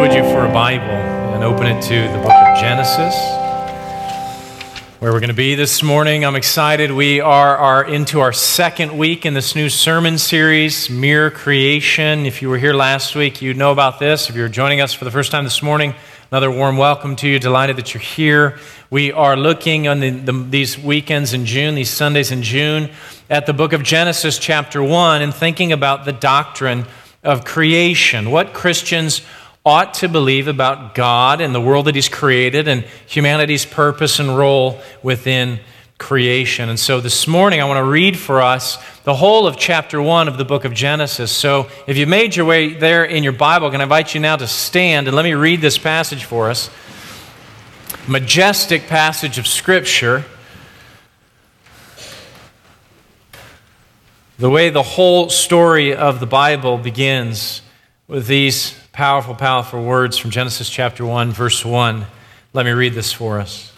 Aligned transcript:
would 0.00 0.14
you, 0.14 0.22
for 0.22 0.46
a 0.46 0.50
Bible 0.50 0.84
and 0.86 1.44
open 1.44 1.66
it 1.66 1.82
to 1.82 2.10
the 2.10 2.18
book 2.22 2.32
of 2.32 2.58
Genesis, 2.58 3.14
where 4.98 5.12
we're 5.12 5.20
going 5.20 5.28
to 5.28 5.34
be 5.34 5.54
this 5.54 5.82
morning. 5.82 6.24
I'm 6.24 6.36
excited. 6.36 6.90
We 6.90 7.20
are, 7.20 7.54
are 7.58 7.84
into 7.84 8.20
our 8.20 8.32
second 8.32 8.96
week 8.96 9.26
in 9.26 9.34
this 9.34 9.54
new 9.54 9.68
sermon 9.68 10.16
series, 10.16 10.88
Mere 10.88 11.30
Creation. 11.30 12.24
If 12.24 12.40
you 12.40 12.48
were 12.48 12.56
here 12.56 12.72
last 12.72 13.14
week, 13.14 13.42
you 13.42 13.52
know 13.52 13.72
about 13.72 13.98
this. 13.98 14.30
If 14.30 14.36
you're 14.36 14.48
joining 14.48 14.80
us 14.80 14.94
for 14.94 15.04
the 15.04 15.10
first 15.10 15.32
time 15.32 15.44
this 15.44 15.62
morning, 15.62 15.94
another 16.30 16.50
warm 16.50 16.78
welcome 16.78 17.14
to 17.16 17.28
you. 17.28 17.38
Delighted 17.38 17.76
that 17.76 17.92
you're 17.92 18.00
here. 18.00 18.58
We 18.88 19.12
are 19.12 19.36
looking 19.36 19.86
on 19.86 20.00
the, 20.00 20.08
the, 20.08 20.32
these 20.32 20.78
weekends 20.78 21.34
in 21.34 21.44
June, 21.44 21.74
these 21.74 21.90
Sundays 21.90 22.32
in 22.32 22.42
June, 22.42 22.88
at 23.28 23.44
the 23.44 23.52
book 23.52 23.74
of 23.74 23.82
Genesis, 23.82 24.38
chapter 24.38 24.82
1, 24.82 25.20
and 25.20 25.34
thinking 25.34 25.72
about 25.72 26.06
the 26.06 26.12
doctrine 26.12 26.86
of 27.22 27.44
creation. 27.44 28.30
What 28.30 28.54
Christians 28.54 29.20
ought 29.64 29.94
to 29.94 30.08
believe 30.08 30.48
about 30.48 30.94
God 30.94 31.40
and 31.40 31.54
the 31.54 31.60
world 31.60 31.86
that 31.86 31.94
He's 31.94 32.08
created 32.08 32.66
and 32.66 32.82
humanity's 33.06 33.66
purpose 33.66 34.18
and 34.18 34.36
role 34.36 34.80
within 35.02 35.60
creation. 35.98 36.70
And 36.70 36.80
so 36.80 36.98
this 37.00 37.28
morning 37.28 37.60
I 37.60 37.66
want 37.66 37.76
to 37.76 37.84
read 37.84 38.18
for 38.18 38.40
us 38.40 38.78
the 39.04 39.14
whole 39.14 39.46
of 39.46 39.58
chapter 39.58 40.00
1 40.00 40.28
of 40.28 40.38
the 40.38 40.46
book 40.46 40.64
of 40.64 40.72
Genesis. 40.72 41.30
So 41.30 41.68
if 41.86 41.98
you 41.98 42.06
made 42.06 42.34
your 42.34 42.46
way 42.46 42.72
there 42.72 43.04
in 43.04 43.22
your 43.22 43.34
Bible, 43.34 43.70
can 43.70 43.82
I 43.82 43.84
invite 43.84 44.14
you 44.14 44.20
now 44.20 44.36
to 44.36 44.46
stand 44.46 45.08
and 45.08 45.14
let 45.14 45.24
me 45.24 45.34
read 45.34 45.60
this 45.60 45.76
passage 45.76 46.24
for 46.24 46.48
us. 46.48 46.70
Majestic 48.08 48.86
passage 48.86 49.36
of 49.36 49.46
Scripture. 49.46 50.24
The 54.38 54.48
way 54.48 54.70
the 54.70 54.82
whole 54.82 55.28
story 55.28 55.94
of 55.94 56.18
the 56.18 56.26
Bible 56.26 56.78
begins 56.78 57.60
with 58.08 58.26
these 58.26 58.79
powerful, 58.92 59.34
powerful 59.34 59.82
words 59.82 60.18
from 60.18 60.30
Genesis 60.30 60.68
chapter 60.68 61.04
1, 61.04 61.32
verse 61.32 61.64
1. 61.64 62.06
Let 62.52 62.66
me 62.66 62.72
read 62.72 62.94
this 62.94 63.12
for 63.12 63.38
us. 63.38 63.72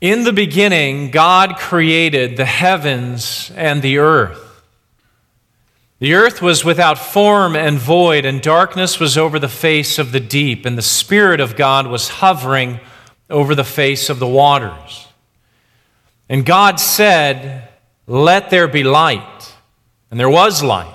In 0.00 0.24
the 0.24 0.32
beginning, 0.32 1.10
God 1.10 1.56
created 1.56 2.36
the 2.36 2.44
heavens 2.44 3.50
and 3.56 3.82
the 3.82 3.98
earth. 3.98 4.44
The 5.98 6.14
earth 6.14 6.40
was 6.40 6.64
without 6.64 6.98
form 6.98 7.56
and 7.56 7.78
void, 7.78 8.24
and 8.24 8.40
darkness 8.40 9.00
was 9.00 9.18
over 9.18 9.38
the 9.38 9.48
face 9.48 9.98
of 9.98 10.12
the 10.12 10.20
deep, 10.20 10.64
and 10.64 10.78
the 10.78 10.82
Spirit 10.82 11.40
of 11.40 11.56
God 11.56 11.88
was 11.88 12.08
hovering 12.08 12.78
over 13.28 13.54
the 13.54 13.64
face 13.64 14.08
of 14.08 14.20
the 14.20 14.26
waters. 14.26 15.08
And 16.28 16.46
God 16.46 16.78
said, 16.78 17.68
Let 18.06 18.50
there 18.50 18.68
be 18.68 18.84
light. 18.84 19.52
And 20.10 20.18
there 20.18 20.30
was 20.30 20.62
light. 20.62 20.94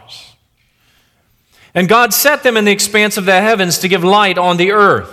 And 1.73 1.87
God 1.87 2.13
set 2.13 2.43
them 2.43 2.57
in 2.57 2.65
the 2.65 2.71
expanse 2.71 3.17
of 3.17 3.25
the 3.25 3.39
heavens 3.39 3.79
to 3.79 3.87
give 3.87 4.03
light 4.03 4.37
on 4.37 4.57
the 4.57 4.71
earth, 4.71 5.09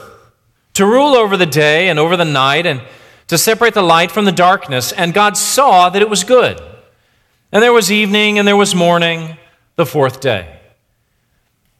to 0.74 0.84
rule 0.84 1.14
over 1.14 1.36
the 1.36 1.46
day 1.46 1.88
and 1.88 1.98
over 1.98 2.16
the 2.16 2.24
night, 2.24 2.66
and 2.66 2.82
to 3.28 3.38
separate 3.38 3.74
the 3.74 3.82
light 3.82 4.10
from 4.10 4.24
the 4.24 4.32
darkness. 4.32 4.92
And 4.92 5.14
God 5.14 5.36
saw 5.36 5.88
that 5.90 6.02
it 6.02 6.10
was 6.10 6.24
good. 6.24 6.60
And 7.52 7.62
there 7.62 7.72
was 7.72 7.92
evening 7.92 8.38
and 8.38 8.46
there 8.46 8.56
was 8.56 8.74
morning, 8.74 9.36
the 9.76 9.86
fourth 9.86 10.20
day. 10.20 10.58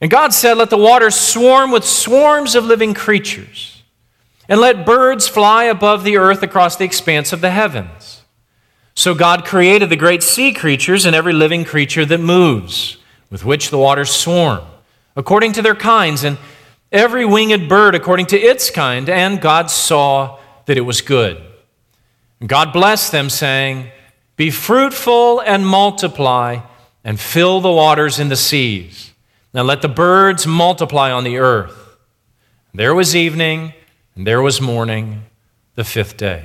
And 0.01 0.11
God 0.11 0.33
said, 0.33 0.55
Let 0.57 0.71
the 0.71 0.79
waters 0.79 1.17
swarm 1.17 1.73
with 1.73 1.85
swarms 1.85 2.55
of 2.55 2.65
living 2.65 2.95
creatures, 2.95 3.83
and 4.49 4.61
let 4.61 4.87
birds 4.87 5.27
fly 5.27 5.65
above 5.65 6.05
the 6.05 6.17
earth 6.17 6.43
across 6.43 6.77
the 6.77 6.85
expanse 6.85 7.33
of 7.33 7.41
the 7.41 7.51
heavens. 7.51 8.23
So 8.95 9.15
God 9.15 9.45
created 9.45 9.91
the 9.91 9.97
great 9.97 10.23
sea 10.23 10.53
creatures 10.53 11.05
and 11.05 11.15
every 11.15 11.33
living 11.33 11.65
creature 11.65 12.05
that 12.07 12.21
moves 12.21 12.98
with 13.31 13.45
which 13.45 13.71
the 13.71 13.79
waters 13.79 14.11
swarm, 14.11 14.65
according 15.17 15.53
to 15.53 15.63
their 15.63 15.75
kinds, 15.75 16.25
and 16.25 16.39
every 16.91 17.25
winged 17.25 17.69
bird 17.69 17.95
according 17.95 18.27
to 18.27 18.39
its 18.39 18.71
kind. 18.71 19.09
And 19.09 19.41
God 19.41 19.71
saw 19.71 20.39
that 20.67 20.77
it 20.77 20.83
was 20.83 21.01
good. 21.01 21.43
And 22.41 22.49
God 22.49 22.73
blessed 22.73 23.13
them, 23.13 23.31
saying, 23.31 23.91
Be 24.37 24.51
fruitful 24.51 25.41
and 25.41 25.67
multiply, 25.67 26.61
and 27.05 27.19
fill 27.19 27.61
the 27.61 27.73
waters 27.73 28.19
in 28.19 28.29
the 28.29 28.37
seas. 28.37 29.13
Now 29.53 29.63
let 29.63 29.83
the 29.83 29.89
birds 29.89 30.47
multiply 30.47 31.11
on 31.11 31.25
the 31.25 31.39
earth. 31.39 31.97
There 32.75 32.95
was 32.95 33.17
evening, 33.17 33.73
and 34.15 34.27
there 34.27 34.43
was 34.43 34.61
morning, 34.61 35.25
the 35.75 35.85
fifth 35.85 36.17
day. 36.17 36.45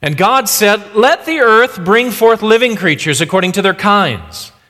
And 0.00 0.16
God 0.16 0.48
said, 0.48 0.94
Let 0.94 1.26
the 1.26 1.40
earth 1.40 1.84
bring 1.84 2.10
forth 2.10 2.42
living 2.42 2.76
creatures 2.76 3.20
according 3.20 3.52
to 3.52 3.62
their 3.62 3.74
kinds 3.74 4.52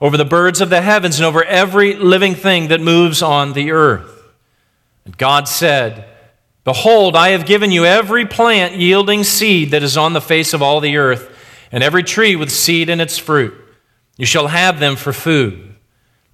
over 0.00 0.16
the 0.16 0.24
birds 0.24 0.60
of 0.60 0.70
the 0.70 0.82
heavens 0.82 1.18
and 1.18 1.26
over 1.26 1.44
every 1.44 1.94
living 1.94 2.34
thing 2.34 2.68
that 2.68 2.80
moves 2.80 3.22
on 3.22 3.52
the 3.52 3.70
earth. 3.70 4.24
And 5.04 5.16
God 5.16 5.48
said, 5.48 6.04
Behold, 6.64 7.14
I 7.14 7.28
have 7.28 7.46
given 7.46 7.70
you 7.70 7.84
every 7.84 8.26
plant 8.26 8.74
yielding 8.74 9.22
seed 9.22 9.70
that 9.70 9.82
is 9.82 9.96
on 9.96 10.12
the 10.12 10.20
face 10.20 10.52
of 10.52 10.62
all 10.62 10.80
the 10.80 10.96
earth 10.96 11.32
and 11.70 11.82
every 11.82 12.02
tree 12.02 12.36
with 12.36 12.50
seed 12.50 12.88
in 12.88 13.00
its 13.00 13.18
fruit. 13.18 13.54
You 14.16 14.26
shall 14.26 14.48
have 14.48 14.80
them 14.80 14.96
for 14.96 15.12
food. 15.12 15.74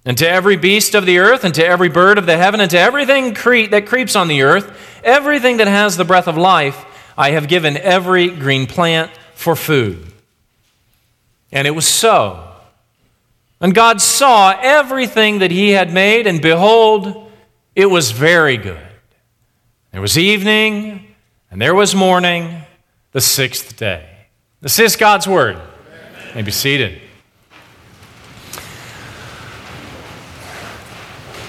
And 0.05 0.17
to 0.17 0.27
every 0.27 0.57
beast 0.57 0.95
of 0.95 1.05
the 1.05 1.19
earth, 1.19 1.45
and 1.45 1.55
to 1.55 1.65
every 1.65 1.87
bird 1.87 2.17
of 2.17 2.25
the 2.25 2.35
heaven, 2.35 2.59
and 2.59 2.69
to 2.71 2.79
everything 2.79 3.33
cre- 3.33 3.67
that 3.67 3.85
creeps 3.85 4.15
on 4.17 4.27
the 4.27 4.41
earth, 4.41 4.75
everything 5.03 5.57
that 5.57 5.67
has 5.67 5.95
the 5.95 6.03
breath 6.03 6.27
of 6.27 6.35
life, 6.35 6.85
I 7.17 7.31
have 7.31 7.47
given 7.47 7.77
every 7.77 8.27
green 8.29 8.67
plant 8.67 9.11
for 9.33 9.55
food. 9.55 10.05
And 11.51 11.67
it 11.67 11.71
was 11.71 11.87
so. 11.87 12.52
And 13.63 13.73
God 13.73 14.01
saw 14.01 14.53
everything 14.61 15.39
that 15.39 15.49
He 15.49 15.69
had 15.69 15.93
made, 15.93 16.27
and 16.27 16.41
behold, 16.41 17.31
it 17.77 17.85
was 17.85 18.11
very 18.11 18.57
good. 18.57 18.77
There 19.93 20.01
was 20.01 20.17
evening, 20.17 21.15
and 21.49 21.61
there 21.61 21.73
was 21.73 21.95
morning, 21.95 22.63
the 23.13 23.21
sixth 23.21 23.77
day. 23.77 24.05
This 24.59 24.79
is 24.79 24.97
God's 24.97 25.29
word. 25.29 25.55
You 25.55 26.35
may 26.35 26.41
be 26.41 26.51
seated. 26.51 26.99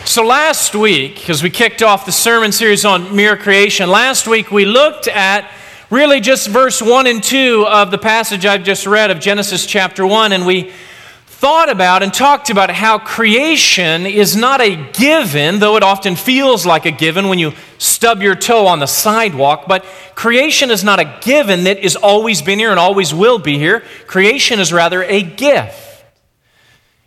So, 0.04 0.24
last 0.24 0.76
week, 0.76 1.28
as 1.28 1.42
we 1.42 1.50
kicked 1.50 1.82
off 1.82 2.06
the 2.06 2.12
sermon 2.12 2.52
series 2.52 2.84
on 2.84 3.16
mere 3.16 3.36
creation, 3.36 3.90
last 3.90 4.28
week 4.28 4.52
we 4.52 4.66
looked 4.66 5.08
at 5.08 5.50
really 5.90 6.20
just 6.20 6.46
verse 6.46 6.80
1 6.80 7.08
and 7.08 7.20
2 7.20 7.66
of 7.66 7.90
the 7.90 7.98
passage 7.98 8.46
I've 8.46 8.62
just 8.62 8.86
read 8.86 9.10
of 9.10 9.18
Genesis 9.18 9.66
chapter 9.66 10.06
1, 10.06 10.30
and 10.30 10.46
we 10.46 10.70
thought 11.44 11.68
about 11.68 12.02
and 12.02 12.14
talked 12.14 12.48
about 12.48 12.70
how 12.70 12.98
creation 12.98 14.06
is 14.06 14.34
not 14.34 14.62
a 14.62 14.76
given, 14.92 15.58
though 15.58 15.76
it 15.76 15.82
often 15.82 16.16
feels 16.16 16.64
like 16.64 16.86
a 16.86 16.90
given 16.90 17.28
when 17.28 17.38
you 17.38 17.52
stub 17.76 18.22
your 18.22 18.34
toe 18.34 18.66
on 18.66 18.78
the 18.78 18.86
sidewalk. 18.86 19.66
But 19.68 19.84
creation 20.14 20.70
is 20.70 20.82
not 20.82 21.00
a 21.00 21.18
given 21.20 21.64
that 21.64 21.82
has 21.82 21.96
always 21.96 22.40
been 22.40 22.58
here 22.58 22.70
and 22.70 22.80
always 22.80 23.12
will 23.12 23.38
be 23.38 23.58
here. 23.58 23.82
Creation 24.06 24.58
is 24.58 24.72
rather 24.72 25.02
a 25.02 25.20
gift. 25.20 26.06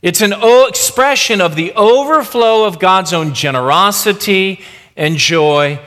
It's 0.04 0.22
an 0.22 0.36
expression 0.68 1.42
of 1.42 1.56
the 1.56 1.74
overflow 1.74 2.66
of 2.66 2.78
God's 2.78 3.14
own 3.14 3.34
generosity 3.34 4.62
and 4.96 5.18
joy 5.18 5.80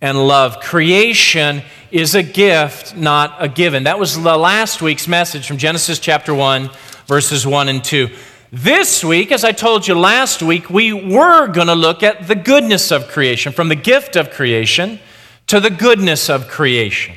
and 0.00 0.26
love. 0.26 0.60
Creation 0.60 1.60
is 1.90 2.14
a 2.14 2.22
gift, 2.22 2.96
not 2.96 3.36
a 3.40 3.48
given. 3.48 3.84
That 3.84 3.98
was 3.98 4.18
the 4.18 4.38
last 4.38 4.80
week's 4.80 5.06
message 5.06 5.46
from 5.46 5.58
Genesis 5.58 5.98
chapter 5.98 6.32
1 6.32 6.70
verses 7.10 7.44
1 7.44 7.68
and 7.68 7.82
2. 7.82 8.08
This 8.52 9.02
week, 9.02 9.32
as 9.32 9.42
I 9.42 9.50
told 9.50 9.88
you 9.88 9.98
last 9.98 10.44
week, 10.44 10.70
we 10.70 10.92
were 10.92 11.48
going 11.48 11.66
to 11.66 11.74
look 11.74 12.04
at 12.04 12.28
the 12.28 12.36
goodness 12.36 12.92
of 12.92 13.08
creation, 13.08 13.52
from 13.52 13.68
the 13.68 13.74
gift 13.74 14.14
of 14.14 14.30
creation 14.30 15.00
to 15.48 15.58
the 15.58 15.70
goodness 15.70 16.30
of 16.30 16.46
creation. 16.46 17.16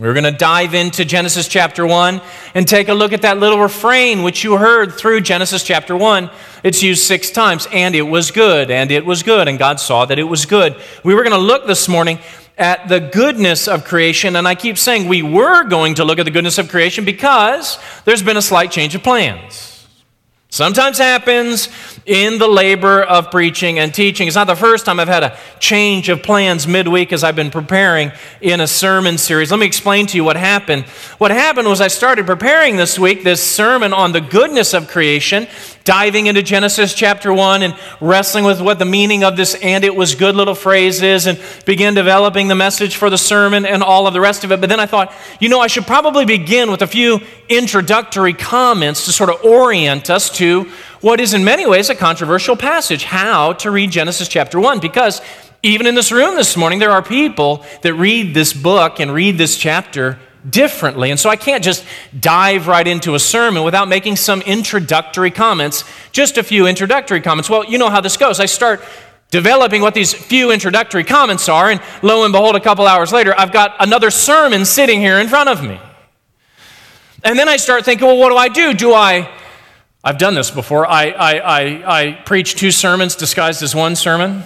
We're 0.00 0.14
going 0.14 0.24
to 0.24 0.32
dive 0.32 0.74
into 0.74 1.04
Genesis 1.04 1.46
chapter 1.46 1.86
1 1.86 2.20
and 2.56 2.66
take 2.66 2.88
a 2.88 2.94
look 2.94 3.12
at 3.12 3.22
that 3.22 3.38
little 3.38 3.60
refrain 3.60 4.24
which 4.24 4.42
you 4.42 4.56
heard 4.56 4.94
through 4.94 5.20
Genesis 5.20 5.62
chapter 5.62 5.96
1. 5.96 6.28
It's 6.64 6.82
used 6.82 7.04
six 7.04 7.30
times, 7.30 7.68
and 7.70 7.94
it 7.94 8.02
was 8.02 8.32
good, 8.32 8.72
and 8.72 8.90
it 8.90 9.06
was 9.06 9.22
good, 9.22 9.46
and 9.46 9.60
God 9.60 9.78
saw 9.78 10.06
that 10.06 10.18
it 10.18 10.24
was 10.24 10.44
good. 10.44 10.74
We 11.04 11.14
were 11.14 11.22
going 11.22 11.38
to 11.38 11.38
look 11.38 11.68
this 11.68 11.86
morning 11.86 12.18
at 12.60 12.88
the 12.88 13.00
goodness 13.00 13.66
of 13.66 13.84
creation. 13.84 14.36
And 14.36 14.46
I 14.46 14.54
keep 14.54 14.78
saying 14.78 15.08
we 15.08 15.22
were 15.22 15.64
going 15.64 15.94
to 15.94 16.04
look 16.04 16.18
at 16.18 16.24
the 16.24 16.30
goodness 16.30 16.58
of 16.58 16.68
creation 16.68 17.04
because 17.04 17.78
there's 18.04 18.22
been 18.22 18.36
a 18.36 18.42
slight 18.42 18.70
change 18.70 18.94
of 18.94 19.02
plans. 19.02 19.70
Sometimes 20.52 20.98
happens 20.98 21.68
in 22.06 22.38
the 22.38 22.48
labor 22.48 23.04
of 23.04 23.30
preaching 23.30 23.78
and 23.78 23.94
teaching. 23.94 24.26
It's 24.26 24.34
not 24.34 24.48
the 24.48 24.56
first 24.56 24.84
time 24.84 24.98
I've 24.98 25.06
had 25.06 25.22
a 25.22 25.38
change 25.60 26.08
of 26.08 26.24
plans 26.24 26.66
midweek 26.66 27.12
as 27.12 27.22
I've 27.22 27.36
been 27.36 27.52
preparing 27.52 28.10
in 28.40 28.60
a 28.60 28.66
sermon 28.66 29.16
series. 29.16 29.52
Let 29.52 29.60
me 29.60 29.66
explain 29.66 30.06
to 30.06 30.16
you 30.16 30.24
what 30.24 30.36
happened. 30.36 30.86
What 31.18 31.30
happened 31.30 31.68
was 31.68 31.80
I 31.80 31.86
started 31.86 32.26
preparing 32.26 32.76
this 32.76 32.98
week 32.98 33.22
this 33.22 33.40
sermon 33.40 33.92
on 33.92 34.10
the 34.10 34.20
goodness 34.20 34.74
of 34.74 34.88
creation, 34.88 35.46
diving 35.90 36.28
into 36.28 36.40
Genesis 36.40 36.94
chapter 36.94 37.34
1 37.34 37.64
and 37.64 37.76
wrestling 38.00 38.44
with 38.44 38.60
what 38.60 38.78
the 38.78 38.84
meaning 38.84 39.24
of 39.24 39.36
this 39.36 39.56
and 39.56 39.82
it 39.82 39.92
was 39.92 40.14
good 40.14 40.36
little 40.36 40.54
phrase 40.54 41.02
is 41.02 41.26
and 41.26 41.36
begin 41.64 41.94
developing 41.94 42.46
the 42.46 42.54
message 42.54 42.94
for 42.94 43.10
the 43.10 43.18
sermon 43.18 43.66
and 43.66 43.82
all 43.82 44.06
of 44.06 44.12
the 44.12 44.20
rest 44.20 44.44
of 44.44 44.52
it. 44.52 44.60
But 44.60 44.68
then 44.68 44.78
I 44.78 44.86
thought, 44.86 45.12
you 45.40 45.48
know, 45.48 45.58
I 45.58 45.66
should 45.66 45.88
probably 45.88 46.24
begin 46.24 46.70
with 46.70 46.82
a 46.82 46.86
few 46.86 47.18
introductory 47.48 48.34
comments 48.34 49.06
to 49.06 49.12
sort 49.12 49.30
of 49.30 49.44
orient 49.44 50.10
us 50.10 50.30
to 50.36 50.70
what 51.00 51.18
is 51.18 51.34
in 51.34 51.42
many 51.42 51.66
ways 51.66 51.90
a 51.90 51.96
controversial 51.96 52.54
passage 52.54 53.02
how 53.02 53.54
to 53.54 53.72
read 53.72 53.90
Genesis 53.90 54.28
chapter 54.28 54.60
1. 54.60 54.78
Because 54.78 55.20
even 55.64 55.88
in 55.88 55.96
this 55.96 56.12
room 56.12 56.36
this 56.36 56.56
morning, 56.56 56.78
there 56.78 56.92
are 56.92 57.02
people 57.02 57.64
that 57.82 57.94
read 57.94 58.32
this 58.32 58.52
book 58.52 59.00
and 59.00 59.12
read 59.12 59.38
this 59.38 59.56
chapter 59.56 60.20
differently. 60.48 61.10
And 61.10 61.20
so 61.20 61.28
I 61.28 61.36
can't 61.36 61.62
just 61.62 61.84
dive 62.18 62.66
right 62.66 62.86
into 62.86 63.14
a 63.14 63.18
sermon 63.18 63.62
without 63.62 63.88
making 63.88 64.16
some 64.16 64.40
introductory 64.42 65.30
comments, 65.30 65.84
just 66.12 66.38
a 66.38 66.42
few 66.42 66.66
introductory 66.66 67.20
comments. 67.20 67.50
Well, 67.50 67.64
you 67.64 67.78
know 67.78 67.90
how 67.90 68.00
this 68.00 68.16
goes. 68.16 68.40
I 68.40 68.46
start 68.46 68.82
developing 69.30 69.82
what 69.82 69.94
these 69.94 70.12
few 70.12 70.50
introductory 70.50 71.04
comments 71.04 71.48
are, 71.48 71.70
and 71.70 71.80
lo 72.02 72.24
and 72.24 72.32
behold, 72.32 72.56
a 72.56 72.60
couple 72.60 72.86
hours 72.86 73.12
later, 73.12 73.34
I've 73.38 73.52
got 73.52 73.76
another 73.78 74.10
sermon 74.10 74.64
sitting 74.64 75.00
here 75.00 75.18
in 75.20 75.28
front 75.28 75.48
of 75.48 75.62
me. 75.62 75.80
And 77.22 77.38
then 77.38 77.48
I 77.48 77.56
start 77.56 77.84
thinking, 77.84 78.06
well, 78.06 78.16
what 78.16 78.30
do 78.30 78.36
I 78.36 78.48
do? 78.48 78.74
Do 78.74 78.94
I, 78.94 79.30
I've 80.02 80.18
done 80.18 80.34
this 80.34 80.50
before, 80.50 80.86
I, 80.86 81.10
I, 81.10 81.32
I, 81.38 82.00
I 82.00 82.12
preach 82.24 82.54
two 82.54 82.70
sermons 82.70 83.14
disguised 83.14 83.62
as 83.62 83.74
one 83.74 83.94
sermon 83.94 84.44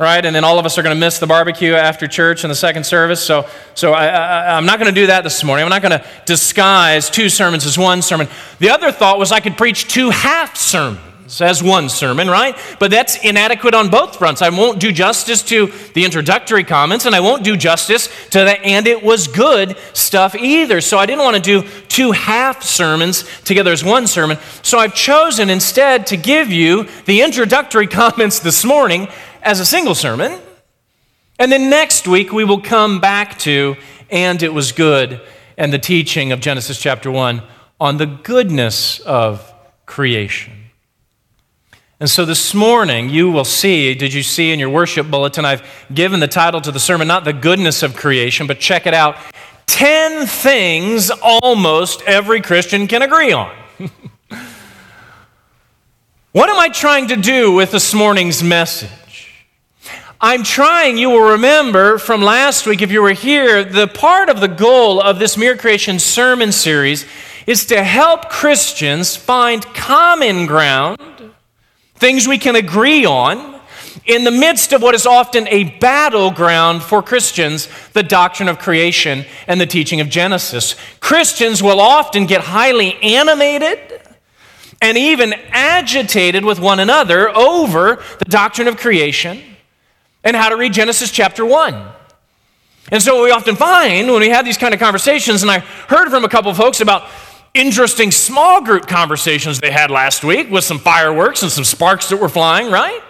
right? 0.00 0.24
And 0.24 0.34
then 0.34 0.44
all 0.44 0.58
of 0.58 0.64
us 0.64 0.78
are 0.78 0.82
going 0.82 0.96
to 0.96 0.98
miss 0.98 1.18
the 1.18 1.26
barbecue 1.26 1.74
after 1.74 2.08
church 2.08 2.42
and 2.42 2.50
the 2.50 2.54
second 2.54 2.84
service. 2.84 3.22
So, 3.22 3.46
so 3.74 3.92
I, 3.92 4.56
am 4.56 4.64
not 4.64 4.78
going 4.78 4.92
to 4.92 4.98
do 4.98 5.08
that 5.08 5.24
this 5.24 5.44
morning. 5.44 5.62
I'm 5.62 5.68
not 5.68 5.82
going 5.82 6.00
to 6.00 6.04
disguise 6.24 7.10
two 7.10 7.28
sermons 7.28 7.66
as 7.66 7.76
one 7.76 8.00
sermon. 8.00 8.26
The 8.60 8.70
other 8.70 8.92
thought 8.92 9.18
was 9.18 9.30
I 9.30 9.40
could 9.40 9.58
preach 9.58 9.92
two 9.92 10.08
half 10.08 10.56
sermons 10.56 11.00
as 11.42 11.62
one 11.62 11.90
sermon, 11.90 12.28
right? 12.28 12.56
But 12.80 12.90
that's 12.90 13.22
inadequate 13.22 13.74
on 13.74 13.90
both 13.90 14.16
fronts. 14.16 14.40
I 14.40 14.48
won't 14.48 14.80
do 14.80 14.90
justice 14.90 15.42
to 15.44 15.70
the 15.94 16.04
introductory 16.04 16.64
comments, 16.64 17.04
and 17.04 17.14
I 17.14 17.20
won't 17.20 17.44
do 17.44 17.56
justice 17.56 18.08
to 18.30 18.40
the 18.40 18.60
and 18.64 18.86
it 18.86 19.04
was 19.04 19.28
good 19.28 19.76
stuff 19.92 20.34
either. 20.34 20.80
So 20.80 20.98
I 20.98 21.06
didn't 21.06 21.22
want 21.22 21.36
to 21.36 21.42
do 21.42 21.68
two 21.88 22.12
half 22.12 22.64
sermons 22.64 23.24
together 23.42 23.70
as 23.70 23.84
one 23.84 24.06
sermon. 24.06 24.38
So 24.62 24.78
I've 24.78 24.94
chosen 24.94 25.50
instead 25.50 26.06
to 26.08 26.16
give 26.16 26.50
you 26.50 26.88
the 27.04 27.20
introductory 27.20 27.86
comments 28.00 28.40
this 28.40 28.64
morning 28.64 29.06
as 29.42 29.60
a 29.60 29.66
single 29.66 29.94
sermon. 29.94 30.40
And 31.38 31.50
then 31.50 31.70
next 31.70 32.06
week 32.06 32.32
we 32.32 32.44
will 32.44 32.60
come 32.60 33.00
back 33.00 33.38
to, 33.40 33.76
and 34.10 34.42
it 34.42 34.52
was 34.52 34.72
good, 34.72 35.20
and 35.56 35.72
the 35.72 35.78
teaching 35.78 36.32
of 36.32 36.40
Genesis 36.40 36.78
chapter 36.78 37.10
1 37.10 37.42
on 37.80 37.96
the 37.96 38.06
goodness 38.06 39.00
of 39.00 39.52
creation. 39.86 40.52
And 41.98 42.08
so 42.08 42.24
this 42.24 42.54
morning, 42.54 43.10
you 43.10 43.30
will 43.30 43.44
see, 43.44 43.94
did 43.94 44.14
you 44.14 44.22
see 44.22 44.52
in 44.52 44.58
your 44.58 44.70
worship 44.70 45.10
bulletin, 45.10 45.44
I've 45.44 45.62
given 45.92 46.20
the 46.20 46.28
title 46.28 46.60
to 46.62 46.72
the 46.72 46.80
sermon, 46.80 47.06
not 47.08 47.24
the 47.24 47.32
goodness 47.32 47.82
of 47.82 47.94
creation, 47.94 48.46
but 48.46 48.58
check 48.58 48.86
it 48.86 48.94
out 48.94 49.16
10 49.66 50.26
things 50.26 51.10
almost 51.10 52.02
every 52.02 52.40
Christian 52.40 52.86
can 52.86 53.02
agree 53.02 53.32
on. 53.32 53.54
what 56.32 56.50
am 56.50 56.58
I 56.58 56.68
trying 56.68 57.08
to 57.08 57.16
do 57.16 57.52
with 57.52 57.70
this 57.70 57.94
morning's 57.94 58.42
message? 58.42 58.90
I'm 60.22 60.42
trying, 60.42 60.98
you 60.98 61.08
will 61.08 61.30
remember 61.30 61.96
from 61.96 62.20
last 62.20 62.66
week, 62.66 62.82
if 62.82 62.92
you 62.92 63.00
were 63.00 63.12
here, 63.12 63.64
the 63.64 63.86
part 63.86 64.28
of 64.28 64.38
the 64.38 64.48
goal 64.48 65.00
of 65.00 65.18
this 65.18 65.38
Mere 65.38 65.56
Creation 65.56 65.98
sermon 65.98 66.52
series 66.52 67.06
is 67.46 67.64
to 67.66 67.82
help 67.82 68.28
Christians 68.28 69.16
find 69.16 69.64
common 69.64 70.44
ground, 70.44 71.00
things 71.94 72.28
we 72.28 72.36
can 72.36 72.54
agree 72.54 73.06
on, 73.06 73.58
in 74.04 74.24
the 74.24 74.30
midst 74.30 74.74
of 74.74 74.82
what 74.82 74.94
is 74.94 75.06
often 75.06 75.48
a 75.48 75.64
battleground 75.78 76.82
for 76.82 77.02
Christians, 77.02 77.70
the 77.94 78.02
doctrine 78.02 78.50
of 78.50 78.58
creation 78.58 79.24
and 79.46 79.58
the 79.58 79.64
teaching 79.64 80.02
of 80.02 80.10
Genesis. 80.10 80.76
Christians 81.00 81.62
will 81.62 81.80
often 81.80 82.26
get 82.26 82.42
highly 82.42 82.96
animated 82.96 83.78
and 84.82 84.98
even 84.98 85.32
agitated 85.48 86.44
with 86.44 86.60
one 86.60 86.78
another 86.78 87.34
over 87.34 88.02
the 88.18 88.26
doctrine 88.26 88.68
of 88.68 88.76
creation 88.76 89.42
and 90.24 90.36
how 90.36 90.48
to 90.48 90.56
read 90.56 90.72
Genesis 90.72 91.10
chapter 91.10 91.44
1. 91.44 91.74
And 92.90 93.02
so, 93.02 93.16
what 93.16 93.24
we 93.24 93.30
often 93.30 93.56
find 93.56 94.08
when 94.08 94.20
we 94.20 94.30
have 94.30 94.44
these 94.44 94.56
kind 94.56 94.74
of 94.74 94.80
conversations, 94.80 95.42
and 95.42 95.50
I 95.50 95.60
heard 95.60 96.10
from 96.10 96.24
a 96.24 96.28
couple 96.28 96.52
folks 96.54 96.80
about 96.80 97.08
interesting 97.54 98.10
small 98.10 98.62
group 98.62 98.86
conversations 98.86 99.60
they 99.60 99.70
had 99.70 99.90
last 99.90 100.24
week 100.24 100.50
with 100.50 100.64
some 100.64 100.78
fireworks 100.78 101.42
and 101.42 101.50
some 101.50 101.64
sparks 101.64 102.08
that 102.08 102.16
were 102.16 102.28
flying, 102.28 102.70
right? 102.70 103.00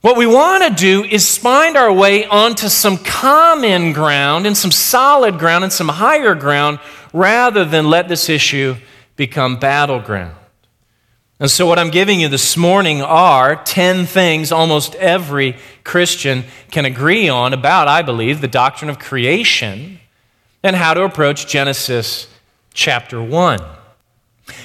What 0.00 0.16
we 0.16 0.26
want 0.26 0.62
to 0.64 0.70
do 0.70 1.04
is 1.04 1.36
find 1.36 1.76
our 1.76 1.92
way 1.92 2.24
onto 2.24 2.68
some 2.68 2.98
common 2.98 3.92
ground 3.92 4.46
and 4.46 4.56
some 4.56 4.70
solid 4.70 5.38
ground 5.38 5.64
and 5.64 5.72
some 5.72 5.88
higher 5.88 6.34
ground 6.34 6.78
rather 7.12 7.64
than 7.64 7.90
let 7.90 8.08
this 8.08 8.28
issue 8.28 8.76
become 9.16 9.58
battleground. 9.58 10.37
And 11.40 11.48
so, 11.48 11.66
what 11.66 11.78
I'm 11.78 11.90
giving 11.90 12.18
you 12.18 12.28
this 12.28 12.56
morning 12.56 13.00
are 13.00 13.62
10 13.62 14.06
things 14.06 14.50
almost 14.50 14.96
every 14.96 15.56
Christian 15.84 16.42
can 16.72 16.84
agree 16.84 17.28
on 17.28 17.52
about, 17.52 17.86
I 17.86 18.02
believe, 18.02 18.40
the 18.40 18.48
doctrine 18.48 18.90
of 18.90 18.98
creation 18.98 20.00
and 20.64 20.74
how 20.74 20.94
to 20.94 21.04
approach 21.04 21.46
Genesis 21.46 22.26
chapter 22.74 23.22
1. 23.22 23.60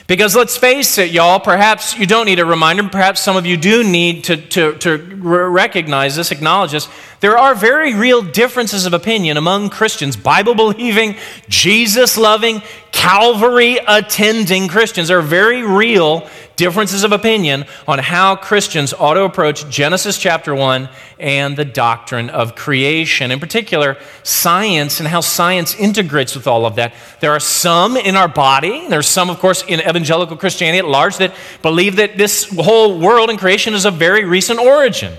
Because 0.08 0.36
let's 0.36 0.58
face 0.58 0.98
it, 0.98 1.12
y'all, 1.12 1.39
perhaps 1.39 1.98
you 1.98 2.08
don't 2.08 2.25
need 2.25 2.39
a 2.39 2.46
reminder. 2.46 2.84
Perhaps 2.89 3.22
some 3.22 3.38
of 3.38 3.46
you 3.46 3.58
do 3.58 3.84
need 3.84 4.24
to, 4.25 4.38
to, 4.38 4.74
to 4.80 4.98
recognize 4.98 6.15
this, 6.15 6.32
acknowledge 6.32 6.72
this. 6.72 6.89
There 7.24 7.38
are 7.38 7.56
very 7.56 7.96
real 7.96 8.22
differences 8.22 8.86
of 8.86 8.92
opinion 8.92 9.38
among 9.38 9.70
Christians, 9.70 10.18
Bible 10.18 10.56
believing, 10.56 11.15
Jesus 11.48 12.18
loving, 12.18 12.62
Calvary 12.92 13.80
attending 13.88 14.68
Christians. 14.68 15.08
There 15.08 15.20
are 15.20 15.22
very 15.22 15.63
real 15.63 16.27
differences 16.58 17.06
of 17.06 17.13
opinion 17.13 17.63
on 17.88 18.00
how 18.00 18.36
Christians 18.36 18.94
ought 18.94 19.13
to 19.13 19.24
approach 19.24 19.70
Genesis 19.70 20.18
chapter 20.18 20.53
1 20.53 20.89
and 21.18 21.56
the 21.56 21.63
doctrine 21.63 22.30
of 22.30 22.56
creation. 22.56 23.32
In 23.32 23.39
particular, 23.39 23.96
science 24.24 25.00
and 25.00 25.08
how 25.08 25.22
science 25.22 25.75
integrates 25.75 26.36
with 26.36 26.46
all 26.46 26.65
of 26.65 26.75
that. 26.75 26.94
There 27.22 27.32
are 27.32 27.39
some 27.39 27.96
in 27.96 28.18
our 28.18 28.27
body, 28.27 28.89
there's 28.89 29.08
some, 29.08 29.30
of 29.30 29.39
course, 29.39 29.63
in 29.65 29.80
evangelical 29.80 30.36
Christianity 30.36 30.80
at 30.80 30.88
large 30.88 31.15
that 31.20 31.34
believe 31.62 31.96
that 31.96 32.18
this 32.18 32.53
whole 32.53 33.00
world 33.00 33.30
and 33.30 33.39
creation 33.39 33.75
is 33.75 33.86
of 33.86 33.94
very 33.94 34.25
recent 34.25 34.60
origin, 34.60 35.13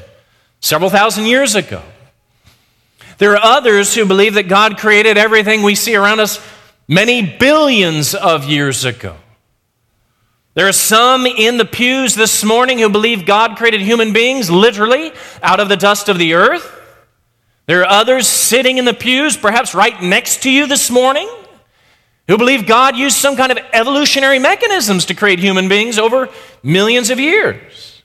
several 0.60 0.90
thousand 0.90 1.24
years 1.24 1.54
ago. 1.54 1.82
There 3.18 3.32
are 3.32 3.42
others 3.42 3.94
who 3.94 4.06
believe 4.06 4.34
that 4.34 4.48
God 4.48 4.78
created 4.78 5.16
everything 5.16 5.62
we 5.62 5.74
see 5.74 5.94
around 5.94 6.20
us 6.20 6.44
many 6.88 7.22
billions 7.38 8.14
of 8.14 8.44
years 8.44 8.84
ago. 8.84 9.16
There 10.54 10.68
are 10.68 10.72
some 10.72 11.26
in 11.26 11.56
the 11.56 11.64
pews 11.64 12.14
this 12.14 12.44
morning 12.44 12.78
who 12.78 12.88
believe 12.88 13.26
God 13.26 13.56
created 13.56 13.80
human 13.80 14.12
beings 14.12 14.50
literally 14.50 15.12
out 15.42 15.58
of 15.58 15.68
the 15.68 15.76
dust 15.76 16.08
of 16.08 16.18
the 16.18 16.34
earth. 16.34 16.70
There 17.66 17.80
are 17.80 17.90
others 17.90 18.28
sitting 18.28 18.78
in 18.78 18.84
the 18.84 18.94
pews, 18.94 19.36
perhaps 19.36 19.74
right 19.74 20.00
next 20.00 20.42
to 20.42 20.50
you 20.50 20.66
this 20.66 20.90
morning, 20.90 21.28
who 22.28 22.38
believe 22.38 22.66
God 22.66 22.96
used 22.96 23.16
some 23.16 23.36
kind 23.36 23.50
of 23.50 23.58
evolutionary 23.72 24.38
mechanisms 24.38 25.06
to 25.06 25.14
create 25.14 25.38
human 25.38 25.68
beings 25.68 25.98
over 25.98 26.28
millions 26.62 27.10
of 27.10 27.18
years. 27.18 28.02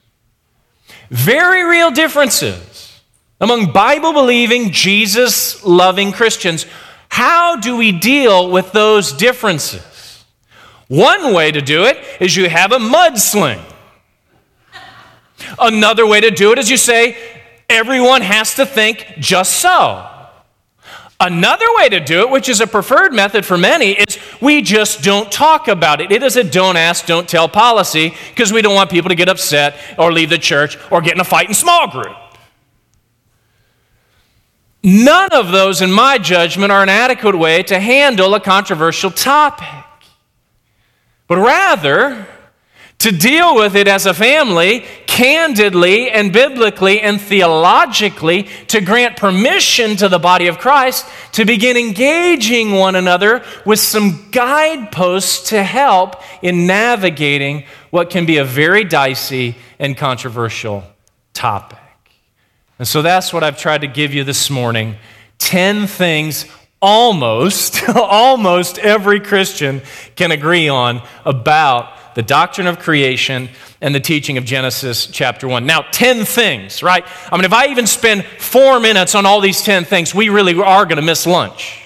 Very 1.10 1.64
real 1.64 1.90
differences 1.90 2.69
among 3.40 3.72
Bible 3.72 4.12
believing, 4.12 4.70
Jesus 4.70 5.64
loving 5.64 6.12
Christians. 6.12 6.66
How 7.08 7.56
do 7.56 7.76
we 7.76 7.92
deal 7.92 8.50
with 8.50 8.72
those 8.72 9.12
differences? 9.12 10.24
One 10.88 11.32
way 11.32 11.50
to 11.52 11.60
do 11.60 11.84
it 11.84 11.98
is 12.20 12.36
you 12.36 12.48
have 12.48 12.72
a 12.72 12.78
mudsling. 12.78 13.62
Another 15.58 16.06
way 16.06 16.20
to 16.20 16.30
do 16.30 16.52
it 16.52 16.58
is 16.58 16.70
you 16.70 16.76
say, 16.76 17.16
everyone 17.68 18.22
has 18.22 18.54
to 18.56 18.66
think 18.66 19.06
just 19.18 19.54
so. 19.54 20.06
Another 21.18 21.66
way 21.76 21.88
to 21.90 22.00
do 22.00 22.20
it, 22.20 22.30
which 22.30 22.48
is 22.48 22.60
a 22.60 22.66
preferred 22.66 23.12
method 23.12 23.44
for 23.44 23.58
many, 23.58 23.92
is 23.92 24.18
we 24.40 24.62
just 24.62 25.02
don't 25.02 25.30
talk 25.30 25.68
about 25.68 26.00
it. 26.00 26.10
It 26.10 26.22
is 26.22 26.36
a 26.36 26.44
don't 26.44 26.76
ask, 26.76 27.04
don't 27.04 27.28
tell 27.28 27.46
policy 27.46 28.14
because 28.30 28.52
we 28.52 28.62
don't 28.62 28.74
want 28.74 28.90
people 28.90 29.10
to 29.10 29.14
get 29.14 29.28
upset 29.28 29.76
or 29.98 30.12
leave 30.12 30.30
the 30.30 30.38
church 30.38 30.78
or 30.90 31.02
get 31.02 31.14
in 31.14 31.20
a 31.20 31.24
fight 31.24 31.48
in 31.48 31.54
small 31.54 31.88
group. 31.88 32.16
None 34.82 35.32
of 35.32 35.52
those, 35.52 35.82
in 35.82 35.92
my 35.92 36.18
judgment, 36.18 36.72
are 36.72 36.82
an 36.82 36.88
adequate 36.88 37.36
way 37.36 37.62
to 37.64 37.78
handle 37.78 38.34
a 38.34 38.40
controversial 38.40 39.10
topic 39.10 39.80
but 41.30 41.38
rather 41.38 42.26
to 42.98 43.12
deal 43.12 43.54
with 43.54 43.76
it 43.76 43.86
as 43.86 44.04
a 44.04 44.12
family, 44.12 44.84
candidly 45.06 46.10
and 46.10 46.32
biblically 46.32 47.00
and 47.00 47.20
theologically, 47.20 48.48
to 48.66 48.80
grant 48.80 49.16
permission 49.16 49.94
to 49.94 50.08
the 50.08 50.18
body 50.18 50.48
of 50.48 50.58
Christ 50.58 51.06
to 51.34 51.44
begin 51.44 51.76
engaging 51.76 52.72
one 52.72 52.96
another 52.96 53.44
with 53.64 53.78
some 53.78 54.28
guideposts 54.32 55.50
to 55.50 55.62
help 55.62 56.16
in 56.42 56.66
navigating 56.66 57.62
what 57.90 58.10
can 58.10 58.26
be 58.26 58.38
a 58.38 58.44
very 58.44 58.82
dicey 58.82 59.54
and 59.78 59.96
controversial 59.96 60.82
topic. 61.32 61.78
And 62.80 62.88
so 62.88 63.02
that's 63.02 63.30
what 63.30 63.44
I've 63.44 63.58
tried 63.58 63.82
to 63.82 63.86
give 63.86 64.14
you 64.14 64.24
this 64.24 64.48
morning 64.48 64.96
10 65.36 65.86
things 65.86 66.46
almost, 66.80 67.86
almost 67.94 68.78
every 68.78 69.20
Christian 69.20 69.82
can 70.16 70.30
agree 70.30 70.66
on 70.70 71.02
about 71.26 72.14
the 72.14 72.22
doctrine 72.22 72.66
of 72.66 72.78
creation 72.78 73.50
and 73.82 73.94
the 73.94 74.00
teaching 74.00 74.38
of 74.38 74.46
Genesis 74.46 75.06
chapter 75.08 75.46
1. 75.46 75.66
Now, 75.66 75.82
10 75.82 76.24
things, 76.24 76.82
right? 76.82 77.04
I 77.30 77.36
mean, 77.36 77.44
if 77.44 77.52
I 77.52 77.66
even 77.66 77.86
spend 77.86 78.24
four 78.38 78.80
minutes 78.80 79.14
on 79.14 79.26
all 79.26 79.42
these 79.42 79.60
10 79.60 79.84
things, 79.84 80.14
we 80.14 80.30
really 80.30 80.58
are 80.58 80.86
going 80.86 80.96
to 80.96 81.02
miss 81.02 81.26
lunch. 81.26 81.79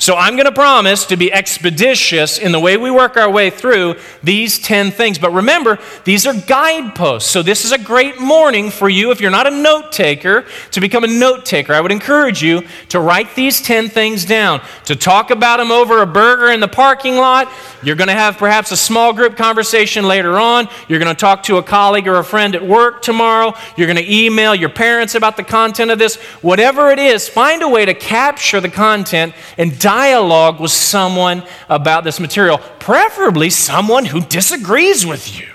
So 0.00 0.16
I'm 0.16 0.34
going 0.34 0.46
to 0.46 0.52
promise 0.52 1.04
to 1.06 1.16
be 1.18 1.30
expeditious 1.30 2.38
in 2.38 2.52
the 2.52 2.58
way 2.58 2.78
we 2.78 2.90
work 2.90 3.18
our 3.18 3.30
way 3.30 3.50
through 3.50 3.96
these 4.22 4.58
10 4.58 4.92
things. 4.92 5.18
But 5.18 5.30
remember, 5.34 5.78
these 6.04 6.26
are 6.26 6.32
guideposts. 6.32 7.30
So 7.30 7.42
this 7.42 7.66
is 7.66 7.72
a 7.72 7.78
great 7.78 8.18
morning 8.18 8.70
for 8.70 8.88
you, 8.88 9.10
if 9.10 9.20
you're 9.20 9.30
not 9.30 9.46
a 9.46 9.50
note 9.50 9.92
taker, 9.92 10.46
to 10.70 10.80
become 10.80 11.04
a 11.04 11.06
note 11.06 11.44
taker. 11.44 11.74
I 11.74 11.82
would 11.82 11.92
encourage 11.92 12.42
you 12.42 12.62
to 12.88 12.98
write 12.98 13.34
these 13.34 13.60
10 13.60 13.90
things 13.90 14.24
down, 14.24 14.62
to 14.86 14.96
talk 14.96 15.30
about 15.30 15.58
them 15.58 15.70
over 15.70 16.00
a 16.00 16.06
burger 16.06 16.50
in 16.50 16.60
the 16.60 16.68
parking 16.68 17.16
lot. 17.16 17.52
You're 17.82 17.96
going 17.96 18.08
to 18.08 18.14
have 18.14 18.38
perhaps 18.38 18.72
a 18.72 18.78
small 18.78 19.12
group 19.12 19.36
conversation 19.36 20.08
later 20.08 20.38
on. 20.38 20.66
You're 20.88 20.98
going 20.98 21.14
to 21.14 21.20
talk 21.20 21.42
to 21.42 21.58
a 21.58 21.62
colleague 21.62 22.08
or 22.08 22.16
a 22.16 22.24
friend 22.24 22.54
at 22.54 22.66
work 22.66 23.02
tomorrow. 23.02 23.52
You're 23.76 23.86
going 23.86 24.02
to 24.02 24.10
email 24.10 24.54
your 24.54 24.70
parents 24.70 25.14
about 25.14 25.36
the 25.36 25.44
content 25.44 25.90
of 25.90 25.98
this. 25.98 26.16
Whatever 26.40 26.90
it 26.90 26.98
is, 26.98 27.28
find 27.28 27.62
a 27.62 27.68
way 27.68 27.84
to 27.84 27.92
capture 27.92 28.62
the 28.62 28.70
content 28.70 29.34
and 29.58 29.78
dialogue 29.90 30.60
with 30.60 30.70
someone 30.70 31.42
about 31.68 32.04
this 32.04 32.20
material, 32.20 32.58
preferably 32.78 33.50
someone 33.50 34.04
who 34.04 34.20
disagrees 34.20 35.04
with 35.04 35.36
you. 35.36 35.48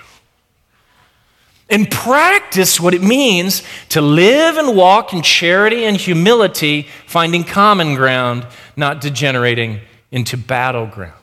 And 1.70 1.90
practice 1.90 2.78
what 2.78 2.92
it 2.92 3.02
means 3.02 3.62
to 3.88 4.02
live 4.02 4.58
and 4.58 4.76
walk 4.76 5.14
in 5.14 5.22
charity 5.22 5.84
and 5.84 5.96
humility, 5.96 6.86
finding 7.06 7.44
common 7.44 7.94
ground, 7.94 8.46
not 8.76 9.00
degenerating 9.00 9.80
into 10.12 10.36
battleground. 10.36 11.14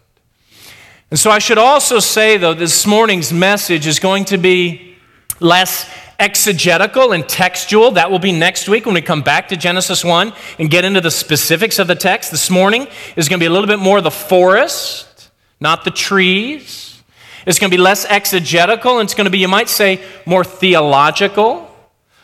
And 1.11 1.19
so 1.19 1.29
I 1.29 1.37
should 1.37 1.59
also 1.59 1.99
say, 1.99 2.37
though, 2.37 2.55
this 2.55 2.87
morning's 2.87 3.31
message 3.31 3.85
is 3.85 3.99
going 3.99 4.25
to 4.25 4.39
be 4.39 4.95
less 5.39 5.87
exegetical 6.23 7.11
and 7.11 7.27
textual. 7.27 7.91
That 7.91 8.09
will 8.09 8.17
be 8.17 8.31
next 8.31 8.69
week 8.69 8.85
when 8.85 8.95
we 8.95 9.01
come 9.01 9.23
back 9.23 9.49
to 9.49 9.57
Genesis 9.57 10.05
1 10.05 10.31
and 10.57 10.69
get 10.69 10.85
into 10.85 11.01
the 11.01 11.11
specifics 11.11 11.79
of 11.79 11.87
the 11.87 11.95
text. 11.95 12.31
This 12.31 12.49
morning 12.49 12.87
is 13.17 13.27
going 13.27 13.41
to 13.41 13.43
be 13.43 13.47
a 13.47 13.49
little 13.49 13.67
bit 13.67 13.79
more 13.79 13.99
the 13.99 14.09
forest, 14.09 15.31
not 15.59 15.83
the 15.83 15.91
trees. 15.91 17.03
It's 17.45 17.59
going 17.59 17.69
to 17.69 17.75
be 17.75 17.81
less 17.81 18.05
exegetical 18.05 18.99
and 18.99 19.05
it's 19.05 19.15
going 19.15 19.25
to 19.25 19.31
be, 19.31 19.39
you 19.39 19.49
might 19.49 19.67
say, 19.67 20.01
more 20.25 20.45
theological. 20.45 21.69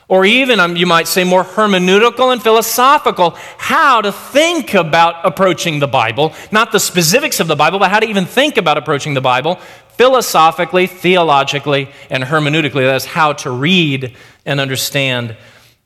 Or 0.08 0.25
even, 0.25 0.62
um, 0.62 0.77
you 0.77 0.88
might 0.88 1.08
say, 1.08 1.25
more 1.25 1.44
hermeneutical 1.44 2.32
and 2.32 2.41
philosophical, 2.41 3.32
how 3.58 4.01
to 4.01 4.13
think 4.13 4.74
about 4.74 5.25
approaching 5.25 5.79
the 5.79 5.88
Bible. 5.88 6.34
Not 6.53 6.72
the 6.72 6.79
specifics 6.79 7.41
of 7.41 7.48
the 7.48 7.56
Bible, 7.58 7.79
but 7.79 7.91
how 7.91 8.00
to 8.00 8.08
even 8.08 8.25
think 8.25 8.56
about 8.56 8.77
approaching 8.77 9.13
the 9.13 9.22
Bible 9.22 9.60
philosophically, 10.00 10.88
theologically, 10.88 11.89
and 12.10 12.24
hermeneutically. 12.24 12.86
That's 12.86 13.03
how 13.03 13.34
to 13.34 13.51
read 13.51 14.15
and 14.46 14.62
understand 14.62 15.36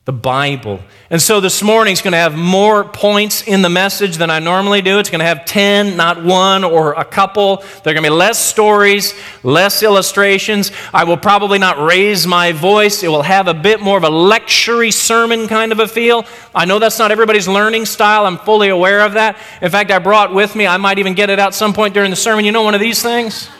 the 0.04 0.12
Bible. 0.12 0.78
And 1.10 1.20
so 1.20 1.40
this 1.40 1.64
morning 1.64 1.94
is 1.94 2.00
going 2.00 2.12
to 2.12 2.18
have 2.18 2.36
more 2.36 2.84
points 2.84 3.42
in 3.42 3.62
the 3.62 3.68
message 3.68 4.18
than 4.18 4.30
I 4.30 4.38
normally 4.38 4.82
do. 4.82 5.00
It's 5.00 5.10
going 5.10 5.18
to 5.18 5.24
have 5.24 5.44
10, 5.44 5.96
not 5.96 6.22
one 6.22 6.62
or 6.62 6.92
a 6.92 7.04
couple. 7.04 7.56
There 7.56 7.90
are 7.90 7.94
going 7.94 8.04
to 8.04 8.10
be 8.10 8.10
less 8.10 8.38
stories, 8.38 9.14
less 9.42 9.82
illustrations. 9.82 10.70
I 10.92 11.02
will 11.02 11.16
probably 11.16 11.58
not 11.58 11.84
raise 11.84 12.24
my 12.24 12.52
voice. 12.52 13.02
It 13.02 13.08
will 13.08 13.22
have 13.22 13.48
a 13.48 13.54
bit 13.54 13.80
more 13.80 13.98
of 13.98 14.04
a 14.04 14.10
lectury 14.10 14.92
sermon 14.92 15.48
kind 15.48 15.72
of 15.72 15.80
a 15.80 15.88
feel. 15.88 16.24
I 16.54 16.66
know 16.66 16.78
that's 16.78 17.00
not 17.00 17.10
everybody's 17.10 17.48
learning 17.48 17.86
style. 17.86 18.26
I'm 18.26 18.38
fully 18.38 18.68
aware 18.68 19.00
of 19.00 19.14
that. 19.14 19.38
In 19.60 19.72
fact, 19.72 19.90
I 19.90 19.98
brought 19.98 20.32
with 20.32 20.54
me, 20.54 20.68
I 20.68 20.76
might 20.76 21.00
even 21.00 21.14
get 21.14 21.30
it 21.30 21.40
out 21.40 21.52
some 21.52 21.72
point 21.72 21.94
during 21.94 22.10
the 22.10 22.16
sermon. 22.16 22.44
You 22.44 22.52
know 22.52 22.62
one 22.62 22.74
of 22.74 22.80
these 22.80 23.02
things? 23.02 23.50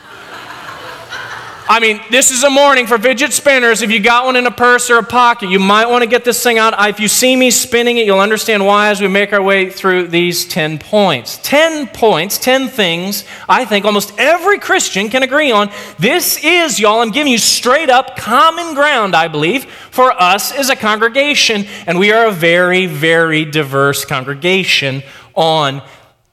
I 1.67 1.79
mean, 1.79 1.99
this 2.11 2.29
is 2.29 2.43
a 2.43 2.49
morning 2.51 2.85
for 2.85 2.99
fidget 2.99 3.33
spinners. 3.33 3.81
If 3.81 3.89
you 3.89 3.99
got 3.99 4.25
one 4.25 4.35
in 4.35 4.45
a 4.45 4.51
purse 4.51 4.91
or 4.91 4.99
a 4.99 5.03
pocket, 5.03 5.49
you 5.49 5.57
might 5.57 5.87
want 5.87 6.03
to 6.03 6.07
get 6.07 6.23
this 6.23 6.43
thing 6.43 6.59
out. 6.59 6.75
Uh, 6.75 6.89
if 6.89 6.99
you 6.99 7.07
see 7.07 7.35
me 7.35 7.49
spinning 7.49 7.97
it, 7.97 8.05
you'll 8.05 8.19
understand 8.19 8.63
why 8.63 8.89
as 8.89 9.01
we 9.01 9.07
make 9.07 9.33
our 9.33 9.41
way 9.41 9.71
through 9.71 10.07
these 10.09 10.45
10 10.45 10.77
points. 10.77 11.39
10 11.41 11.87
points, 11.87 12.37
10 12.37 12.67
things 12.67 13.23
I 13.49 13.65
think 13.65 13.83
almost 13.83 14.13
every 14.19 14.59
Christian 14.59 15.09
can 15.09 15.23
agree 15.23 15.49
on. 15.49 15.71
This 15.97 16.37
is, 16.43 16.79
y'all, 16.79 17.01
I'm 17.01 17.09
giving 17.09 17.31
you 17.31 17.39
straight 17.39 17.89
up 17.89 18.15
common 18.15 18.75
ground, 18.75 19.15
I 19.15 19.27
believe, 19.27 19.65
for 19.65 20.11
us 20.11 20.51
as 20.51 20.69
a 20.69 20.75
congregation. 20.75 21.65
And 21.87 21.97
we 21.97 22.11
are 22.11 22.27
a 22.27 22.31
very, 22.31 22.85
very 22.85 23.43
diverse 23.43 24.05
congregation 24.05 25.01
on 25.33 25.81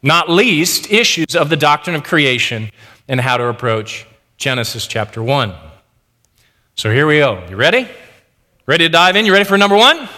not 0.02 0.28
least 0.28 0.92
issues 0.92 1.34
of 1.34 1.48
the 1.48 1.56
doctrine 1.56 1.96
of 1.96 2.02
creation 2.02 2.70
and 3.08 3.18
how 3.18 3.38
to 3.38 3.46
approach 3.46 4.06
Genesis 4.42 4.88
chapter 4.88 5.22
1. 5.22 5.54
So 6.74 6.90
here 6.90 7.06
we 7.06 7.18
go. 7.18 7.46
You 7.48 7.54
ready? 7.54 7.86
Ready 8.66 8.86
to 8.86 8.88
dive 8.88 9.14
in? 9.14 9.24
You 9.24 9.32
ready 9.32 9.44
for 9.44 9.56
number 9.56 9.76
one? 9.76 10.08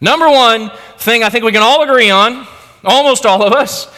Number 0.00 0.26
one 0.26 0.70
thing 0.96 1.22
I 1.22 1.28
think 1.28 1.44
we 1.44 1.52
can 1.52 1.60
all 1.60 1.82
agree 1.82 2.08
on, 2.08 2.46
almost 2.82 3.26
all 3.26 3.42
of 3.42 3.52
us, 3.52 3.92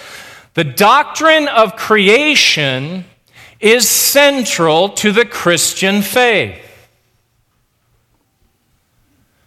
the 0.54 0.64
doctrine 0.64 1.46
of 1.46 1.76
creation 1.76 3.04
is 3.60 3.88
central 3.88 4.88
to 4.88 5.12
the 5.12 5.24
Christian 5.24 6.02
faith. 6.02 6.60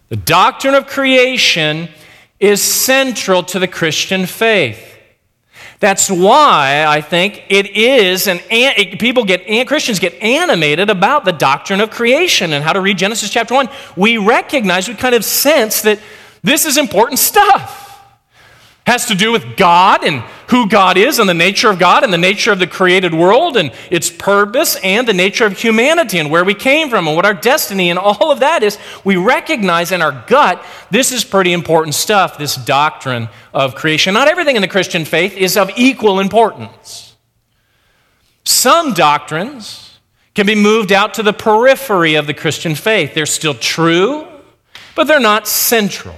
The 0.08 0.16
doctrine 0.16 0.74
of 0.74 0.86
creation 0.86 1.90
is 2.40 2.62
central 2.62 3.42
to 3.42 3.58
the 3.58 3.68
Christian 3.68 4.24
faith. 4.24 4.91
That's 5.82 6.08
why 6.08 6.84
I 6.86 7.00
think 7.00 7.42
it 7.48 7.76
is, 7.76 8.28
and 8.28 8.40
people 9.00 9.24
get, 9.24 9.66
Christians 9.66 9.98
get 9.98 10.14
animated 10.22 10.90
about 10.90 11.24
the 11.24 11.32
doctrine 11.32 11.80
of 11.80 11.90
creation 11.90 12.52
and 12.52 12.62
how 12.62 12.72
to 12.72 12.80
read 12.80 12.98
Genesis 12.98 13.30
chapter 13.30 13.52
1. 13.54 13.68
We 13.96 14.16
recognize, 14.16 14.86
we 14.86 14.94
kind 14.94 15.16
of 15.16 15.24
sense 15.24 15.82
that 15.82 15.98
this 16.44 16.66
is 16.66 16.76
important 16.78 17.18
stuff 17.18 17.81
has 18.86 19.06
to 19.06 19.14
do 19.14 19.30
with 19.30 19.56
God 19.56 20.02
and 20.02 20.20
who 20.48 20.68
God 20.68 20.96
is 20.96 21.18
and 21.18 21.28
the 21.28 21.34
nature 21.34 21.70
of 21.70 21.78
God 21.78 22.02
and 22.02 22.12
the 22.12 22.18
nature 22.18 22.50
of 22.50 22.58
the 22.58 22.66
created 22.66 23.14
world 23.14 23.56
and 23.56 23.72
its 23.90 24.10
purpose 24.10 24.76
and 24.82 25.06
the 25.06 25.12
nature 25.12 25.46
of 25.46 25.56
humanity 25.56 26.18
and 26.18 26.30
where 26.30 26.44
we 26.44 26.54
came 26.54 26.90
from 26.90 27.06
and 27.06 27.14
what 27.14 27.24
our 27.24 27.34
destiny 27.34 27.90
and 27.90 27.98
all 27.98 28.32
of 28.32 28.40
that 28.40 28.62
is. 28.62 28.78
We 29.04 29.16
recognize 29.16 29.92
in 29.92 30.02
our 30.02 30.24
gut 30.26 30.64
this 30.90 31.12
is 31.12 31.22
pretty 31.22 31.52
important 31.52 31.94
stuff, 31.94 32.38
this 32.38 32.56
doctrine 32.56 33.28
of 33.54 33.76
creation. 33.76 34.14
Not 34.14 34.28
everything 34.28 34.56
in 34.56 34.62
the 34.62 34.68
Christian 34.68 35.04
faith 35.04 35.36
is 35.36 35.56
of 35.56 35.70
equal 35.76 36.18
importance. 36.18 37.14
Some 38.44 38.94
doctrines 38.94 40.00
can 40.34 40.46
be 40.46 40.56
moved 40.56 40.90
out 40.90 41.14
to 41.14 41.22
the 41.22 41.32
periphery 41.32 42.16
of 42.16 42.26
the 42.26 42.34
Christian 42.34 42.74
faith. 42.74 43.14
They're 43.14 43.26
still 43.26 43.54
true, 43.54 44.26
but 44.96 45.06
they're 45.06 45.20
not 45.20 45.46
central 45.46 46.16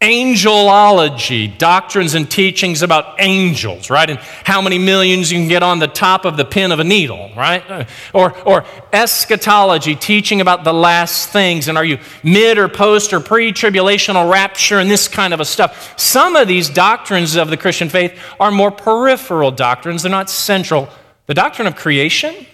angelology, 0.00 1.58
doctrines 1.58 2.14
and 2.14 2.30
teachings 2.30 2.82
about 2.82 3.16
angels, 3.18 3.90
right? 3.90 4.08
And 4.08 4.20
how 4.44 4.62
many 4.62 4.78
millions 4.78 5.32
you 5.32 5.38
can 5.40 5.48
get 5.48 5.64
on 5.64 5.80
the 5.80 5.88
top 5.88 6.24
of 6.24 6.36
the 6.36 6.44
pin 6.44 6.70
of 6.70 6.78
a 6.78 6.84
needle, 6.84 7.30
right? 7.36 7.88
Or, 8.14 8.38
or 8.46 8.64
eschatology, 8.92 9.96
teaching 9.96 10.40
about 10.40 10.62
the 10.62 10.72
last 10.72 11.30
things. 11.30 11.66
And 11.66 11.76
are 11.76 11.84
you 11.84 11.98
mid 12.22 12.58
or 12.58 12.68
post 12.68 13.12
or 13.12 13.18
pre 13.18 13.52
tribulational 13.52 14.30
rapture 14.30 14.78
and 14.78 14.88
this 14.88 15.08
kind 15.08 15.34
of 15.34 15.40
a 15.40 15.44
stuff? 15.44 15.98
Some 15.98 16.36
of 16.36 16.46
these 16.46 16.70
doctrines 16.70 17.34
of 17.34 17.50
the 17.50 17.56
Christian 17.56 17.88
faith 17.88 18.16
are 18.38 18.52
more 18.52 18.70
peripheral 18.70 19.50
doctrines, 19.50 20.02
they're 20.02 20.10
not 20.10 20.30
central. 20.30 20.88
The 21.26 21.34
doctrine 21.34 21.66
of 21.66 21.74
creation 21.74 22.46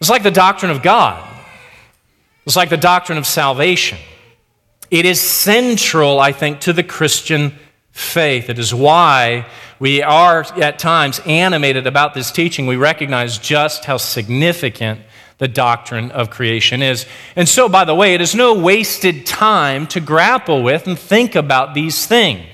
is 0.00 0.08
like 0.08 0.22
the 0.22 0.30
doctrine 0.30 0.70
of 0.70 0.82
God, 0.84 1.28
it's 2.46 2.54
like 2.54 2.70
the 2.70 2.76
doctrine 2.76 3.18
of 3.18 3.26
salvation. 3.26 3.98
It 4.90 5.04
is 5.04 5.20
central, 5.20 6.20
I 6.20 6.32
think, 6.32 6.60
to 6.60 6.72
the 6.72 6.82
Christian 6.82 7.52
faith. 7.90 8.48
It 8.48 8.58
is 8.58 8.74
why 8.74 9.46
we 9.78 10.02
are 10.02 10.44
at 10.60 10.78
times 10.78 11.20
animated 11.26 11.86
about 11.86 12.14
this 12.14 12.30
teaching. 12.30 12.66
We 12.66 12.76
recognize 12.76 13.38
just 13.38 13.84
how 13.84 13.96
significant 13.96 15.00
the 15.38 15.48
doctrine 15.48 16.10
of 16.12 16.30
creation 16.30 16.82
is. 16.82 17.04
And 17.34 17.48
so, 17.48 17.68
by 17.68 17.84
the 17.84 17.94
way, 17.94 18.14
it 18.14 18.20
is 18.20 18.34
no 18.34 18.54
wasted 18.54 19.26
time 19.26 19.86
to 19.88 20.00
grapple 20.00 20.62
with 20.62 20.86
and 20.86 20.98
think 20.98 21.34
about 21.34 21.74
these 21.74 22.06
things. 22.06 22.46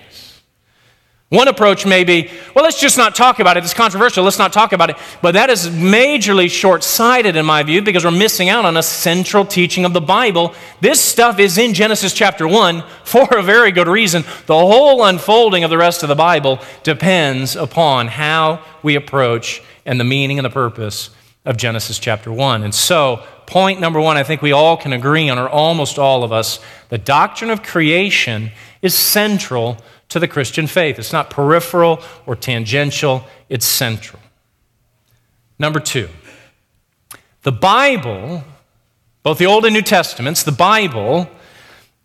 One 1.32 1.48
approach 1.48 1.86
may 1.86 2.04
be, 2.04 2.30
well, 2.54 2.62
let's 2.62 2.78
just 2.78 2.98
not 2.98 3.14
talk 3.14 3.38
about 3.38 3.56
it. 3.56 3.64
It's 3.64 3.72
controversial. 3.72 4.22
Let's 4.22 4.38
not 4.38 4.52
talk 4.52 4.74
about 4.74 4.90
it. 4.90 4.96
But 5.22 5.32
that 5.32 5.48
is 5.48 5.66
majorly 5.66 6.50
short 6.50 6.84
sighted 6.84 7.36
in 7.36 7.46
my 7.46 7.62
view 7.62 7.80
because 7.80 8.04
we're 8.04 8.10
missing 8.10 8.50
out 8.50 8.66
on 8.66 8.76
a 8.76 8.82
central 8.82 9.46
teaching 9.46 9.86
of 9.86 9.94
the 9.94 10.00
Bible. 10.02 10.52
This 10.82 11.00
stuff 11.00 11.38
is 11.38 11.56
in 11.56 11.72
Genesis 11.72 12.12
chapter 12.12 12.46
1 12.46 12.84
for 13.04 13.26
a 13.34 13.42
very 13.42 13.72
good 13.72 13.88
reason. 13.88 14.24
The 14.44 14.58
whole 14.58 15.06
unfolding 15.06 15.64
of 15.64 15.70
the 15.70 15.78
rest 15.78 16.02
of 16.02 16.10
the 16.10 16.14
Bible 16.14 16.58
depends 16.82 17.56
upon 17.56 18.08
how 18.08 18.62
we 18.82 18.94
approach 18.94 19.62
and 19.86 19.98
the 19.98 20.04
meaning 20.04 20.38
and 20.38 20.44
the 20.44 20.50
purpose 20.50 21.08
of 21.46 21.56
Genesis 21.56 21.98
chapter 21.98 22.30
1. 22.30 22.62
And 22.62 22.74
so, 22.74 23.24
point 23.46 23.80
number 23.80 24.02
one, 24.02 24.18
I 24.18 24.22
think 24.22 24.42
we 24.42 24.52
all 24.52 24.76
can 24.76 24.92
agree 24.92 25.30
on, 25.30 25.38
or 25.38 25.48
almost 25.48 25.98
all 25.98 26.24
of 26.24 26.30
us, 26.30 26.60
the 26.90 26.98
doctrine 26.98 27.50
of 27.50 27.62
creation 27.62 28.50
is 28.82 28.94
central 28.94 29.78
to 30.12 30.20
the 30.20 30.28
Christian 30.28 30.66
faith. 30.66 30.98
It's 30.98 31.12
not 31.12 31.30
peripheral 31.30 32.00
or 32.26 32.36
tangential, 32.36 33.24
it's 33.48 33.66
central. 33.66 34.20
Number 35.58 35.80
two, 35.80 36.08
the 37.42 37.52
Bible, 37.52 38.44
both 39.22 39.38
the 39.38 39.46
Old 39.46 39.64
and 39.64 39.74
New 39.74 39.82
Testaments, 39.82 40.42
the 40.42 40.52
Bible 40.52 41.28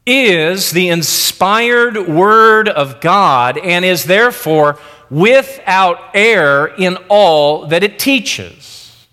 is 0.05 0.71
the 0.71 0.89
inspired 0.89 2.07
Word 2.07 2.69
of 2.69 3.01
God 3.01 3.57
and 3.57 3.83
is 3.83 4.05
therefore 4.05 4.79
without 5.09 5.99
error 6.13 6.73
in 6.77 6.97
all 7.09 7.67
that 7.67 7.83
it 7.83 7.99
teaches. 7.99 9.05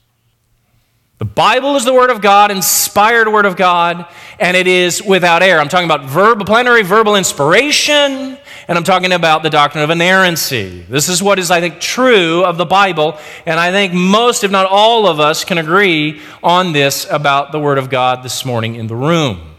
The 1.18 1.24
Bible 1.24 1.76
is 1.76 1.84
the 1.84 1.94
Word 1.94 2.10
of 2.10 2.20
God, 2.20 2.50
inspired 2.50 3.28
Word 3.28 3.46
of 3.46 3.56
God, 3.56 4.06
and 4.38 4.56
it 4.56 4.66
is 4.66 5.02
without 5.02 5.42
error. 5.42 5.60
I'm 5.60 5.68
talking 5.68 5.90
about 5.90 6.04
verbal, 6.04 6.44
plenary 6.44 6.82
verbal 6.82 7.16
inspiration, 7.16 8.38
and 8.68 8.78
I'm 8.78 8.84
talking 8.84 9.12
about 9.12 9.42
the 9.42 9.50
doctrine 9.50 9.84
of 9.84 9.90
inerrancy. 9.90 10.84
This 10.88 11.08
is 11.08 11.22
what 11.22 11.38
is, 11.38 11.50
I 11.50 11.60
think, 11.60 11.80
true 11.80 12.44
of 12.44 12.56
the 12.56 12.64
Bible, 12.64 13.18
and 13.46 13.60
I 13.60 13.70
think 13.70 13.92
most, 13.92 14.44
if 14.44 14.50
not 14.50 14.66
all 14.66 15.06
of 15.06 15.20
us, 15.20 15.44
can 15.44 15.58
agree 15.58 16.20
on 16.42 16.72
this 16.72 17.06
about 17.10 17.52
the 17.52 17.60
Word 17.60 17.78
of 17.78 17.90
God 17.90 18.22
this 18.22 18.44
morning 18.44 18.74
in 18.74 18.86
the 18.86 18.96
room. 18.96 19.54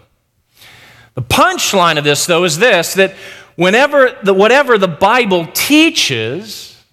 The 1.14 1.22
punchline 1.22 1.98
of 1.98 2.04
this, 2.04 2.26
though, 2.26 2.44
is 2.44 2.58
this 2.58 2.96
that 2.96 3.14
whenever 3.56 4.18
the, 4.24 4.34
whatever 4.34 4.78
the 4.78 4.88
Bible 4.88 5.48
teaches, 5.54 6.84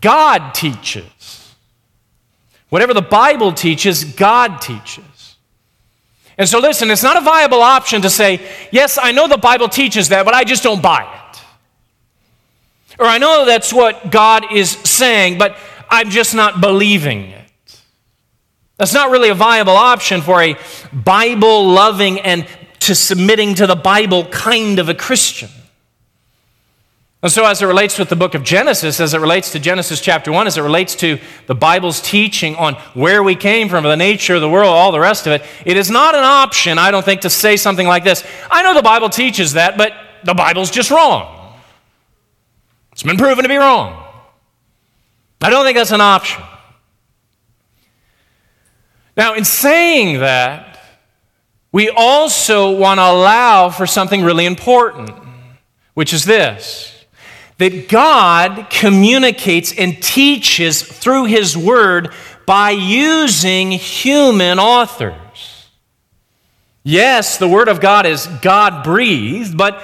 God 0.00 0.54
teaches. 0.54 1.54
Whatever 2.68 2.94
the 2.94 3.02
Bible 3.02 3.52
teaches, 3.52 4.04
God 4.04 4.60
teaches. 4.60 5.04
And 6.40 6.48
so, 6.48 6.58
listen, 6.58 6.90
it's 6.90 7.02
not 7.02 7.18
a 7.18 7.20
viable 7.20 7.60
option 7.60 8.00
to 8.00 8.08
say, 8.08 8.40
yes, 8.72 8.96
I 8.96 9.12
know 9.12 9.28
the 9.28 9.36
Bible 9.36 9.68
teaches 9.68 10.08
that, 10.08 10.24
but 10.24 10.32
I 10.32 10.42
just 10.42 10.62
don't 10.62 10.80
buy 10.80 11.02
it. 11.02 11.42
Or 12.98 13.04
I 13.04 13.18
know 13.18 13.44
that's 13.44 13.74
what 13.74 14.10
God 14.10 14.50
is 14.50 14.70
saying, 14.70 15.36
but 15.36 15.54
I'm 15.90 16.08
just 16.08 16.34
not 16.34 16.62
believing 16.62 17.26
it. 17.26 17.82
That's 18.78 18.94
not 18.94 19.10
really 19.10 19.28
a 19.28 19.34
viable 19.34 19.76
option 19.76 20.22
for 20.22 20.40
a 20.40 20.56
Bible 20.94 21.68
loving 21.68 22.20
and 22.20 22.46
to 22.80 22.94
submitting 22.94 23.56
to 23.56 23.66
the 23.66 23.76
Bible 23.76 24.24
kind 24.24 24.78
of 24.78 24.88
a 24.88 24.94
Christian. 24.94 25.50
And 27.22 27.30
so, 27.30 27.44
as 27.44 27.60
it 27.60 27.66
relates 27.66 27.98
with 27.98 28.08
the 28.08 28.16
book 28.16 28.34
of 28.34 28.42
Genesis, 28.42 28.98
as 28.98 29.12
it 29.12 29.20
relates 29.20 29.52
to 29.52 29.58
Genesis 29.58 30.00
chapter 30.00 30.32
1, 30.32 30.46
as 30.46 30.56
it 30.56 30.62
relates 30.62 30.94
to 30.96 31.18
the 31.46 31.54
Bible's 31.54 32.00
teaching 32.00 32.56
on 32.56 32.74
where 32.94 33.22
we 33.22 33.36
came 33.36 33.68
from, 33.68 33.84
the 33.84 33.94
nature 33.94 34.36
of 34.36 34.40
the 34.40 34.48
world, 34.48 34.68
all 34.68 34.90
the 34.90 35.00
rest 35.00 35.26
of 35.26 35.34
it, 35.34 35.42
it 35.66 35.76
is 35.76 35.90
not 35.90 36.14
an 36.14 36.24
option, 36.24 36.78
I 36.78 36.90
don't 36.90 37.04
think, 37.04 37.20
to 37.22 37.30
say 37.30 37.58
something 37.58 37.86
like 37.86 38.04
this 38.04 38.24
I 38.50 38.62
know 38.62 38.72
the 38.72 38.82
Bible 38.82 39.10
teaches 39.10 39.52
that, 39.52 39.76
but 39.76 39.92
the 40.24 40.32
Bible's 40.32 40.70
just 40.70 40.90
wrong. 40.90 41.58
It's 42.92 43.02
been 43.02 43.18
proven 43.18 43.42
to 43.42 43.48
be 43.48 43.56
wrong. 43.56 44.02
I 45.42 45.50
don't 45.50 45.64
think 45.64 45.76
that's 45.76 45.92
an 45.92 46.00
option. 46.00 46.42
Now, 49.14 49.34
in 49.34 49.44
saying 49.44 50.20
that, 50.20 50.78
we 51.70 51.90
also 51.90 52.70
want 52.70 52.98
to 52.98 53.04
allow 53.04 53.68
for 53.68 53.86
something 53.86 54.22
really 54.22 54.46
important, 54.46 55.10
which 55.92 56.14
is 56.14 56.24
this 56.24 56.99
that 57.60 57.90
God 57.90 58.68
communicates 58.70 59.74
and 59.76 60.02
teaches 60.02 60.82
through 60.82 61.26
His 61.26 61.58
Word 61.58 62.14
by 62.46 62.70
using 62.70 63.70
human 63.70 64.58
authors. 64.58 65.68
Yes, 66.82 67.36
the 67.36 67.46
Word 67.46 67.68
of 67.68 67.82
God 67.82 68.06
is 68.06 68.26
God 68.40 68.82
breathed, 68.82 69.58
but 69.58 69.82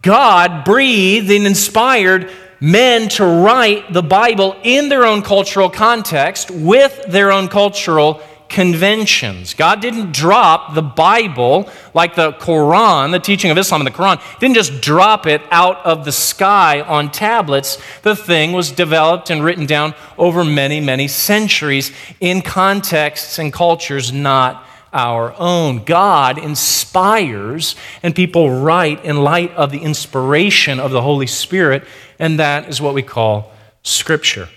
God 0.00 0.64
breathed 0.64 1.30
and 1.30 1.46
inspired 1.46 2.30
men 2.60 3.10
to 3.10 3.26
write 3.26 3.92
the 3.92 4.02
Bible 4.02 4.56
in 4.62 4.88
their 4.88 5.04
own 5.04 5.20
cultural 5.20 5.68
context 5.68 6.50
with 6.50 7.04
their 7.08 7.30
own 7.30 7.48
cultural 7.48 8.22
conventions. 8.48 9.54
God 9.54 9.80
didn't 9.80 10.12
drop 10.12 10.74
the 10.74 10.82
Bible 10.82 11.68
like 11.94 12.14
the 12.14 12.32
Quran, 12.32 13.12
the 13.12 13.18
teaching 13.18 13.50
of 13.50 13.58
Islam 13.58 13.80
and 13.80 13.86
the 13.86 13.96
Quran, 13.96 14.20
didn't 14.40 14.54
just 14.54 14.80
drop 14.80 15.26
it 15.26 15.42
out 15.50 15.84
of 15.84 16.04
the 16.04 16.12
sky 16.12 16.80
on 16.80 17.10
tablets. 17.10 17.78
The 18.02 18.16
thing 18.16 18.52
was 18.52 18.72
developed 18.72 19.30
and 19.30 19.44
written 19.44 19.66
down 19.66 19.94
over 20.16 20.44
many, 20.44 20.80
many 20.80 21.08
centuries 21.08 21.92
in 22.20 22.42
contexts 22.42 23.38
and 23.38 23.52
cultures 23.52 24.12
not 24.12 24.64
our 24.92 25.34
own. 25.38 25.84
God 25.84 26.38
inspires, 26.38 27.76
and 28.02 28.14
people 28.14 28.50
write 28.50 29.04
in 29.04 29.22
light 29.22 29.52
of 29.54 29.70
the 29.70 29.80
inspiration 29.80 30.80
of 30.80 30.90
the 30.90 31.02
Holy 31.02 31.26
Spirit, 31.26 31.84
and 32.18 32.38
that 32.38 32.68
is 32.68 32.80
what 32.80 32.94
we 32.94 33.02
call 33.02 33.52
Scripture. 33.82 34.48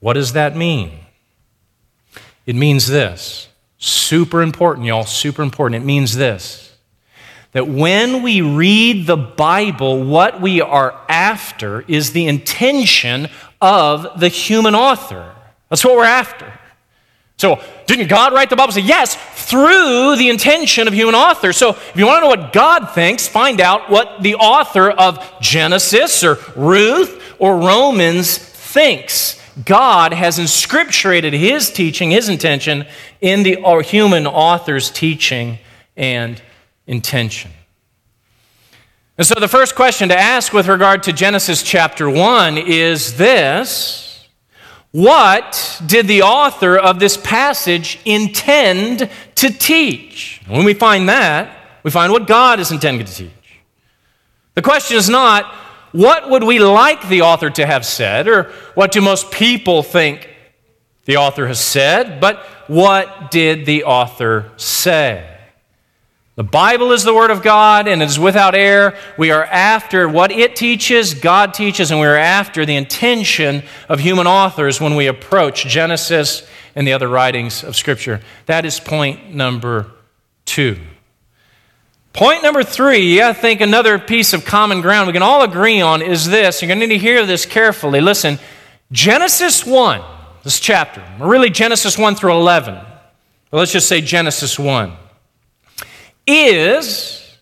What 0.00 0.14
does 0.14 0.32
that 0.34 0.56
mean? 0.56 0.92
It 2.46 2.56
means 2.56 2.86
this 2.88 3.48
super 3.78 4.42
important, 4.42 4.86
y'all, 4.86 5.04
super 5.04 5.42
important. 5.42 5.82
It 5.82 5.86
means 5.86 6.16
this 6.16 6.72
that 7.52 7.68
when 7.68 8.22
we 8.22 8.40
read 8.40 9.06
the 9.06 9.16
Bible, 9.16 10.02
what 10.04 10.40
we 10.40 10.62
are 10.62 10.98
after 11.06 11.82
is 11.82 12.12
the 12.12 12.26
intention 12.26 13.28
of 13.60 14.18
the 14.18 14.28
human 14.28 14.74
author. 14.74 15.34
That's 15.68 15.84
what 15.84 15.94
we're 15.94 16.04
after. 16.04 16.50
So, 17.36 17.62
didn't 17.86 18.08
God 18.08 18.32
write 18.32 18.50
the 18.50 18.56
Bible? 18.56 18.72
Say, 18.72 18.82
yes, 18.82 19.16
through 19.34 20.16
the 20.16 20.30
intention 20.30 20.86
of 20.86 20.94
human 20.94 21.14
authors. 21.14 21.56
So, 21.56 21.70
if 21.70 21.96
you 21.96 22.06
want 22.06 22.18
to 22.18 22.20
know 22.22 22.28
what 22.28 22.52
God 22.52 22.90
thinks, 22.94 23.26
find 23.28 23.60
out 23.60 23.90
what 23.90 24.22
the 24.22 24.36
author 24.36 24.90
of 24.90 25.18
Genesis 25.40 26.24
or 26.24 26.38
Ruth 26.56 27.20
or 27.38 27.58
Romans 27.58 28.38
thinks. 28.38 29.41
God 29.64 30.12
has 30.12 30.38
inscripturated 30.38 31.32
his 31.32 31.70
teaching, 31.70 32.10
his 32.10 32.28
intention, 32.28 32.86
in 33.20 33.42
the 33.42 33.58
human 33.84 34.26
author's 34.26 34.90
teaching 34.90 35.58
and 35.96 36.40
intention. 36.86 37.50
And 39.18 39.26
so, 39.26 39.34
the 39.38 39.48
first 39.48 39.74
question 39.74 40.08
to 40.08 40.18
ask 40.18 40.52
with 40.52 40.68
regard 40.68 41.02
to 41.04 41.12
Genesis 41.12 41.62
chapter 41.62 42.08
1 42.08 42.58
is 42.58 43.16
this 43.16 44.12
what 44.92 45.80
did 45.86 46.06
the 46.06 46.22
author 46.22 46.76
of 46.76 47.00
this 47.00 47.16
passage 47.16 47.98
intend 48.04 49.08
to 49.36 49.48
teach? 49.50 50.42
When 50.46 50.64
we 50.64 50.74
find 50.74 51.08
that, 51.08 51.56
we 51.82 51.90
find 51.90 52.12
what 52.12 52.26
God 52.26 52.60
is 52.60 52.70
intending 52.70 53.06
to 53.06 53.12
teach. 53.12 53.30
The 54.54 54.60
question 54.60 54.98
is 54.98 55.08
not, 55.08 55.54
what 55.92 56.28
would 56.30 56.44
we 56.44 56.58
like 56.58 57.08
the 57.08 57.22
author 57.22 57.50
to 57.50 57.66
have 57.66 57.86
said, 57.86 58.26
or 58.26 58.44
what 58.74 58.92
do 58.92 59.00
most 59.00 59.30
people 59.30 59.82
think 59.82 60.28
the 61.04 61.16
author 61.16 61.46
has 61.46 61.60
said, 61.60 62.20
but 62.20 62.38
what 62.66 63.30
did 63.30 63.66
the 63.66 63.84
author 63.84 64.50
say? 64.56 65.28
The 66.34 66.42
Bible 66.42 66.92
is 66.92 67.04
the 67.04 67.14
Word 67.14 67.30
of 67.30 67.42
God 67.42 67.86
and 67.86 68.00
it 68.00 68.06
is 68.06 68.18
without 68.18 68.54
error. 68.54 68.96
We 69.18 69.30
are 69.30 69.44
after 69.44 70.08
what 70.08 70.32
it 70.32 70.56
teaches, 70.56 71.12
God 71.12 71.52
teaches, 71.52 71.90
and 71.90 72.00
we 72.00 72.06
are 72.06 72.16
after 72.16 72.64
the 72.64 72.76
intention 72.76 73.62
of 73.88 74.00
human 74.00 74.26
authors 74.26 74.80
when 74.80 74.96
we 74.96 75.08
approach 75.08 75.66
Genesis 75.66 76.48
and 76.74 76.86
the 76.86 76.94
other 76.94 77.08
writings 77.08 77.62
of 77.62 77.76
Scripture. 77.76 78.22
That 78.46 78.64
is 78.64 78.80
point 78.80 79.34
number 79.34 79.90
two. 80.46 80.78
Point 82.12 82.42
number 82.42 82.62
three, 82.62 83.22
I 83.22 83.32
think 83.32 83.62
another 83.62 83.98
piece 83.98 84.34
of 84.34 84.44
common 84.44 84.82
ground 84.82 85.06
we 85.06 85.14
can 85.14 85.22
all 85.22 85.42
agree 85.42 85.80
on 85.80 86.02
is 86.02 86.28
this. 86.28 86.60
You're 86.60 86.68
going 86.68 86.80
to 86.80 86.86
need 86.86 86.94
to 86.94 86.98
hear 86.98 87.24
this 87.24 87.46
carefully. 87.46 88.02
Listen, 88.02 88.38
Genesis 88.90 89.64
1, 89.64 90.02
this 90.42 90.60
chapter, 90.60 91.02
really 91.18 91.48
Genesis 91.48 91.96
1 91.96 92.14
through 92.14 92.32
11, 92.32 92.74
but 93.50 93.56
let's 93.56 93.72
just 93.72 93.88
say 93.88 94.02
Genesis 94.02 94.58
1 94.58 94.92
is 96.26 97.38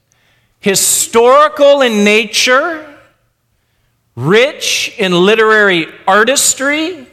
historical 0.60 1.82
in 1.82 2.04
nature, 2.04 2.86
rich 4.14 4.94
in 4.98 5.12
literary 5.12 5.86
artistry, 6.06 7.06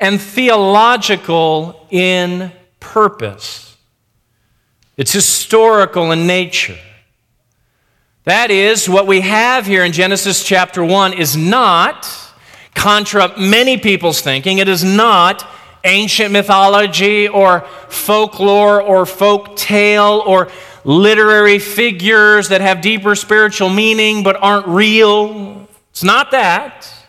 and 0.00 0.20
theological 0.20 1.86
in 1.90 2.52
purpose. 2.80 3.73
It's 4.96 5.12
historical 5.12 6.12
in 6.12 6.26
nature. 6.26 6.78
That 8.24 8.50
is, 8.50 8.88
what 8.88 9.06
we 9.06 9.20
have 9.20 9.66
here 9.66 9.84
in 9.84 9.92
Genesis 9.92 10.44
chapter 10.44 10.84
1 10.84 11.14
is 11.14 11.36
not, 11.36 12.08
contra 12.74 13.38
many 13.38 13.76
people's 13.76 14.20
thinking, 14.20 14.58
it 14.58 14.68
is 14.68 14.84
not 14.84 15.46
ancient 15.84 16.32
mythology 16.32 17.28
or 17.28 17.62
folklore 17.88 18.80
or 18.80 19.04
folk 19.04 19.56
tale 19.56 20.22
or 20.24 20.50
literary 20.84 21.58
figures 21.58 22.48
that 22.48 22.60
have 22.60 22.80
deeper 22.80 23.14
spiritual 23.14 23.68
meaning 23.68 24.22
but 24.22 24.36
aren't 24.40 24.66
real. 24.66 25.68
It's 25.90 26.04
not 26.04 26.30
that. 26.30 27.03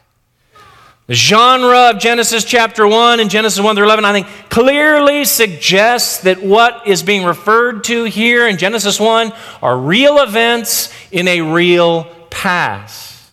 The 1.07 1.13
genre 1.13 1.91
of 1.91 1.99
Genesis 1.99 2.43
chapter 2.43 2.87
1 2.87 3.19
and 3.19 3.29
Genesis 3.29 3.63
1 3.63 3.75
through 3.75 3.85
11, 3.85 4.05
I 4.05 4.11
think, 4.11 4.27
clearly 4.49 5.23
suggests 5.23 6.21
that 6.21 6.41
what 6.41 6.87
is 6.87 7.03
being 7.03 7.25
referred 7.25 7.83
to 7.85 8.05
here 8.05 8.47
in 8.47 8.57
Genesis 8.57 8.99
1 8.99 9.31
are 9.61 9.77
real 9.77 10.17
events 10.17 10.91
in 11.11 11.27
a 11.27 11.41
real 11.41 12.05
past. 12.31 13.31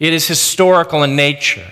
It 0.00 0.12
is 0.12 0.26
historical 0.26 1.04
in 1.04 1.14
nature. 1.14 1.70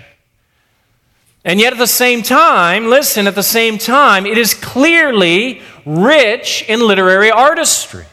And 1.44 1.58
yet, 1.58 1.72
at 1.72 1.78
the 1.80 1.88
same 1.88 2.22
time, 2.22 2.86
listen, 2.86 3.26
at 3.26 3.34
the 3.34 3.42
same 3.42 3.78
time, 3.78 4.26
it 4.26 4.38
is 4.38 4.54
clearly 4.54 5.60
rich 5.84 6.64
in 6.68 6.86
literary 6.86 7.32
artistry. 7.32 8.04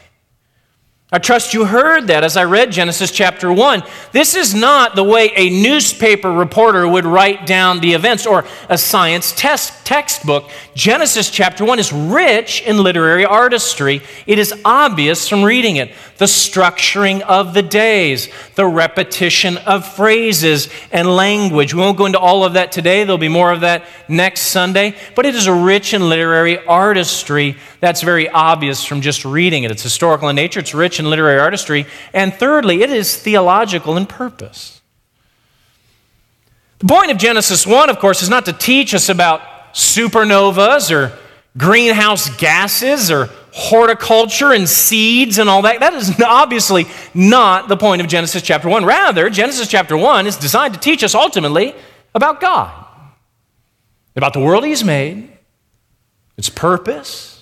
I 1.10 1.16
trust 1.16 1.54
you 1.54 1.64
heard 1.64 2.08
that 2.08 2.22
as 2.22 2.36
I 2.36 2.44
read 2.44 2.70
Genesis 2.70 3.10
chapter 3.10 3.50
1. 3.50 3.82
This 4.12 4.34
is 4.34 4.54
not 4.54 4.94
the 4.94 5.02
way 5.02 5.32
a 5.34 5.48
newspaper 5.48 6.30
reporter 6.30 6.86
would 6.86 7.06
write 7.06 7.46
down 7.46 7.80
the 7.80 7.94
events 7.94 8.26
or 8.26 8.44
a 8.68 8.76
science 8.76 9.32
test 9.32 9.86
textbook. 9.86 10.50
Genesis 10.74 11.30
chapter 11.30 11.64
1 11.64 11.78
is 11.78 11.94
rich 11.94 12.60
in 12.60 12.82
literary 12.82 13.24
artistry. 13.24 14.02
It 14.26 14.38
is 14.38 14.52
obvious 14.66 15.26
from 15.26 15.44
reading 15.44 15.76
it. 15.76 15.94
The 16.18 16.26
structuring 16.26 17.22
of 17.22 17.54
the 17.54 17.62
days, 17.62 18.28
the 18.54 18.66
repetition 18.66 19.56
of 19.56 19.90
phrases 19.90 20.68
and 20.92 21.08
language. 21.08 21.72
We 21.72 21.80
won't 21.80 21.96
go 21.96 22.04
into 22.04 22.18
all 22.18 22.44
of 22.44 22.52
that 22.52 22.70
today. 22.70 23.04
There'll 23.04 23.16
be 23.16 23.28
more 23.28 23.50
of 23.50 23.62
that 23.62 23.86
next 24.08 24.42
Sunday. 24.42 24.94
But 25.14 25.24
it 25.24 25.34
is 25.34 25.48
rich 25.48 25.94
in 25.94 26.06
literary 26.06 26.58
artistry 26.66 27.56
that's 27.80 28.02
very 28.02 28.28
obvious 28.28 28.84
from 28.84 29.00
just 29.00 29.24
reading 29.24 29.64
it. 29.64 29.70
It's 29.70 29.82
historical 29.82 30.28
in 30.28 30.36
nature, 30.36 30.60
it's 30.60 30.74
rich 30.74 30.98
in 30.98 31.08
literary 31.08 31.38
artistry, 31.38 31.86
and 32.12 32.34
thirdly, 32.34 32.82
it 32.82 32.90
is 32.90 33.16
theological 33.16 33.96
in 33.96 34.06
purpose. 34.06 34.80
The 36.78 36.86
point 36.86 37.10
of 37.10 37.18
Genesis 37.18 37.66
1, 37.66 37.90
of 37.90 37.98
course, 37.98 38.22
is 38.22 38.28
not 38.28 38.44
to 38.46 38.52
teach 38.52 38.94
us 38.94 39.08
about 39.08 39.40
supernovas 39.72 40.90
or 40.90 41.18
greenhouse 41.56 42.30
gases 42.36 43.10
or 43.10 43.28
horticulture 43.52 44.52
and 44.52 44.68
seeds 44.68 45.38
and 45.38 45.48
all 45.50 45.62
that. 45.62 45.80
That 45.80 45.94
is 45.94 46.20
obviously 46.24 46.86
not 47.14 47.68
the 47.68 47.76
point 47.76 48.00
of 48.00 48.06
Genesis 48.06 48.42
chapter 48.42 48.68
1. 48.68 48.84
Rather, 48.84 49.28
Genesis 49.28 49.66
chapter 49.66 49.96
1 49.96 50.26
is 50.28 50.36
designed 50.36 50.74
to 50.74 50.80
teach 50.80 51.02
us 51.02 51.14
ultimately 51.14 51.74
about 52.14 52.40
God, 52.40 52.72
about 54.14 54.32
the 54.32 54.40
world 54.40 54.64
He's 54.64 54.84
made, 54.84 55.36
its 56.36 56.48
purpose, 56.48 57.37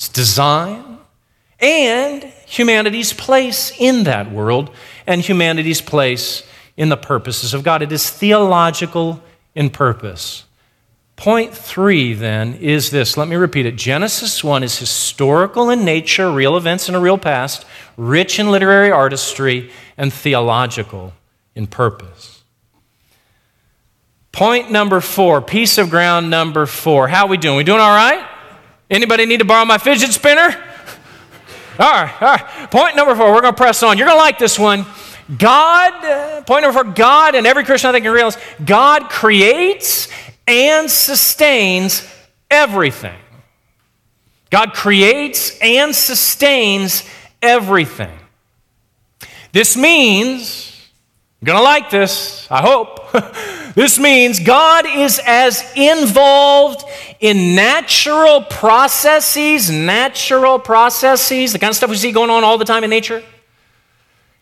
its 0.00 0.08
design, 0.08 0.96
and 1.60 2.24
humanity's 2.46 3.12
place 3.12 3.70
in 3.78 4.04
that 4.04 4.32
world 4.32 4.70
and 5.06 5.20
humanity's 5.20 5.82
place 5.82 6.42
in 6.74 6.88
the 6.88 6.96
purposes 6.96 7.52
of 7.52 7.62
God. 7.62 7.82
It 7.82 7.92
is 7.92 8.08
theological 8.08 9.22
in 9.54 9.68
purpose. 9.68 10.46
Point 11.16 11.52
three, 11.52 12.14
then, 12.14 12.54
is 12.54 12.90
this. 12.90 13.18
Let 13.18 13.28
me 13.28 13.36
repeat 13.36 13.66
it. 13.66 13.76
Genesis 13.76 14.42
1 14.42 14.62
is 14.62 14.78
historical 14.78 15.68
in 15.68 15.84
nature, 15.84 16.32
real 16.32 16.56
events 16.56 16.88
in 16.88 16.94
a 16.94 17.00
real 17.00 17.18
past, 17.18 17.66
rich 17.98 18.38
in 18.38 18.50
literary 18.50 18.90
artistry, 18.90 19.70
and 19.98 20.10
theological 20.10 21.12
in 21.54 21.66
purpose. 21.66 22.42
Point 24.32 24.70
number 24.70 25.02
four, 25.02 25.42
piece 25.42 25.76
of 25.76 25.90
ground 25.90 26.30
number 26.30 26.64
four. 26.64 27.06
How 27.06 27.26
are 27.26 27.28
we 27.28 27.36
doing? 27.36 27.58
We 27.58 27.64
doing 27.64 27.80
all 27.80 27.94
right? 27.94 28.26
Anybody 28.90 29.24
need 29.24 29.38
to 29.38 29.44
borrow 29.44 29.64
my 29.64 29.78
fidget 29.78 30.10
spinner? 30.10 30.56
All 31.78 31.90
right, 31.90 32.22
all 32.22 32.28
right. 32.28 32.70
Point 32.70 32.96
number 32.96 33.14
four, 33.14 33.32
we're 33.32 33.40
going 33.40 33.54
to 33.54 33.56
press 33.56 33.82
on. 33.82 33.96
You're 33.96 34.08
going 34.08 34.18
to 34.18 34.22
like 34.22 34.38
this 34.38 34.58
one. 34.58 34.84
God, 35.38 36.44
point 36.44 36.62
number 36.62 36.82
four, 36.82 36.92
God, 36.92 37.36
and 37.36 37.46
every 37.46 37.64
Christian 37.64 37.90
I 37.90 37.92
think 37.92 38.04
can 38.04 38.12
realize, 38.12 38.36
God 38.64 39.08
creates 39.08 40.08
and 40.46 40.90
sustains 40.90 42.06
everything. 42.50 43.16
God 44.50 44.74
creates 44.74 45.56
and 45.60 45.94
sustains 45.94 47.08
everything. 47.40 48.18
This 49.52 49.76
means 49.76 50.88
You're 51.40 51.46
going 51.46 51.58
to 51.58 51.64
like 51.64 51.90
this, 51.90 52.48
I 52.50 52.60
hope. 52.60 53.14
this 53.74 53.98
means 53.98 54.40
God 54.40 54.84
is 54.86 55.20
as 55.24 55.64
involved 55.76 56.84
in 57.20 57.54
natural 57.54 58.42
processes, 58.42 59.70
natural 59.70 60.58
processes, 60.58 61.52
the 61.52 61.58
kind 61.58 61.70
of 61.70 61.76
stuff 61.76 61.90
we 61.90 61.96
see 61.96 62.12
going 62.12 62.30
on 62.30 62.44
all 62.44 62.58
the 62.58 62.64
time 62.64 62.84
in 62.84 62.90
nature. 62.90 63.22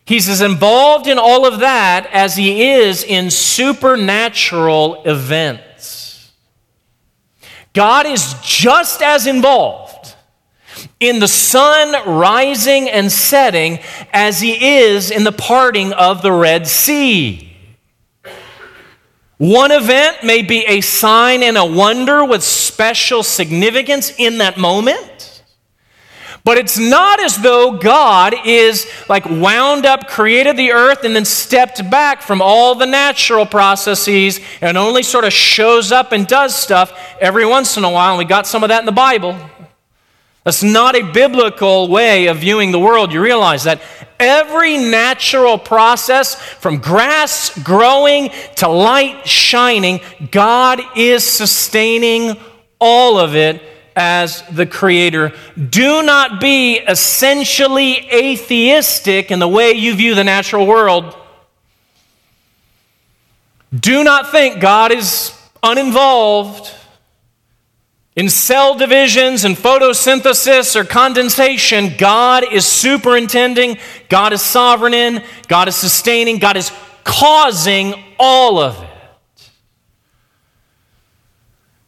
He's 0.04 0.28
as 0.28 0.40
involved 0.40 1.06
in 1.06 1.18
all 1.18 1.46
of 1.46 1.60
that 1.60 2.08
as 2.12 2.36
he 2.36 2.70
is 2.70 3.04
in 3.04 3.30
supernatural 3.30 5.02
events. 5.04 6.32
God 7.74 8.06
is 8.06 8.34
just 8.42 9.02
as 9.02 9.26
involved 9.26 10.14
in 10.98 11.18
the 11.18 11.28
sun 11.28 11.92
rising 12.06 12.88
and 12.88 13.12
setting 13.12 13.80
as 14.12 14.40
he 14.40 14.78
is 14.78 15.10
in 15.10 15.24
the 15.24 15.32
parting 15.32 15.92
of 15.92 16.22
the 16.22 16.32
Red 16.32 16.66
Sea. 16.66 17.47
One 19.38 19.70
event 19.70 20.24
may 20.24 20.42
be 20.42 20.64
a 20.66 20.80
sign 20.80 21.44
and 21.44 21.56
a 21.56 21.64
wonder 21.64 22.24
with 22.24 22.42
special 22.42 23.22
significance 23.22 24.12
in 24.18 24.38
that 24.38 24.58
moment. 24.58 25.42
But 26.42 26.58
it's 26.58 26.78
not 26.78 27.20
as 27.20 27.36
though 27.36 27.78
God 27.78 28.34
is 28.44 28.90
like 29.08 29.24
wound 29.26 29.86
up, 29.86 30.08
created 30.08 30.56
the 30.56 30.72
earth, 30.72 31.04
and 31.04 31.14
then 31.14 31.24
stepped 31.24 31.88
back 31.90 32.22
from 32.22 32.42
all 32.42 32.74
the 32.74 32.86
natural 32.86 33.46
processes 33.46 34.40
and 34.60 34.76
only 34.76 35.02
sort 35.02 35.24
of 35.24 35.32
shows 35.32 35.92
up 35.92 36.10
and 36.12 36.26
does 36.26 36.54
stuff 36.56 36.92
every 37.20 37.44
once 37.46 37.76
in 37.76 37.84
a 37.84 37.90
while. 37.90 38.12
And 38.12 38.18
we 38.18 38.24
got 38.24 38.46
some 38.46 38.64
of 38.64 38.70
that 38.70 38.80
in 38.80 38.86
the 38.86 38.92
Bible. 38.92 39.38
That's 40.48 40.62
not 40.62 40.96
a 40.96 41.02
biblical 41.02 41.88
way 41.88 42.28
of 42.28 42.38
viewing 42.38 42.72
the 42.72 42.78
world. 42.78 43.12
You 43.12 43.20
realize 43.20 43.64
that 43.64 43.82
every 44.18 44.78
natural 44.78 45.58
process, 45.58 46.36
from 46.36 46.78
grass 46.78 47.50
growing 47.62 48.30
to 48.56 48.66
light 48.66 49.28
shining, 49.28 50.00
God 50.30 50.80
is 50.96 51.22
sustaining 51.22 52.38
all 52.78 53.18
of 53.18 53.36
it 53.36 53.60
as 53.94 54.42
the 54.50 54.64
creator. 54.64 55.34
Do 55.68 56.02
not 56.02 56.40
be 56.40 56.78
essentially 56.78 58.08
atheistic 58.10 59.30
in 59.30 59.40
the 59.40 59.48
way 59.48 59.72
you 59.72 59.94
view 59.94 60.14
the 60.14 60.24
natural 60.24 60.66
world. 60.66 61.14
Do 63.78 64.02
not 64.02 64.30
think 64.30 64.62
God 64.62 64.92
is 64.92 65.38
uninvolved 65.62 66.74
in 68.18 68.28
cell 68.28 68.74
divisions 68.74 69.44
and 69.44 69.54
photosynthesis 69.56 70.74
or 70.74 70.82
condensation, 70.82 71.94
God 71.96 72.42
is 72.52 72.66
superintending, 72.66 73.78
God 74.08 74.32
is 74.32 74.42
sovereign 74.42 74.92
in, 74.92 75.22
God 75.46 75.68
is 75.68 75.76
sustaining, 75.76 76.38
God 76.38 76.56
is 76.56 76.72
causing 77.04 77.94
all 78.18 78.58
of 78.58 78.82
it. 78.82 79.50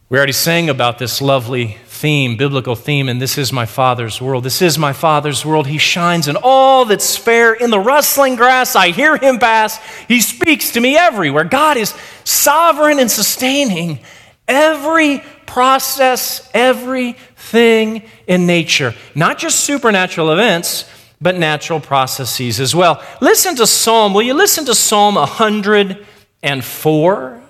We 0.07 0.17
already 0.17 0.31
sang 0.31 0.69
about 0.69 0.99
this 0.99 1.21
lovely 1.21 1.75
theme, 1.87 2.37
biblical 2.37 2.75
theme, 2.75 3.09
and 3.09 3.21
this 3.21 3.37
is 3.37 3.51
my 3.51 3.65
Father's 3.65 4.21
world. 4.21 4.45
This 4.45 4.61
is 4.61 4.77
my 4.77 4.93
Father's 4.93 5.45
world. 5.45 5.67
He 5.67 5.77
shines 5.77 6.29
in 6.29 6.37
all 6.41 6.85
that's 6.85 7.17
fair. 7.17 7.53
In 7.53 7.71
the 7.71 7.79
rustling 7.79 8.37
grass, 8.37 8.73
I 8.77 8.91
hear 8.91 9.17
him 9.17 9.37
pass. 9.37 9.85
He 10.07 10.21
speaks 10.21 10.71
to 10.71 10.79
me 10.79 10.95
everywhere. 10.95 11.43
God 11.43 11.75
is 11.75 11.93
sovereign 12.23 12.99
and 12.99 13.11
sustaining 13.11 13.99
every 14.47 15.23
process 15.51 16.49
everything 16.53 18.03
in 18.25 18.47
nature, 18.47 18.95
not 19.15 19.37
just 19.37 19.59
supernatural 19.59 20.31
events, 20.31 20.89
but 21.19 21.37
natural 21.37 21.81
processes 21.81 22.61
as 22.61 22.73
well. 22.73 23.03
Listen 23.19 23.57
to 23.57 23.67
Psalm, 23.67 24.13
will 24.13 24.21
you 24.21 24.33
listen 24.33 24.63
to 24.65 24.73
Psalm 24.73 25.15
104? 25.15 27.41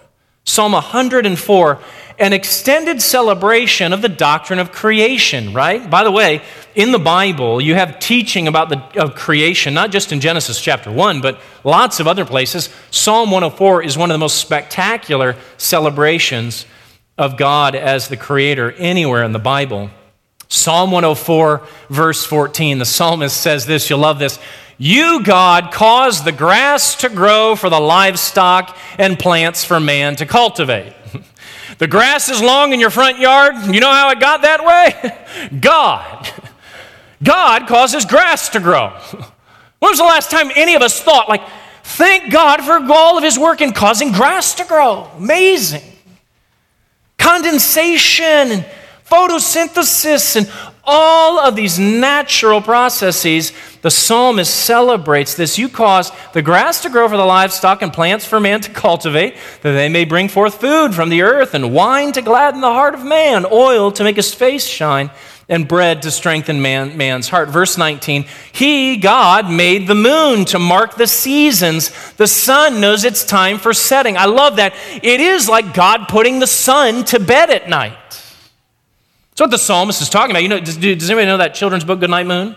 Psalm 0.43 0.71
104, 0.71 1.79
an 2.17 2.33
extended 2.33 2.99
celebration 2.99 3.93
of 3.93 4.01
the 4.01 4.09
doctrine 4.09 4.57
of 4.57 4.71
creation, 4.71 5.53
right? 5.53 5.87
By 5.87 6.03
the 6.03 6.09
way, 6.09 6.41
in 6.73 6.91
the 6.91 6.97
Bible, 6.97 7.61
you 7.61 7.75
have 7.75 7.99
teaching 7.99 8.47
about 8.47 8.69
the 8.69 8.79
of 8.99 9.13
creation, 9.13 9.75
not 9.75 9.91
just 9.91 10.11
in 10.11 10.19
Genesis 10.19 10.59
chapter 10.59 10.91
1, 10.91 11.21
but 11.21 11.39
lots 11.63 11.99
of 11.99 12.07
other 12.07 12.25
places. 12.25 12.69
Psalm 12.89 13.29
104 13.29 13.83
is 13.83 13.95
one 13.95 14.09
of 14.09 14.15
the 14.15 14.19
most 14.19 14.39
spectacular 14.39 15.35
celebrations 15.57 16.65
of 17.21 17.37
God 17.37 17.75
as 17.75 18.07
the 18.07 18.17
creator 18.17 18.71
anywhere 18.71 19.23
in 19.23 19.31
the 19.31 19.39
Bible. 19.39 19.91
Psalm 20.49 20.91
104, 20.91 21.65
verse 21.89 22.25
14, 22.25 22.79
the 22.79 22.85
psalmist 22.85 23.37
says 23.37 23.65
this, 23.65 23.89
you'll 23.89 23.99
love 23.99 24.19
this. 24.19 24.39
You, 24.77 25.23
God, 25.23 25.71
caused 25.71 26.25
the 26.25 26.31
grass 26.31 26.95
to 26.95 27.09
grow 27.09 27.55
for 27.55 27.69
the 27.69 27.79
livestock 27.79 28.75
and 28.97 29.17
plants 29.17 29.63
for 29.63 29.79
man 29.79 30.15
to 30.17 30.25
cultivate. 30.25 30.93
The 31.77 31.87
grass 31.87 32.29
is 32.29 32.43
long 32.43 32.73
in 32.73 32.79
your 32.79 32.91
front 32.91 33.17
yard. 33.17 33.55
You 33.73 33.79
know 33.79 33.91
how 33.91 34.11
it 34.11 34.19
got 34.19 34.43
that 34.43 34.63
way? 34.63 35.57
God. 35.61 36.29
God 37.23 37.67
causes 37.67 38.05
grass 38.05 38.49
to 38.49 38.59
grow. 38.59 38.89
When 39.79 39.89
was 39.89 39.97
the 39.97 40.03
last 40.03 40.29
time 40.29 40.51
any 40.55 40.75
of 40.75 40.83
us 40.83 41.01
thought, 41.01 41.27
like, 41.27 41.41
thank 41.83 42.31
God 42.31 42.61
for 42.61 42.73
all 42.93 43.17
of 43.17 43.23
his 43.23 43.39
work 43.39 43.61
in 43.61 43.71
causing 43.71 44.11
grass 44.11 44.53
to 44.55 44.65
grow? 44.65 45.09
Amazing 45.17 45.90
condensation 47.21 48.51
and 48.51 48.65
photosynthesis 49.05 50.35
and 50.35 50.51
all 50.83 51.39
of 51.39 51.55
these 51.55 51.77
natural 51.77 52.61
processes, 52.61 53.53
the 53.81 53.91
psalmist 53.91 54.53
celebrates 54.53 55.35
this. 55.35 55.57
You 55.57 55.69
cause 55.69 56.11
the 56.33 56.41
grass 56.41 56.81
to 56.81 56.89
grow 56.89 57.07
for 57.07 57.17
the 57.17 57.25
livestock 57.25 57.81
and 57.81 57.93
plants 57.93 58.25
for 58.25 58.39
man 58.39 58.61
to 58.61 58.71
cultivate, 58.71 59.35
that 59.61 59.73
they 59.73 59.89
may 59.89 60.05
bring 60.05 60.27
forth 60.27 60.59
food 60.59 60.95
from 60.95 61.09
the 61.09 61.21
earth 61.21 61.53
and 61.53 61.73
wine 61.73 62.11
to 62.13 62.21
gladden 62.21 62.61
the 62.61 62.67
heart 62.67 62.95
of 62.95 63.05
man, 63.05 63.45
oil 63.51 63.91
to 63.91 64.03
make 64.03 64.15
his 64.15 64.33
face 64.33 64.65
shine, 64.65 65.11
and 65.51 65.67
bread 65.67 66.01
to 66.01 66.09
strengthen 66.09 66.61
man, 66.61 66.97
man's 66.97 67.27
heart. 67.27 67.49
Verse 67.49 67.77
19 67.77 68.25
He, 68.51 68.97
God, 68.97 69.51
made 69.51 69.85
the 69.85 69.93
moon 69.93 70.45
to 70.45 70.57
mark 70.57 70.95
the 70.95 71.05
seasons. 71.05 71.91
The 72.13 72.25
sun 72.25 72.79
knows 72.79 73.03
it's 73.03 73.23
time 73.23 73.59
for 73.59 73.73
setting. 73.73 74.17
I 74.17 74.25
love 74.25 74.55
that. 74.55 74.73
It 75.03 75.19
is 75.19 75.47
like 75.47 75.75
God 75.75 76.07
putting 76.07 76.39
the 76.39 76.47
sun 76.47 77.03
to 77.05 77.19
bed 77.19 77.51
at 77.51 77.69
night. 77.69 77.97
That's 78.09 79.41
what 79.41 79.51
the 79.51 79.57
psalmist 79.57 80.01
is 80.01 80.09
talking 80.09 80.31
about. 80.31 80.41
You 80.41 80.49
know, 80.49 80.59
does, 80.59 80.77
does 80.77 81.09
anybody 81.09 81.27
know 81.27 81.37
that 81.37 81.53
children's 81.53 81.83
book, 81.83 81.99
Good 81.99 82.09
Night 82.09 82.25
Moon? 82.25 82.55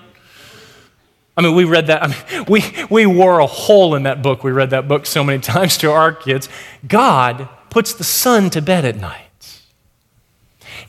I 1.36 1.42
mean, 1.42 1.56
we 1.56 1.64
read 1.64 1.88
that. 1.88 2.02
I 2.04 2.06
mean, 2.06 2.44
we, 2.48 2.62
we 2.88 3.06
wore 3.06 3.40
a 3.40 3.46
hole 3.46 3.96
in 3.96 4.04
that 4.04 4.22
book. 4.22 4.44
We 4.44 4.52
read 4.52 4.70
that 4.70 4.86
book 4.86 5.04
so 5.04 5.24
many 5.24 5.38
times 5.42 5.76
to 5.78 5.90
our 5.90 6.12
kids. 6.12 6.48
God 6.86 7.48
puts 7.70 7.92
the 7.92 8.04
sun 8.04 8.50
to 8.50 8.62
bed 8.62 8.84
at 8.84 8.96
night. 8.96 9.20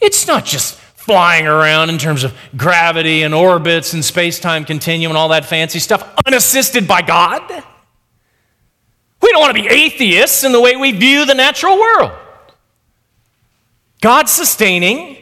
It's 0.02 0.28
not 0.28 0.46
just 0.46 0.80
flying 1.06 1.46
around 1.46 1.92
in 1.92 2.00
terms 2.00 2.24
of 2.24 2.36
gravity 2.58 3.22
and 3.22 3.32
orbits 3.32 3.94
and 3.94 4.04
space 4.04 4.40
time 4.40 4.66
continuum 4.66 5.12
and 5.12 5.18
all 5.18 5.30
that 5.30 5.46
fancy 5.46 5.78
stuff, 5.78 6.04
unassisted 6.26 6.88
by 6.88 7.04
God. 7.04 7.48
We 9.22 9.32
don't 9.32 9.40
want 9.40 9.56
to 9.56 9.62
be 9.62 9.68
atheists 9.68 10.44
in 10.44 10.52
the 10.52 10.60
way 10.60 10.76
we 10.76 10.92
view 10.92 11.28
the 11.28 11.36
natural 11.36 11.78
world. 11.78 12.12
God 14.02 14.28
sustaining 14.28 15.18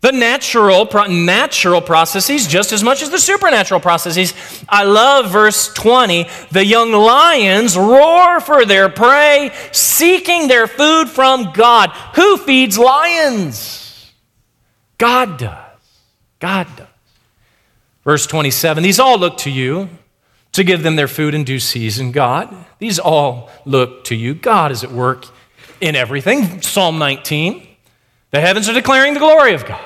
the 0.00 0.12
natural, 0.12 0.88
natural 1.08 1.82
processes 1.82 2.46
just 2.46 2.72
as 2.72 2.82
much 2.82 3.02
as 3.02 3.10
the 3.10 3.18
supernatural 3.18 3.80
processes. 3.80 4.32
I 4.68 4.84
love 4.84 5.30
verse 5.30 5.72
20. 5.74 6.28
The 6.50 6.64
young 6.64 6.92
lions 6.92 7.76
roar 7.76 8.40
for 8.40 8.64
their 8.64 8.88
prey, 8.88 9.52
seeking 9.72 10.48
their 10.48 10.66
food 10.66 11.10
from 11.10 11.52
God. 11.52 11.90
Who 12.14 12.38
feeds 12.38 12.78
lions? 12.78 13.85
God 14.98 15.38
does. 15.38 15.78
God 16.38 16.66
does. 16.76 16.86
Verse 18.04 18.26
27 18.26 18.82
These 18.82 19.00
all 19.00 19.18
look 19.18 19.36
to 19.38 19.50
you 19.50 19.88
to 20.52 20.64
give 20.64 20.82
them 20.82 20.96
their 20.96 21.08
food 21.08 21.34
in 21.34 21.44
due 21.44 21.58
season. 21.58 22.12
God, 22.12 22.54
these 22.78 22.98
all 22.98 23.50
look 23.64 24.04
to 24.04 24.14
you. 24.14 24.34
God 24.34 24.72
is 24.72 24.82
at 24.84 24.90
work 24.90 25.26
in 25.80 25.94
everything. 25.94 26.62
Psalm 26.62 26.98
19 26.98 27.66
The 28.30 28.40
heavens 28.40 28.68
are 28.68 28.74
declaring 28.74 29.14
the 29.14 29.20
glory 29.20 29.54
of 29.54 29.66
God. 29.66 29.84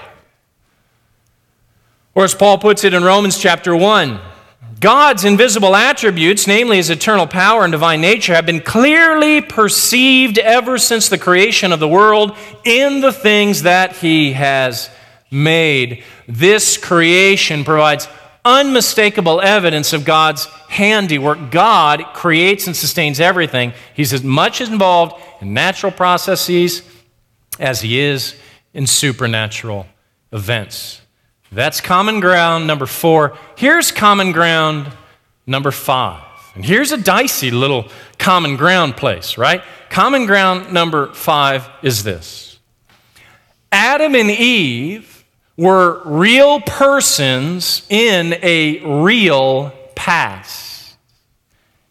Or 2.14 2.24
as 2.24 2.34
Paul 2.34 2.58
puts 2.58 2.84
it 2.84 2.92
in 2.92 3.02
Romans 3.02 3.38
chapter 3.38 3.74
1, 3.74 4.20
God's 4.80 5.24
invisible 5.24 5.76
attributes, 5.76 6.46
namely 6.46 6.78
his 6.78 6.90
eternal 6.90 7.26
power 7.26 7.64
and 7.64 7.72
divine 7.72 8.00
nature, 8.00 8.34
have 8.34 8.46
been 8.46 8.60
clearly 8.60 9.40
perceived 9.40 10.38
ever 10.38 10.78
since 10.78 11.08
the 11.08 11.18
creation 11.18 11.72
of 11.72 11.80
the 11.80 11.88
world 11.88 12.36
in 12.64 13.00
the 13.00 13.12
things 13.12 13.62
that 13.62 13.96
he 13.96 14.32
has 14.32 14.90
made. 15.30 16.04
This 16.26 16.76
creation 16.76 17.64
provides 17.64 18.08
unmistakable 18.44 19.40
evidence 19.40 19.92
of 19.92 20.04
God's 20.04 20.46
handiwork. 20.68 21.50
God 21.50 22.04
creates 22.14 22.66
and 22.66 22.76
sustains 22.76 23.20
everything. 23.20 23.72
He's 23.94 24.12
as 24.12 24.22
much 24.22 24.60
involved 24.60 25.22
in 25.40 25.52
natural 25.52 25.92
processes 25.92 26.82
as 27.58 27.80
he 27.82 28.00
is 28.00 28.34
in 28.72 28.86
supernatural 28.86 29.86
events. 30.32 31.00
That's 31.52 31.80
common 31.80 32.20
ground 32.20 32.66
number 32.66 32.86
four. 32.86 33.36
Here's 33.56 33.90
common 33.90 34.32
ground 34.32 34.90
number 35.46 35.70
five. 35.70 36.24
And 36.54 36.64
here's 36.64 36.92
a 36.92 36.96
dicey 36.96 37.50
little 37.50 37.88
common 38.18 38.56
ground 38.56 38.96
place, 38.96 39.36
right? 39.36 39.62
Common 39.88 40.26
ground 40.26 40.72
number 40.72 41.12
five 41.12 41.68
is 41.82 42.04
this 42.04 42.58
Adam 43.72 44.14
and 44.14 44.30
Eve 44.30 45.19
were 45.60 46.00
real 46.06 46.58
persons 46.58 47.84
in 47.90 48.32
a 48.42 48.80
real 49.04 49.70
past. 49.94 50.96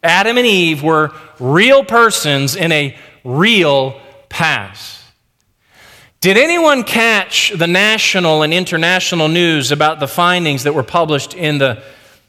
Adam 0.02 0.40
and 0.40 0.48
Eve 0.48 0.82
were 0.82 1.12
real 1.40 1.84
persons 1.84 2.56
in 2.56 2.72
a 2.72 2.98
real 3.24 4.02
past. 4.28 5.04
Did 6.20 6.36
anyone 6.36 6.84
catch 6.84 7.52
the 7.56 7.68
national 7.68 8.42
and 8.42 8.56
international 8.56 9.28
news 9.28 9.72
about 9.72 10.00
the 10.00 10.08
findings 10.08 10.64
that 10.64 10.74
were 10.74 10.82
published 10.82 11.36
in 11.36 11.60
the, 11.60 11.84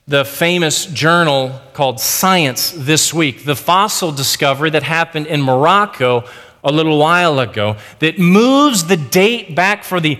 the 0.07 0.26
famous 0.26 0.85
journal 0.85 1.59
called 1.72 2.00
Science 2.00 2.72
this 2.76 3.14
week? 3.14 3.46
The 3.46 3.57
fossil 3.57 4.12
discovery 4.12 4.68
that 4.70 4.83
happened 4.83 5.26
in 5.26 5.40
Morocco 5.40 6.24
a 6.62 6.70
little 6.70 6.98
while 6.98 7.38
ago 7.38 7.79
that 8.00 8.18
moves 8.18 8.85
the 8.85 8.98
date 8.98 9.55
back 9.55 9.85
for 9.85 10.00
the 10.00 10.18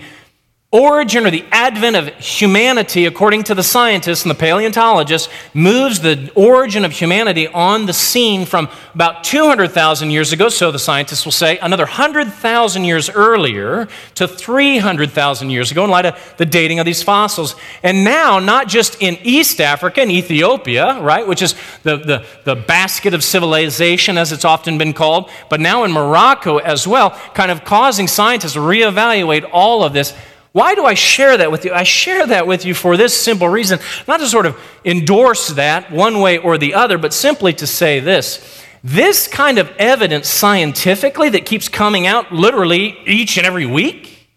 origin 0.71 1.25
or 1.25 1.31
the 1.31 1.43
advent 1.51 1.97
of 1.97 2.07
humanity, 2.15 3.05
according 3.05 3.43
to 3.43 3.53
the 3.53 3.63
scientists 3.63 4.23
and 4.23 4.31
the 4.31 4.35
paleontologists, 4.35 5.27
moves 5.53 5.99
the 5.99 6.31
origin 6.33 6.85
of 6.85 6.93
humanity 6.93 7.45
on 7.49 7.85
the 7.87 7.93
scene 7.93 8.45
from 8.45 8.69
about 8.95 9.25
200,000 9.25 10.11
years 10.11 10.31
ago, 10.31 10.47
so 10.47 10.71
the 10.71 10.79
scientists 10.79 11.25
will 11.25 11.33
say, 11.33 11.57
another 11.57 11.83
100,000 11.83 12.85
years 12.85 13.09
earlier 13.09 13.89
to 14.15 14.27
300,000 14.27 15.49
years 15.49 15.71
ago 15.71 15.83
in 15.83 15.89
light 15.89 16.05
of 16.05 16.33
the 16.37 16.45
dating 16.45 16.79
of 16.79 16.85
these 16.85 17.03
fossils. 17.03 17.53
And 17.83 18.05
now, 18.05 18.39
not 18.39 18.69
just 18.69 19.01
in 19.01 19.17
East 19.23 19.59
Africa, 19.59 20.01
and 20.01 20.11
Ethiopia, 20.11 21.01
right, 21.01 21.27
which 21.27 21.41
is 21.41 21.53
the, 21.83 21.97
the, 21.97 22.25
the 22.45 22.55
basket 22.55 23.13
of 23.13 23.25
civilization, 23.25 24.17
as 24.17 24.31
it's 24.31 24.45
often 24.45 24.77
been 24.77 24.93
called, 24.93 25.29
but 25.49 25.59
now 25.59 25.83
in 25.83 25.91
Morocco 25.91 26.59
as 26.59 26.87
well, 26.87 27.09
kind 27.33 27.51
of 27.51 27.65
causing 27.65 28.07
scientists 28.07 28.53
to 28.53 28.59
reevaluate 28.59 29.49
all 29.51 29.83
of 29.83 29.91
this 29.91 30.13
why 30.53 30.75
do 30.75 30.85
I 30.85 30.95
share 30.95 31.37
that 31.37 31.51
with 31.51 31.63
you? 31.63 31.73
I 31.73 31.83
share 31.83 32.27
that 32.27 32.45
with 32.45 32.65
you 32.65 32.73
for 32.73 32.97
this 32.97 33.19
simple 33.19 33.47
reason, 33.47 33.79
not 34.07 34.19
to 34.19 34.27
sort 34.27 34.45
of 34.45 34.59
endorse 34.83 35.49
that 35.49 35.91
one 35.91 36.19
way 36.19 36.37
or 36.37 36.57
the 36.57 36.73
other, 36.73 36.97
but 36.97 37.13
simply 37.13 37.53
to 37.53 37.67
say 37.67 37.99
this. 37.99 38.61
This 38.83 39.27
kind 39.27 39.59
of 39.59 39.69
evidence 39.77 40.27
scientifically 40.27 41.29
that 41.29 41.45
keeps 41.45 41.69
coming 41.69 42.05
out 42.05 42.33
literally 42.33 42.97
each 43.05 43.37
and 43.37 43.45
every 43.45 43.65
week 43.65 44.27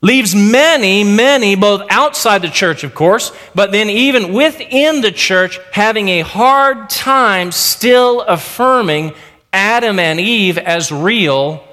leaves 0.00 0.34
many, 0.34 1.04
many, 1.04 1.54
both 1.54 1.82
outside 1.90 2.42
the 2.42 2.48
church, 2.48 2.84
of 2.84 2.94
course, 2.94 3.32
but 3.54 3.72
then 3.72 3.90
even 3.90 4.32
within 4.32 5.00
the 5.00 5.12
church, 5.12 5.58
having 5.72 6.08
a 6.08 6.20
hard 6.20 6.88
time 6.88 7.52
still 7.52 8.22
affirming 8.22 9.12
Adam 9.52 9.98
and 9.98 10.20
Eve 10.20 10.58
as 10.58 10.90
real 10.90 11.64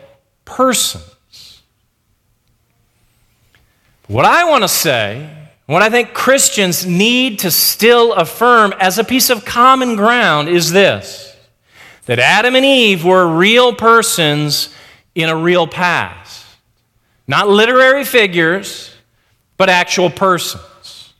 persons. 0.45 1.12
What 4.07 4.25
I 4.25 4.49
want 4.49 4.63
to 4.63 4.67
say, 4.67 5.29
what 5.65 5.81
I 5.81 5.89
think 5.89 6.13
Christians 6.13 6.85
need 6.85 7.39
to 7.39 7.51
still 7.51 8.13
affirm 8.13 8.73
as 8.79 8.97
a 8.99 9.03
piece 9.03 9.29
of 9.29 9.45
common 9.45 9.95
ground 9.95 10.49
is 10.49 10.71
this 10.71 11.29
that 12.05 12.19
Adam 12.19 12.55
and 12.55 12.65
Eve 12.65 13.05
were 13.05 13.25
real 13.25 13.73
persons 13.73 14.75
in 15.15 15.29
a 15.29 15.35
real 15.35 15.65
past. 15.65 16.45
Not 17.27 17.47
literary 17.47 18.03
figures, 18.03 18.93
but 19.55 19.69
actual 19.69 20.09
persons. 20.09 21.13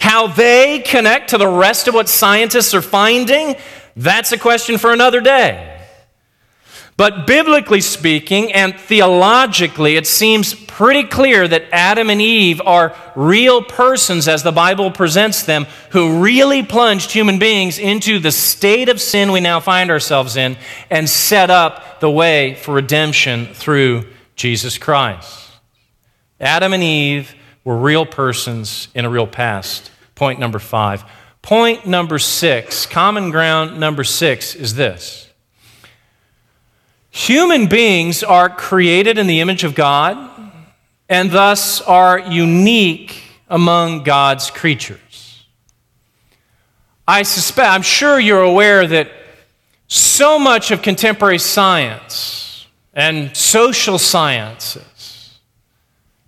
How 0.00 0.28
they 0.28 0.78
connect 0.78 1.30
to 1.30 1.38
the 1.38 1.46
rest 1.46 1.88
of 1.88 1.94
what 1.94 2.08
scientists 2.08 2.72
are 2.72 2.80
finding, 2.80 3.56
that's 3.96 4.32
a 4.32 4.38
question 4.38 4.78
for 4.78 4.94
another 4.94 5.20
day. 5.20 5.77
But 6.98 7.28
biblically 7.28 7.80
speaking 7.80 8.52
and 8.52 8.74
theologically, 8.74 9.94
it 9.94 10.04
seems 10.04 10.52
pretty 10.52 11.04
clear 11.04 11.46
that 11.46 11.66
Adam 11.70 12.10
and 12.10 12.20
Eve 12.20 12.60
are 12.66 12.92
real 13.14 13.62
persons 13.62 14.26
as 14.26 14.42
the 14.42 14.50
Bible 14.50 14.90
presents 14.90 15.44
them 15.44 15.68
who 15.92 16.20
really 16.20 16.64
plunged 16.64 17.12
human 17.12 17.38
beings 17.38 17.78
into 17.78 18.18
the 18.18 18.32
state 18.32 18.88
of 18.88 19.00
sin 19.00 19.30
we 19.30 19.38
now 19.38 19.60
find 19.60 19.92
ourselves 19.92 20.36
in 20.36 20.56
and 20.90 21.08
set 21.08 21.50
up 21.50 22.00
the 22.00 22.10
way 22.10 22.56
for 22.56 22.74
redemption 22.74 23.46
through 23.46 24.04
Jesus 24.34 24.76
Christ. 24.76 25.52
Adam 26.40 26.72
and 26.72 26.82
Eve 26.82 27.32
were 27.62 27.78
real 27.78 28.06
persons 28.06 28.88
in 28.92 29.04
a 29.04 29.10
real 29.10 29.28
past. 29.28 29.92
Point 30.16 30.40
number 30.40 30.58
five. 30.58 31.04
Point 31.42 31.86
number 31.86 32.18
six, 32.18 32.86
common 32.86 33.30
ground 33.30 33.78
number 33.78 34.02
six, 34.02 34.56
is 34.56 34.74
this. 34.74 35.27
Human 37.18 37.66
beings 37.66 38.22
are 38.22 38.48
created 38.48 39.18
in 39.18 39.26
the 39.26 39.40
image 39.40 39.64
of 39.64 39.74
God 39.74 40.30
and 41.08 41.32
thus 41.32 41.80
are 41.80 42.20
unique 42.20 43.20
among 43.48 44.04
God's 44.04 44.52
creatures. 44.52 45.44
I 47.08 47.24
suspect, 47.24 47.70
I'm 47.70 47.82
sure 47.82 48.20
you're 48.20 48.44
aware 48.44 48.86
that 48.86 49.10
so 49.88 50.38
much 50.38 50.70
of 50.70 50.80
contemporary 50.80 51.38
science 51.40 52.68
and 52.94 53.36
social 53.36 53.98
sciences 53.98 55.40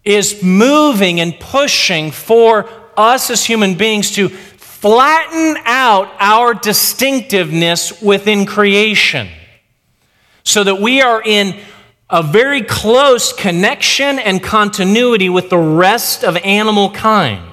is 0.03 0.43
moving 0.43 1.21
and 1.21 1.39
pushing 1.39 2.11
for 2.11 2.69
us 2.97 3.31
as 3.31 3.45
human 3.45 3.77
beings 3.77 4.11
to 4.17 4.29
flatten 4.29 5.57
out 5.67 6.11
our 6.19 6.53
distinctiveness 6.53 8.03
within 8.03 8.45
creation 8.45 9.29
so 10.45 10.65
that 10.65 10.81
we 10.81 11.01
are 11.03 11.23
in 11.23 11.59
a 12.09 12.23
very 12.23 12.63
close 12.63 13.33
connection 13.33 14.19
and 14.19 14.43
continuity 14.43 15.29
with 15.29 15.49
the 15.49 15.59
rest 15.59 16.25
of 16.25 16.37
animal 16.39 16.91
kind. 16.91 17.47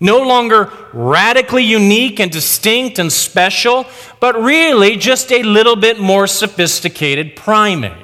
No 0.00 0.18
longer 0.18 0.70
radically 0.92 1.64
unique 1.64 2.20
and 2.20 2.30
distinct 2.30 2.98
and 2.98 3.12
special, 3.12 3.86
but 4.20 4.40
really 4.40 4.96
just 4.96 5.32
a 5.32 5.42
little 5.42 5.74
bit 5.74 5.98
more 5.98 6.26
sophisticated 6.26 7.34
primate. 7.34 7.94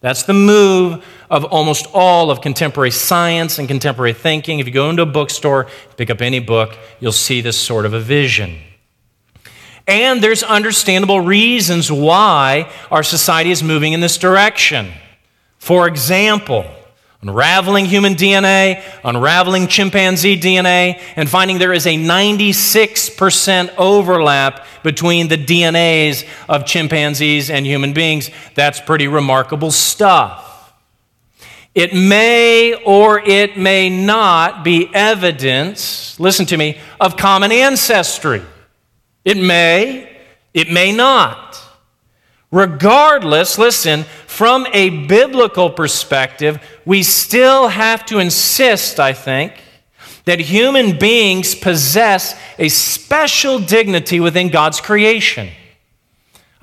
That's 0.00 0.24
the 0.24 0.34
move 0.34 1.02
of 1.30 1.44
almost 1.46 1.86
all 1.94 2.30
of 2.30 2.42
contemporary 2.42 2.90
science 2.90 3.58
and 3.58 3.66
contemporary 3.66 4.12
thinking. 4.12 4.58
If 4.58 4.66
you 4.66 4.72
go 4.72 4.90
into 4.90 5.02
a 5.02 5.06
bookstore, 5.06 5.68
pick 5.96 6.10
up 6.10 6.20
any 6.20 6.40
book, 6.40 6.76
you'll 7.00 7.12
see 7.12 7.40
this 7.40 7.58
sort 7.58 7.86
of 7.86 7.94
a 7.94 8.00
vision. 8.00 8.58
And 9.86 10.22
there's 10.22 10.42
understandable 10.42 11.20
reasons 11.20 11.92
why 11.92 12.70
our 12.90 13.02
society 13.02 13.50
is 13.50 13.62
moving 13.62 13.92
in 13.92 14.00
this 14.00 14.16
direction. 14.16 14.92
For 15.58 15.86
example, 15.86 16.64
unraveling 17.20 17.86
human 17.86 18.14
DNA, 18.14 18.82
unraveling 19.02 19.66
chimpanzee 19.66 20.40
DNA, 20.40 21.00
and 21.16 21.28
finding 21.28 21.58
there 21.58 21.72
is 21.72 21.86
a 21.86 21.96
96% 21.96 23.74
overlap 23.76 24.66
between 24.82 25.28
the 25.28 25.38
DNAs 25.38 26.26
of 26.48 26.64
chimpanzees 26.66 27.50
and 27.50 27.66
human 27.66 27.92
beings. 27.92 28.30
That's 28.54 28.80
pretty 28.80 29.08
remarkable 29.08 29.70
stuff. 29.70 30.72
It 31.74 31.92
may 31.92 32.74
or 32.84 33.18
it 33.18 33.58
may 33.58 33.90
not 33.90 34.64
be 34.64 34.88
evidence, 34.94 36.18
listen 36.20 36.46
to 36.46 36.56
me, 36.56 36.78
of 37.00 37.16
common 37.16 37.52
ancestry. 37.52 38.42
It 39.24 39.36
may, 39.36 40.18
it 40.52 40.70
may 40.70 40.92
not. 40.92 41.60
Regardless, 42.50 43.58
listen, 43.58 44.04
from 44.26 44.66
a 44.72 45.06
biblical 45.06 45.70
perspective, 45.70 46.60
we 46.84 47.02
still 47.02 47.68
have 47.68 48.06
to 48.06 48.18
insist, 48.18 49.00
I 49.00 49.12
think, 49.12 49.54
that 50.24 50.40
human 50.40 50.98
beings 50.98 51.54
possess 51.54 52.38
a 52.58 52.68
special 52.68 53.58
dignity 53.58 54.20
within 54.20 54.50
God's 54.50 54.80
creation. 54.80 55.50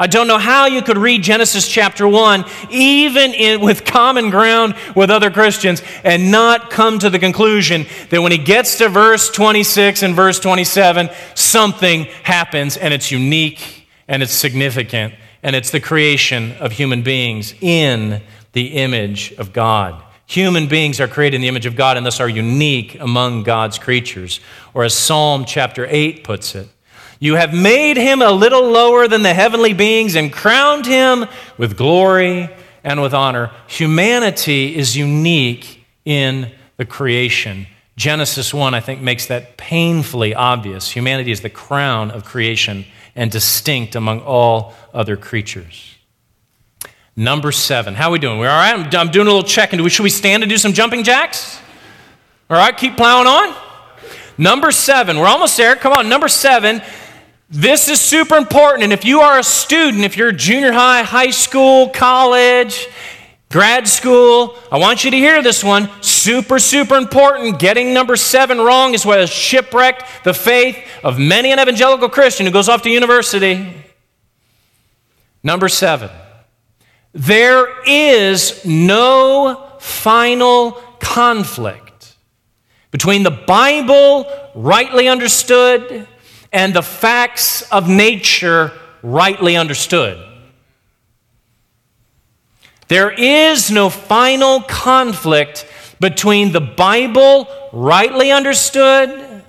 I 0.02 0.08
don't 0.08 0.26
know 0.26 0.40
how 0.40 0.66
you 0.66 0.82
could 0.82 0.98
read 0.98 1.22
Genesis 1.22 1.68
chapter 1.68 2.08
1, 2.08 2.46
even 2.72 3.36
in, 3.36 3.62
with 3.62 3.86
common 3.86 4.32
ground 4.32 4.74
with 4.96 5.12
other 5.12 5.30
Christians, 5.30 5.84
and 6.04 6.32
not 6.32 6.72
come 6.72 6.98
to 6.98 7.12
the 7.12 7.20
conclusion 7.20 7.86
that 8.10 8.20
when 8.20 8.32
he 8.32 8.40
gets 8.40 8.80
to 8.80 8.90
verse 8.90 9.30
26 9.30 10.02
and 10.02 10.16
verse 10.16 10.40
27, 10.40 11.12
something 11.36 12.06
happens 12.24 12.78
and 12.78 12.96
it's 12.96 13.12
unique 13.12 13.88
and 14.08 14.24
it's 14.24 14.34
significant, 14.34 15.14
and 15.44 15.56
it's 15.56 15.70
the 15.70 15.80
creation 15.80 16.54
of 16.54 16.72
human 16.72 17.04
beings 17.04 17.54
in 17.62 18.24
the 18.54 18.70
image 18.70 19.34
of 19.34 19.54
God. 19.54 20.02
Human 20.26 20.66
beings 20.66 21.00
are 21.00 21.08
created 21.08 21.36
in 21.36 21.42
the 21.42 21.48
image 21.48 21.68
of 21.68 21.76
God 21.76 21.96
and 21.96 22.04
thus 22.04 22.20
are 22.20 22.28
unique 22.28 23.00
among 23.00 23.44
God's 23.44 23.78
creatures. 23.78 24.40
Or 24.74 24.84
as 24.84 24.96
Psalm 24.96 25.46
chapter 25.46 25.86
8 25.88 26.24
puts 26.24 26.56
it, 26.56 26.70
you 27.22 27.36
have 27.36 27.54
made 27.54 27.98
him 27.98 28.22
a 28.22 28.32
little 28.32 28.68
lower 28.68 29.08
than 29.08 29.22
the 29.22 29.34
heavenly 29.34 29.74
beings 29.74 30.16
and 30.16 30.34
crowned 30.34 30.88
him 30.88 31.28
with 31.56 31.78
glory 31.78 32.50
and 32.84 33.00
with 33.00 33.14
honor. 33.14 33.52
Humanity 33.68 34.76
is 34.76 34.98
unique 34.98 35.86
in 36.04 36.52
the 36.78 36.86
creation, 36.86 37.68
Genesis 37.96 38.52
1, 38.52 38.74
I 38.74 38.80
think, 38.80 39.02
makes 39.02 39.28
that 39.28 39.56
painfully 39.56 40.34
obvious. 40.34 40.90
Humanity 40.90 41.32
is 41.32 41.42
the 41.42 41.50
crown 41.52 42.10
of 42.10 42.26
creation 42.26 42.86
and 43.16 43.30
distinct 43.30 43.96
among 43.96 44.22
all 44.22 44.74
other 44.92 45.16
creatures. 45.16 45.96
Number 47.16 47.52
seven. 47.52 47.94
How 47.94 48.08
are 48.08 48.14
we 48.14 48.18
doing? 48.18 48.40
We 48.40 48.48
all 48.48 48.58
right? 48.58 48.74
I'm, 48.74 49.00
I'm 49.00 49.12
doing 49.12 49.28
a 49.28 49.30
little 49.30 49.48
check. 49.48 49.70
Should 49.70 50.00
we 50.04 50.10
stand 50.10 50.42
and 50.42 50.50
do 50.50 50.58
some 50.58 50.74
jumping 50.74 51.04
jacks? 51.04 51.60
All 52.50 52.58
right, 52.58 52.76
keep 52.76 52.98
plowing 52.98 53.28
on. 53.28 53.56
Number 54.40 54.72
seven. 54.72 55.20
We're 55.20 55.28
almost 55.28 55.56
there. 55.56 55.76
Come 55.76 55.94
on. 55.94 56.10
Number 56.10 56.28
seven. 56.28 56.82
This 57.52 57.90
is 57.90 58.00
super 58.00 58.38
important. 58.38 58.84
And 58.84 58.94
if 58.94 59.04
you 59.04 59.20
are 59.20 59.38
a 59.38 59.44
student, 59.44 60.06
if 60.06 60.16
you're 60.16 60.32
junior 60.32 60.72
high, 60.72 61.04
high 61.04 61.32
school, 61.32 61.90
college, 61.90 62.88
grad 63.50 63.90
school, 63.90 64.58
I 64.72 64.78
want 64.78 65.04
you 65.04 65.12
to 65.12 65.18
hear 65.18 65.44
this 65.44 65.62
one. 65.62 65.90
Super, 66.00 66.60
super 66.60 66.96
important. 66.96 67.60
Getting 67.60 67.94
number 67.94 68.16
seven 68.16 68.60
wrong 68.60 68.94
is 68.94 69.06
what 69.06 69.20
has 69.20 69.30
shipwrecked 69.30 70.24
the 70.24 70.34
faith 70.34 70.78
of 71.04 71.20
many 71.20 71.52
an 71.52 71.60
evangelical 71.60 72.08
Christian 72.08 72.46
who 72.46 72.54
goes 72.54 72.70
off 72.70 72.84
to 72.84 72.90
university. 72.90 73.74
Number 75.44 75.68
seven. 75.68 76.10
There 77.12 77.84
is 77.86 78.64
no 78.64 79.74
final 79.80 80.72
conflict 81.00 82.16
between 82.92 83.24
the 83.24 83.32
Bible, 83.32 84.26
rightly 84.56 85.10
understood, 85.10 86.08
and 86.52 86.74
the 86.74 86.84
facts 86.84 87.62
of 87.72 87.88
nature, 87.88 88.72
rightly 89.02 89.56
understood. 89.56 90.28
There 92.88 93.12
is 93.12 93.72
no 93.72 93.90
final 93.90 94.62
conflict 94.62 95.66
between 96.00 96.52
the 96.52 96.60
Bible, 96.60 97.48
rightly 97.72 98.32
understood, 98.32 99.44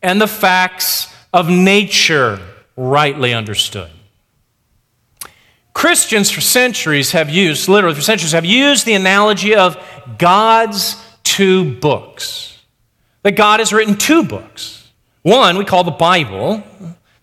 and 0.00 0.20
the 0.20 0.28
facts 0.28 1.12
of 1.32 1.48
nature, 1.48 2.38
rightly 2.76 3.34
understood. 3.34 3.90
Christians 5.72 6.30
for 6.30 6.40
centuries 6.40 7.10
have 7.12 7.28
used, 7.28 7.68
literally 7.68 7.96
for 7.96 8.02
centuries, 8.02 8.32
have 8.32 8.44
used 8.44 8.86
the 8.86 8.94
analogy 8.94 9.56
of 9.56 9.76
God's 10.18 10.96
two 11.24 11.74
books. 11.80 12.62
That 13.22 13.32
God 13.32 13.58
has 13.58 13.72
written 13.72 13.96
two 13.96 14.22
books. 14.22 14.83
One 15.24 15.58
we 15.58 15.64
call 15.64 15.82
the 15.82 15.90
Bible, 15.90 16.62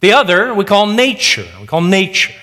the 0.01 0.11
other 0.11 0.53
we 0.53 0.65
call 0.65 0.87
nature. 0.87 1.47
We 1.61 1.67
call 1.67 1.79
nature. 1.79 2.33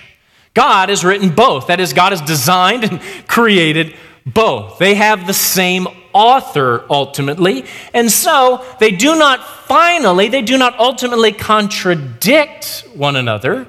God 0.55 0.89
has 0.89 1.05
written 1.05 1.29
both. 1.29 1.67
That 1.67 1.79
is, 1.79 1.93
God 1.93 2.11
has 2.11 2.21
designed 2.21 2.83
and 2.83 2.99
created 3.27 3.95
both. 4.25 4.79
They 4.79 4.95
have 4.95 5.27
the 5.27 5.33
same 5.33 5.87
author 6.11 6.83
ultimately. 6.89 7.65
And 7.93 8.11
so 8.11 8.65
they 8.79 8.89
do 8.89 9.15
not 9.15 9.45
finally, 9.67 10.27
they 10.27 10.41
do 10.41 10.57
not 10.57 10.79
ultimately 10.79 11.31
contradict 11.31 12.85
one 12.95 13.15
another 13.15 13.67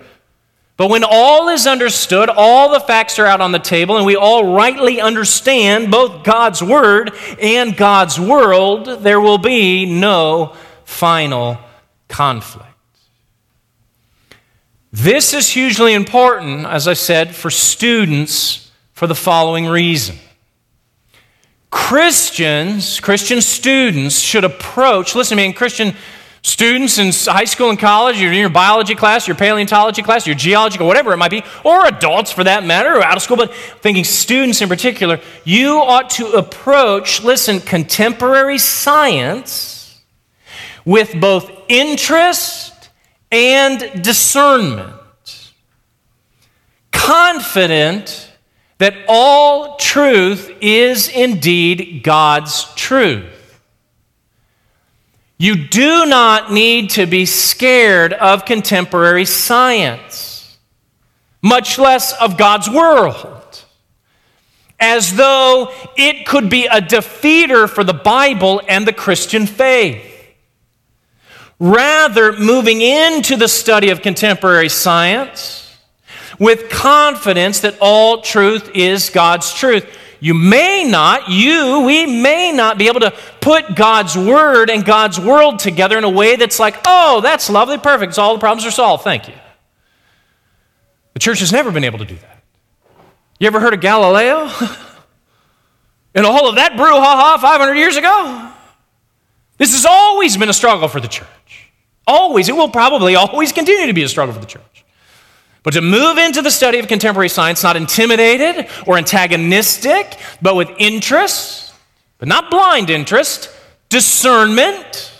but 0.81 0.89
when 0.89 1.05
all 1.05 1.51
is 1.51 1.67
understood, 1.67 2.31
all 2.31 2.73
the 2.73 2.81
facts 2.81 3.19
are 3.19 3.27
out 3.27 3.43
on 3.43 3.53
the 3.53 3.59
table, 3.59 3.99
and 3.99 4.07
we 4.07 4.17
all 4.17 4.55
rightly 4.55 4.99
understand 4.99 5.91
both 5.91 6.25
God's 6.25 6.63
word 6.63 7.13
and 7.39 7.77
God's 7.77 8.19
world, 8.19 8.87
there 9.03 9.21
will 9.21 9.37
be 9.37 9.85
no 9.85 10.55
final 10.87 11.59
conflict. 12.11 12.67
This 14.93 15.33
is 15.33 15.49
hugely 15.49 15.95
important, 15.95 16.67
as 16.67 16.87
I 16.87 16.95
said, 16.95 17.35
for 17.35 17.49
students 17.49 18.71
for 18.93 19.07
the 19.07 19.15
following 19.15 19.67
reason. 19.67 20.19
Christians, 21.71 23.01
Christian 23.01 23.41
students 23.41 24.19
should 24.19 24.45
approach, 24.45 25.15
listen 25.15 25.37
to 25.37 25.43
me, 25.43 25.47
in 25.47 25.55
Christian 25.55 25.95
Students 26.43 26.97
in 26.99 27.13
high 27.31 27.45
school 27.45 27.69
and 27.69 27.79
college, 27.79 28.19
you're 28.19 28.33
in 28.33 28.39
your 28.39 28.49
biology 28.49 28.95
class, 28.95 29.29
your 29.29 29.37
paleontology 29.37 30.03
class, 30.03 30.27
your 30.27 30.37
geology, 30.37 30.79
or 30.79 30.87
whatever 30.87 31.13
it 31.13 31.19
might 31.19 31.31
be, 31.31 31.43
or 31.65 31.87
adults 31.87 32.33
for 32.33 32.45
that 32.45 32.65
matter, 32.65 32.97
or 32.97 33.05
out 33.05 33.17
of 33.17 33.23
school, 33.23 33.37
but 33.37 33.53
thinking 33.53 34.05
students 34.05 34.63
in 34.63 34.69
particular, 34.69 35.21
you 35.45 35.77
ought 35.77 36.09
to 36.09 36.29
approach, 36.33 37.23
listen, 37.23 37.61
contemporary 37.61 38.57
science 38.57 39.80
with 40.85 41.19
both 41.21 41.51
interest 41.69 42.91
and 43.31 44.03
discernment. 44.03 45.53
Confident 46.93 48.31
that 48.79 48.95
all 49.09 49.77
truth 49.77 50.51
is 50.61 51.09
indeed 51.09 52.03
God's 52.03 52.65
truth. 52.75 53.61
You 55.37 55.69
do 55.69 56.07
not 56.07 56.53
need 56.53 56.91
to 56.91 57.07
be 57.07 57.25
scared 57.25 58.13
of 58.13 58.45
contemporary 58.45 59.25
science, 59.25 60.59
much 61.41 61.79
less 61.79 62.13
of 62.21 62.37
God's 62.37 62.69
world, 62.69 63.65
as 64.79 65.15
though 65.15 65.73
it 65.97 66.27
could 66.27 66.51
be 66.51 66.67
a 66.67 66.81
defeater 66.81 67.69
for 67.69 67.85
the 67.85 67.95
Bible 67.95 68.61
and 68.69 68.87
the 68.87 68.93
Christian 68.93 69.47
faith. 69.47 70.10
Rather, 71.61 72.33
moving 72.33 72.81
into 72.81 73.37
the 73.37 73.47
study 73.47 73.91
of 73.91 74.01
contemporary 74.01 74.71
science 74.71 75.77
with 76.39 76.71
confidence 76.71 77.61
that 77.61 77.77
all 77.81 78.23
truth 78.23 78.71
is 78.75 79.11
God's 79.11 79.53
truth. 79.53 79.87
You 80.21 80.33
may 80.33 80.85
not, 80.85 81.29
you, 81.29 81.83
we 81.83 82.07
may 82.07 82.51
not 82.51 82.79
be 82.79 82.89
able 82.89 83.01
to 83.01 83.15
put 83.43 83.77
God's 83.77 84.17
word 84.17 84.71
and 84.71 84.85
God's 84.85 85.21
world 85.21 85.59
together 85.59 85.99
in 85.99 86.05
a 86.05 86.11
way 86.11 86.37
that's 86.37 86.59
like, 86.59 86.77
oh, 86.87 87.21
that's 87.21 87.51
lovely, 87.51 87.77
perfect. 87.77 88.19
All 88.19 88.35
the 88.35 88.41
problems 88.41 88.67
are 88.67 88.71
solved. 88.71 89.05
Thank 89.05 89.29
you. 89.29 89.35
The 91.13 91.21
church 91.21 91.41
has 91.41 91.53
never 91.53 91.71
been 91.71 91.85
able 91.85 91.99
to 91.99 92.07
do 92.07 92.17
that. 92.17 92.43
You 93.39 93.47
ever 93.47 93.61
heard 93.61 93.75
of 93.75 93.81
Galileo? 93.81 94.45
and 96.15 96.25
all 96.25 96.49
of 96.49 96.55
that 96.57 96.73
brouhaha 96.73 97.39
500 97.41 97.75
years 97.75 97.97
ago? 97.97 98.51
This 99.59 99.73
has 99.73 99.85
always 99.85 100.39
been 100.39 100.49
a 100.49 100.55
struggle 100.55 100.89
for 100.89 101.01
the 101.01 101.09
church. 101.09 101.29
Always. 102.07 102.49
It 102.49 102.57
will 102.57 102.69
probably 102.69 103.15
always 103.15 103.53
continue 103.53 103.87
to 103.87 103.93
be 103.93 104.03
a 104.03 104.09
struggle 104.09 104.35
for 104.35 104.41
the 104.41 104.47
church. 104.47 104.85
But 105.63 105.75
to 105.75 105.83
move 105.83 106.17
into 106.17 106.43
the 106.43 106.51
study 106.51 106.79
of 106.79 106.89
contemporary 106.89 107.29
science, 107.29 107.63
not 107.63 107.77
intimidated 107.77 108.69
or 108.87 108.97
antagonistic, 108.97 110.19
but 110.41 110.57
with 110.57 110.71
interest, 110.79 111.75
but 112.19 112.29
not 112.29 112.51
blind 112.51 112.89
interest, 112.89 113.51
discernment, 113.91 115.13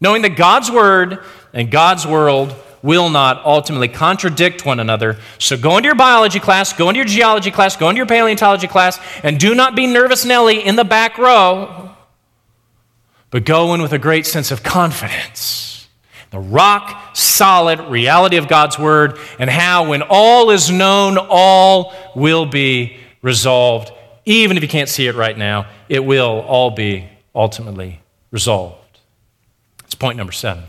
knowing 0.00 0.22
that 0.22 0.36
God's 0.36 0.70
word 0.70 1.20
and 1.54 1.70
God's 1.70 2.06
world 2.06 2.54
will 2.82 3.08
not 3.08 3.44
ultimately 3.44 3.88
contradict 3.88 4.64
one 4.64 4.78
another. 4.78 5.16
So 5.38 5.56
go 5.56 5.78
into 5.78 5.88
your 5.88 5.96
biology 5.96 6.38
class, 6.38 6.72
go 6.72 6.90
into 6.90 6.98
your 6.98 7.06
geology 7.06 7.50
class, 7.50 7.76
go 7.76 7.88
into 7.88 7.96
your 7.96 8.06
paleontology 8.06 8.68
class, 8.68 9.00
and 9.22 9.40
do 9.40 9.54
not 9.54 9.74
be 9.74 9.86
nervous 9.86 10.24
Nelly 10.24 10.64
in 10.64 10.76
the 10.76 10.84
back 10.84 11.18
row, 11.18 11.90
but 13.30 13.44
go 13.44 13.74
in 13.74 13.82
with 13.82 13.92
a 13.92 13.98
great 13.98 14.26
sense 14.26 14.50
of 14.50 14.62
confidence 14.62 15.77
the 16.30 16.38
rock 16.38 17.16
solid 17.16 17.80
reality 17.80 18.36
of 18.36 18.48
God's 18.48 18.78
word, 18.78 19.18
and 19.38 19.48
how, 19.48 19.88
when 19.88 20.02
all 20.02 20.50
is 20.50 20.70
known, 20.70 21.16
all 21.18 21.94
will 22.14 22.46
be 22.46 22.98
resolved. 23.22 23.92
Even 24.24 24.56
if 24.56 24.62
you 24.62 24.68
can't 24.68 24.88
see 24.88 25.06
it 25.06 25.14
right 25.14 25.36
now, 25.36 25.66
it 25.88 26.04
will 26.04 26.40
all 26.40 26.70
be 26.70 27.08
ultimately 27.34 28.00
resolved. 28.30 29.00
It's 29.84 29.94
point 29.94 30.18
number 30.18 30.32
seven. 30.32 30.64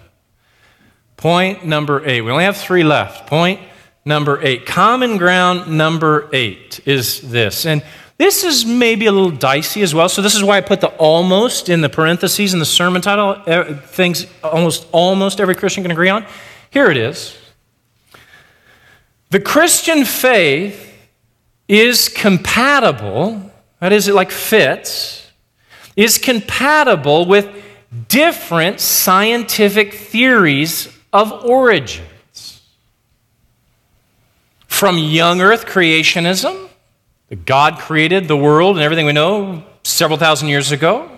Point 1.18 1.66
number 1.66 2.06
eight. 2.06 2.22
We 2.22 2.32
only 2.32 2.46
have 2.46 2.56
three 2.56 2.84
left. 2.84 3.28
Point 3.28 3.60
number 4.06 4.42
eight. 4.42 4.66
Common 4.66 5.18
ground 5.18 5.78
number 5.78 6.30
eight 6.32 6.80
is 6.86 7.20
this. 7.20 7.66
And 7.66 7.84
this 8.20 8.44
is 8.44 8.66
maybe 8.66 9.06
a 9.06 9.14
little 9.14 9.32
dicey 9.32 9.82
as 9.82 9.96
well. 9.96 10.10
So 10.10 10.22
this 10.22 10.36
is 10.36 10.44
why 10.44 10.58
I 10.58 10.62
put 10.62 10.82
the 10.82 10.90
almost 10.98 11.70
in 11.70 11.80
the 11.80 11.88
parentheses 11.88 12.54
in 12.54 12.60
the 12.60 12.66
sermon 12.66 13.02
title. 13.02 13.42
Things 13.86 14.28
almost 14.44 14.86
almost 14.92 15.40
every 15.40 15.56
Christian 15.56 15.84
can 15.84 15.92
agree 15.92 16.10
on. 16.10 16.26
Here 16.70 16.92
it 16.92 16.98
is. 16.98 17.38
The 19.30 19.40
Christian 19.40 20.04
faith 20.04 20.94
is 21.70 22.10
compatible, 22.10 23.52
that 23.80 23.94
is, 23.94 24.10
it 24.10 24.16
like 24.16 24.32
fits, 24.32 25.32
is 25.96 26.18
compatible 26.18 27.26
with 27.26 27.48
different 28.10 28.82
scientific 28.82 29.94
theories 29.94 30.94
of 31.14 31.46
origins. 31.46 32.64
From 34.68 34.98
young 34.98 35.40
earth 35.40 35.66
creationism 35.66 36.69
that 37.30 37.46
God 37.46 37.78
created 37.78 38.28
the 38.28 38.38
world 38.38 38.76
and 38.76 38.84
everything 38.84 39.06
we 39.06 39.14
know 39.14 39.64
several 39.84 40.18
thousand 40.18 40.50
years 40.50 40.72
ago, 40.72 41.10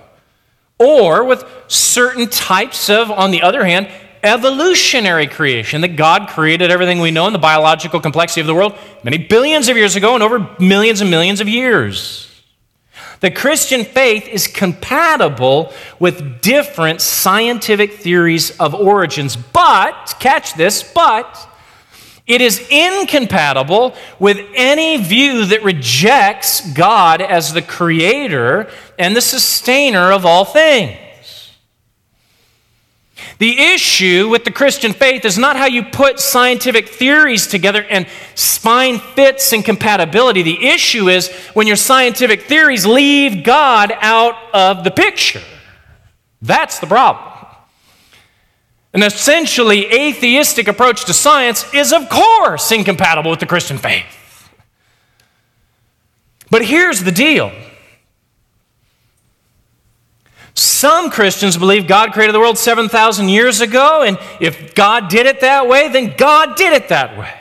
or 0.77 1.23
with 1.23 1.43
certain 1.67 2.27
types 2.27 2.89
of, 2.89 3.09
on 3.11 3.31
the 3.31 3.41
other 3.41 3.65
hand, 3.65 3.89
evolutionary 4.23 5.27
creation, 5.27 5.81
that 5.81 5.95
God 5.95 6.27
created 6.29 6.69
everything 6.69 6.99
we 6.99 7.11
know 7.11 7.27
in 7.27 7.33
the 7.33 7.39
biological 7.39 7.99
complexity 7.99 8.41
of 8.41 8.47
the 8.47 8.53
world 8.53 8.77
many 9.03 9.17
billions 9.17 9.67
of 9.67 9.77
years 9.77 9.95
ago 9.95 10.13
and 10.13 10.23
over 10.23 10.55
millions 10.59 11.01
and 11.01 11.09
millions 11.09 11.41
of 11.41 11.47
years. 11.47 12.27
The 13.19 13.31
Christian 13.31 13.85
faith 13.85 14.27
is 14.27 14.47
compatible 14.47 15.71
with 15.99 16.41
different 16.41 17.01
scientific 17.01 17.93
theories 17.93 18.57
of 18.59 18.73
origins, 18.73 19.35
but, 19.35 20.15
catch 20.19 20.55
this, 20.55 20.81
but, 20.81 21.47
it 22.31 22.41
is 22.41 22.65
incompatible 22.69 23.95
with 24.19 24.39
any 24.55 24.97
view 24.97 25.45
that 25.45 25.63
rejects 25.63 26.71
God 26.73 27.21
as 27.21 27.53
the 27.53 27.61
creator 27.61 28.69
and 28.97 29.15
the 29.15 29.21
sustainer 29.21 30.11
of 30.11 30.25
all 30.25 30.45
things. 30.45 30.97
The 33.37 33.59
issue 33.59 34.29
with 34.29 34.43
the 34.43 34.51
Christian 34.51 34.93
faith 34.93 35.25
is 35.25 35.37
not 35.37 35.55
how 35.55 35.65
you 35.65 35.83
put 35.83 36.19
scientific 36.19 36.87
theories 36.87 37.47
together 37.47 37.83
and 37.83 38.07
find 38.07 39.01
fits 39.01 39.51
and 39.51 39.65
compatibility. 39.65 40.43
The 40.43 40.67
issue 40.67 41.09
is 41.09 41.29
when 41.53 41.65
your 41.65 41.75
scientific 41.75 42.43
theories 42.43 42.85
leave 42.85 43.43
God 43.43 43.91
out 43.99 44.35
of 44.53 44.83
the 44.83 44.91
picture. 44.91 45.41
That's 46.41 46.79
the 46.79 46.87
problem. 46.87 47.30
An 48.93 49.03
essentially 49.03 49.85
atheistic 49.85 50.67
approach 50.67 51.05
to 51.05 51.13
science 51.13 51.65
is, 51.73 51.93
of 51.93 52.09
course, 52.09 52.71
incompatible 52.71 53.31
with 53.31 53.39
the 53.39 53.45
Christian 53.45 53.77
faith. 53.77 54.49
But 56.49 56.65
here's 56.65 57.03
the 57.03 57.11
deal 57.11 57.51
some 60.53 61.09
Christians 61.09 61.57
believe 61.57 61.87
God 61.87 62.11
created 62.11 62.33
the 62.33 62.39
world 62.39 62.57
7,000 62.57 63.29
years 63.29 63.61
ago, 63.61 64.03
and 64.03 64.17
if 64.39 64.75
God 64.75 65.09
did 65.09 65.25
it 65.25 65.39
that 65.41 65.67
way, 65.67 65.87
then 65.87 66.13
God 66.17 66.57
did 66.57 66.73
it 66.73 66.89
that 66.89 67.17
way. 67.17 67.33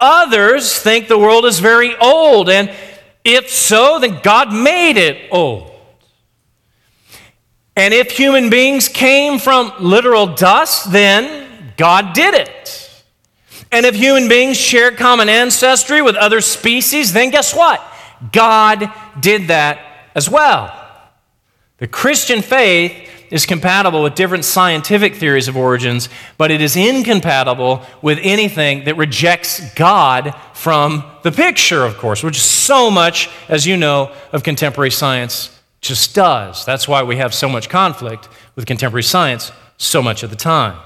Others 0.00 0.78
think 0.78 1.08
the 1.08 1.18
world 1.18 1.44
is 1.44 1.58
very 1.58 1.94
old, 1.96 2.48
and 2.48 2.74
if 3.24 3.50
so, 3.50 3.98
then 3.98 4.20
God 4.22 4.52
made 4.52 4.96
it 4.96 5.28
old. 5.30 5.73
And 7.76 7.92
if 7.92 8.12
human 8.12 8.50
beings 8.50 8.88
came 8.88 9.38
from 9.38 9.72
literal 9.80 10.26
dust, 10.26 10.92
then 10.92 11.72
God 11.76 12.12
did 12.12 12.34
it. 12.34 13.02
And 13.72 13.84
if 13.84 13.96
human 13.96 14.28
beings 14.28 14.56
share 14.56 14.92
common 14.92 15.28
ancestry 15.28 16.00
with 16.00 16.14
other 16.14 16.40
species, 16.40 17.12
then 17.12 17.30
guess 17.30 17.54
what? 17.54 17.82
God 18.30 18.92
did 19.18 19.48
that 19.48 19.80
as 20.14 20.30
well. 20.30 20.72
The 21.78 21.88
Christian 21.88 22.40
faith 22.40 23.10
is 23.32 23.46
compatible 23.46 24.04
with 24.04 24.14
different 24.14 24.44
scientific 24.44 25.16
theories 25.16 25.48
of 25.48 25.56
origins, 25.56 26.08
but 26.38 26.52
it 26.52 26.60
is 26.60 26.76
incompatible 26.76 27.84
with 28.00 28.20
anything 28.22 28.84
that 28.84 28.96
rejects 28.96 29.74
God 29.74 30.36
from 30.52 31.02
the 31.24 31.32
picture, 31.32 31.84
of 31.84 31.98
course, 31.98 32.22
which 32.22 32.36
is 32.36 32.44
so 32.44 32.92
much, 32.92 33.28
as 33.48 33.66
you 33.66 33.76
know, 33.76 34.12
of 34.30 34.44
contemporary 34.44 34.92
science 34.92 35.53
just 35.84 36.14
does. 36.14 36.64
That's 36.64 36.88
why 36.88 37.02
we 37.02 37.16
have 37.16 37.34
so 37.34 37.48
much 37.48 37.68
conflict 37.68 38.28
with 38.56 38.66
contemporary 38.66 39.02
science 39.02 39.52
so 39.76 40.02
much 40.02 40.22
of 40.22 40.30
the 40.30 40.36
time. 40.36 40.80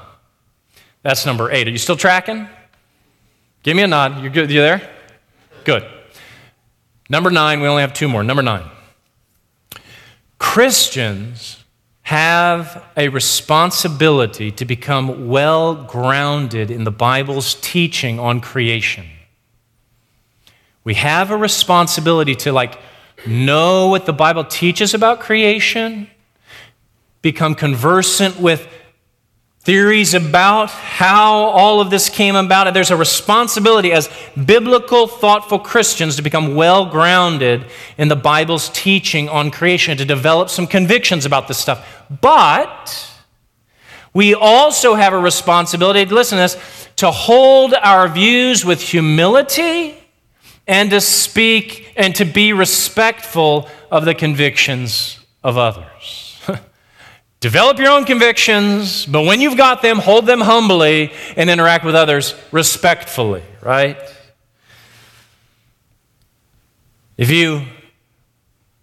That's 1.03 1.24
number 1.24 1.51
eight. 1.53 1.68
Are 1.68 1.70
you 1.70 1.78
still 1.78 1.96
tracking? 1.96 2.49
Give 3.62 3.76
me 3.76 3.84
a 3.84 3.86
nod. 3.86 4.20
You're 4.20 4.32
good. 4.32 4.51
You 4.51 4.61
there? 4.61 4.90
Good. 5.64 5.86
Number 7.09 7.30
nine, 7.30 7.61
we 7.61 7.68
only 7.68 7.82
have 7.82 7.94
two 7.94 8.09
more. 8.09 8.24
Number 8.24 8.42
nine. 8.42 8.64
Christians 10.38 11.64
have 12.03 12.84
a 12.96 13.09
responsibility 13.09 14.51
to 14.51 14.64
become 14.64 15.28
well 15.28 15.74
grounded 15.74 16.70
in 16.70 16.84
the 16.84 16.90
Bible's 16.90 17.55
teaching 17.61 18.18
on 18.18 18.40
creation. 18.40 19.07
We 20.82 20.94
have 20.94 21.30
a 21.30 21.36
responsibility 21.36 22.34
to, 22.36 22.53
like, 22.53 22.78
know 23.27 23.89
what 23.89 24.07
the 24.07 24.12
Bible 24.12 24.45
teaches 24.45 24.95
about 24.95 25.21
creation, 25.21 26.09
become 27.23 27.55
conversant 27.55 28.39
with 28.39 28.66
theories 29.61 30.14
about 30.14 30.71
how 30.71 31.35
all 31.35 31.81
of 31.83 31.91
this 31.91 32.09
came 32.09 32.35
about. 32.35 32.73
There's 32.73 32.91
a 32.91 32.97
responsibility 32.97 33.93
as 33.93 34.09
biblical, 34.47 35.07
thoughtful 35.07 35.59
Christians 35.59 36.16
to 36.16 36.23
become 36.23 36.55
well 36.55 36.87
grounded 36.87 37.66
in 37.99 38.09
the 38.09 38.16
Bible's 38.16 38.71
teaching 38.71 39.29
on 39.29 39.51
creation, 39.51 39.99
to 39.99 40.07
develop 40.07 40.49
some 40.49 40.66
convictions 40.66 41.27
about 41.27 41.49
this 41.49 41.59
stuff. 41.59 41.87
But 42.23 43.12
we 44.14 44.35
also 44.35 44.95
have 44.95 45.12
a 45.12 45.19
responsibility, 45.19 46.07
to 46.07 46.14
listen 46.14 46.37
to 46.39 46.43
this, 46.43 46.89
to 46.97 47.11
hold 47.11 47.75
our 47.75 48.09
views 48.09 48.64
with 48.64 48.81
humility 48.81 49.97
and 50.69 50.91
to 50.91 51.01
speak 51.01 51.93
and 51.97 52.14
to 52.14 52.27
be 52.27 52.53
respectful 52.53 53.69
of 53.91 54.05
the 54.05 54.14
convictions 54.14 55.19
of 55.43 55.57
others. 55.57 56.41
Develop 57.41 57.79
your 57.79 57.91
own 57.91 58.05
convictions, 58.05 59.07
but 59.07 59.23
when 59.23 59.41
you've 59.41 59.57
got 59.57 59.81
them, 59.81 59.99
hold 59.99 60.27
them 60.27 60.43
humbly 60.43 61.11
and 61.37 61.49
interact 61.49 61.85
with 61.85 61.95
others 61.95 62.35
respectfully, 62.53 63.43
right? 63.62 63.97
If 67.16 67.31
you 67.31 67.64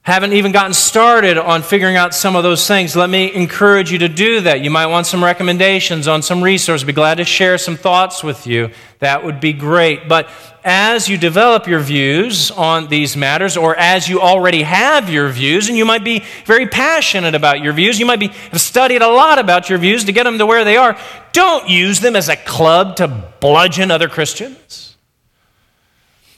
haven't 0.06 0.34
even 0.34 0.51
gotten 0.51 0.76
started 0.76 1.36
on 1.36 1.64
figuring 1.64 1.95
out 1.95 2.14
some 2.14 2.36
of 2.36 2.43
those 2.43 2.68
things, 2.68 2.95
let 2.95 3.10
me 3.10 3.34
encourage 3.34 3.91
you 3.91 3.97
to 3.97 4.08
do 4.08 4.39
that. 4.41 4.62
You 4.62 4.70
might 4.70 4.86
want 4.86 5.08
some 5.08 5.24
recommendations 5.24 6.08
on 6.08 6.22
some 6.22 6.43
resources. 6.43 6.86
Be 6.86 6.93
glad 6.93 7.16
to 7.16 7.26
share 7.26 7.58
some 7.58 7.76
thoughts 7.76 8.24
with 8.24 8.45
you. 8.45 8.70
That 8.99 9.26
would 9.26 9.39
be 9.39 9.51
great. 9.51 10.08
But 10.08 10.30
as 10.64 11.10
you 11.10 11.18
develop 11.18 11.66
your 11.66 11.80
views 11.80 12.51
on 12.51 12.88
these 12.88 13.18
matters, 13.18 13.58
or 13.58 13.76
as 13.76 14.08
you 14.08 14.22
already 14.22 14.62
have 14.62 15.10
your 15.10 15.28
views, 15.30 15.70
and 15.70 15.78
you 15.78 15.86
might 15.86 16.03
be 16.03 16.24
very 16.45 16.68
passionate 16.68 17.34
about 17.34 17.62
your 17.62 17.74
views, 17.74 17.99
you 17.99 18.06
might 18.06 18.20
be, 18.20 18.28
have 18.28 18.62
studied 18.62 19.01
a 19.01 19.10
lot 19.10 19.39
about 19.39 19.72
your 19.72 19.80
views 19.80 20.03
to 20.03 20.12
get 20.12 20.26
them 20.26 20.38
to 20.38 20.45
where 20.45 20.64
they 20.64 20.78
are, 20.78 20.95
don't 21.34 21.68
use 21.68 21.99
them 21.99 22.16
as 22.16 22.30
a 22.30 22.36
club 22.36 22.97
to 22.97 23.08
bludgeon 23.39 23.89
other 23.89 24.08
Christians. 24.08 24.97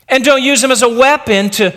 And 0.08 0.24
don't 0.24 0.42
use 0.42 0.62
them 0.62 0.72
as 0.72 0.84
a 0.84 0.90
weapon 0.90 1.50
to 1.50 1.76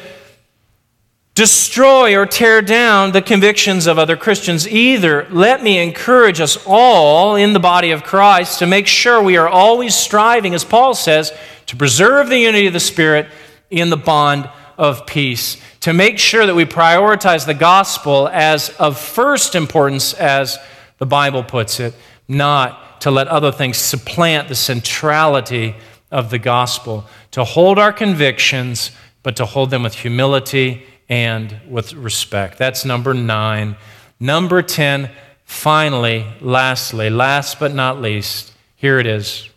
destroy 1.40 2.14
or 2.14 2.26
tear 2.26 2.60
down 2.60 3.12
the 3.12 3.22
convictions 3.22 3.86
of 3.86 3.98
other 3.98 4.14
Christians 4.14 4.68
either. 4.68 5.26
Let 5.30 5.62
me 5.62 5.78
encourage 5.78 6.38
us 6.38 6.62
all 6.66 7.34
in 7.34 7.54
the 7.54 7.58
body 7.58 7.92
of 7.92 8.04
Christ 8.04 8.58
to 8.58 8.66
make 8.66 8.86
sure 8.86 9.22
we 9.22 9.38
are 9.38 9.48
always 9.48 9.94
striving, 9.94 10.52
as 10.52 10.64
Paul 10.64 10.94
says, 10.94 11.32
to 11.64 11.76
preserve 11.76 12.28
the 12.28 12.36
unity 12.36 12.66
of 12.66 12.74
the 12.74 12.78
Spirit 12.78 13.26
in 13.70 13.88
the 13.88 13.96
bond 13.96 14.50
of 14.76 15.06
peace, 15.06 15.56
to 15.80 15.94
make 15.94 16.18
sure 16.18 16.44
that 16.44 16.54
we 16.54 16.66
prioritize 16.66 17.46
the 17.46 17.54
gospel 17.54 18.28
as 18.28 18.68
of 18.78 19.00
first 19.00 19.54
importance, 19.54 20.12
as 20.12 20.58
the 20.98 21.06
Bible 21.06 21.42
puts 21.42 21.80
it, 21.80 21.94
not 22.28 23.00
to 23.00 23.10
let 23.10 23.28
other 23.28 23.50
things 23.50 23.78
supplant 23.78 24.48
the 24.48 24.54
centrality 24.54 25.74
of 26.10 26.28
the 26.28 26.38
gospel, 26.38 27.06
to 27.30 27.44
hold 27.44 27.78
our 27.78 27.94
convictions, 27.94 28.90
but 29.22 29.36
to 29.36 29.46
hold 29.46 29.70
them 29.70 29.84
with 29.84 29.94
humility 29.94 30.84
and 31.10 31.60
with 31.68 31.92
respect. 31.92 32.56
That's 32.56 32.84
number 32.84 33.12
nine. 33.12 33.76
Number 34.20 34.62
10, 34.62 35.10
finally, 35.44 36.24
lastly, 36.40 37.10
last 37.10 37.58
but 37.58 37.74
not 37.74 38.00
least, 38.00 38.52
here 38.76 38.98
it 39.00 39.06
is. 39.06 39.48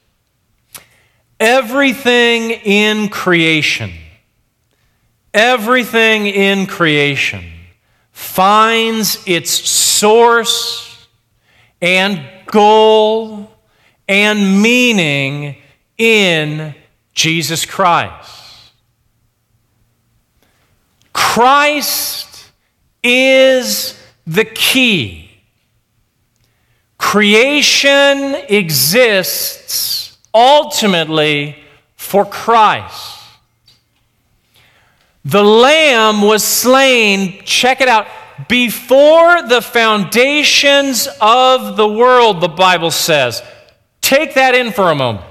Everything 1.40 2.52
in 2.52 3.10
creation, 3.10 3.92
everything 5.34 6.26
in 6.26 6.66
creation 6.66 7.46
finds 8.12 9.22
its 9.28 9.52
source 9.52 11.08
and 11.82 12.24
goal 12.48 13.52
and 14.08 14.62
meaning 14.62 15.58
in 15.98 16.74
Jesus 17.14 17.66
Christ. 17.66 18.43
Christ 21.24 22.52
is 23.02 24.00
the 24.28 24.46
key. 24.46 25.32
Creation 26.98 28.36
exists 28.50 30.18
ultimately 30.34 31.58
for 31.96 32.26
Christ. 32.26 33.20
The 35.26 35.44
Lamb 35.44 36.22
was 36.22 36.44
slain, 36.44 37.42
check 37.46 37.80
it 37.80 37.88
out, 37.88 38.06
before 38.50 39.42
the 39.44 39.62
foundations 39.62 41.08
of 41.22 41.78
the 41.78 41.88
world, 41.88 42.42
the 42.42 42.50
Bible 42.50 42.92
says. 42.92 43.42
Take 44.02 44.36
that 44.36 44.54
in 44.54 44.72
for 44.72 44.92
a 44.92 44.96
moment. 44.96 45.26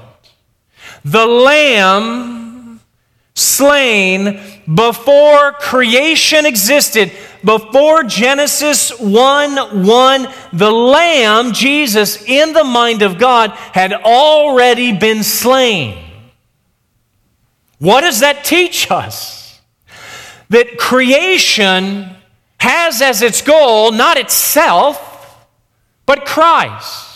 The 1.04 1.26
Lamb 1.26 2.80
slain 3.34 4.40
before 4.72 5.52
creation 5.52 6.46
existed, 6.46 7.12
before 7.44 8.04
Genesis 8.04 8.98
1 8.98 9.84
1, 9.84 10.28
the 10.52 10.70
Lamb, 10.70 11.52
Jesus, 11.52 12.22
in 12.24 12.52
the 12.52 12.64
mind 12.64 13.02
of 13.02 13.18
God, 13.18 13.50
had 13.50 13.92
already 13.92 14.96
been 14.96 15.22
slain. 15.22 15.98
What 17.78 18.02
does 18.02 18.20
that 18.20 18.44
teach 18.44 18.90
us? 18.90 19.42
that 20.52 20.76
creation 20.76 22.14
has 22.60 23.00
as 23.00 23.22
its 23.22 23.40
goal 23.40 23.90
not 23.90 24.18
itself, 24.18 25.46
but 26.04 26.26
Christ. 26.26 27.08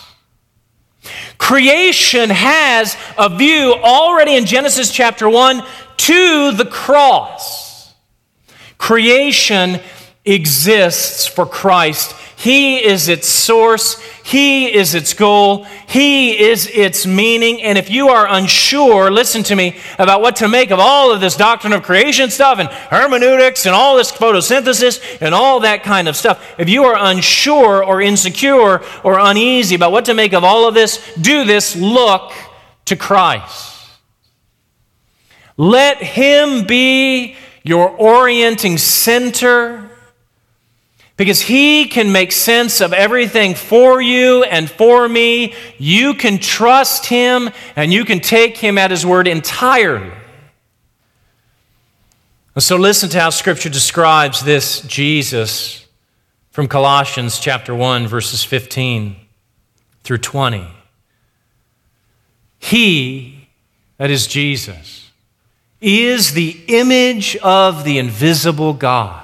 Creation 1.37 2.31
has 2.31 2.97
a 3.15 3.29
view 3.29 3.75
already 3.75 4.35
in 4.35 4.45
Genesis 4.45 4.91
chapter 4.91 5.29
1 5.29 5.61
to 5.97 6.51
the 6.51 6.65
cross. 6.65 7.93
Creation 8.77 9.79
exists 10.25 11.25
for 11.25 11.45
Christ. 11.45 12.15
He 12.37 12.85
is 12.85 13.07
its 13.07 13.27
source. 13.27 13.99
He 14.23 14.71
is 14.71 14.93
its 14.93 15.13
goal. 15.15 15.63
He 15.87 16.37
is 16.37 16.67
its 16.67 17.07
meaning. 17.07 17.63
And 17.63 17.79
if 17.79 17.89
you 17.89 18.09
are 18.09 18.27
unsure, 18.29 19.09
listen 19.09 19.41
to 19.43 19.55
me, 19.55 19.75
about 19.97 20.21
what 20.21 20.35
to 20.37 20.47
make 20.47 20.69
of 20.69 20.79
all 20.79 21.11
of 21.11 21.19
this 21.19 21.35
doctrine 21.35 21.73
of 21.73 21.81
creation 21.81 22.29
stuff 22.29 22.59
and 22.59 22.69
hermeneutics 22.69 23.65
and 23.65 23.73
all 23.73 23.97
this 23.97 24.11
photosynthesis 24.11 25.19
and 25.19 25.33
all 25.33 25.61
that 25.61 25.81
kind 25.81 26.07
of 26.07 26.15
stuff, 26.15 26.55
if 26.59 26.69
you 26.69 26.83
are 26.83 26.95
unsure 26.95 27.83
or 27.83 28.01
insecure 28.01 28.83
or 29.03 29.19
uneasy 29.19 29.73
about 29.73 29.91
what 29.91 30.05
to 30.05 30.13
make 30.13 30.33
of 30.33 30.43
all 30.43 30.67
of 30.67 30.75
this, 30.75 31.03
do 31.15 31.43
this. 31.43 31.75
Look 31.75 32.33
to 32.85 32.95
Christ. 32.95 33.76
Let 35.57 35.97
Him 35.97 36.65
be 36.65 37.35
your 37.63 37.89
orienting 37.89 38.77
center 38.77 39.89
because 41.17 41.41
He 41.41 41.87
can 41.87 42.11
make 42.11 42.31
sense 42.31 42.79
of 42.79 42.93
everything 42.93 43.55
for 43.55 43.99
you 43.99 44.43
and 44.43 44.69
for 44.69 45.09
me. 45.09 45.53
You 45.77 46.13
can 46.13 46.37
trust 46.37 47.07
Him 47.07 47.49
and 47.75 47.91
you 47.91 48.05
can 48.05 48.19
take 48.19 48.57
Him 48.57 48.77
at 48.77 48.91
His 48.91 49.05
word 49.05 49.27
entirely. 49.27 50.11
So, 52.59 52.75
listen 52.75 53.09
to 53.09 53.19
how 53.19 53.29
Scripture 53.29 53.69
describes 53.69 54.41
this 54.41 54.81
Jesus 54.81 55.85
from 56.49 56.67
Colossians 56.67 57.39
chapter 57.39 57.75
1, 57.75 58.07
verses 58.07 58.43
15 58.43 59.15
through 60.03 60.17
20. 60.17 60.67
He, 62.57 63.47
that 63.97 64.09
is 64.09 64.25
Jesus, 64.25 65.06
is 65.79 66.33
the 66.33 66.59
image 66.67 67.35
of 67.37 67.83
the 67.83 67.97
invisible 67.97 68.73
God 68.73 69.23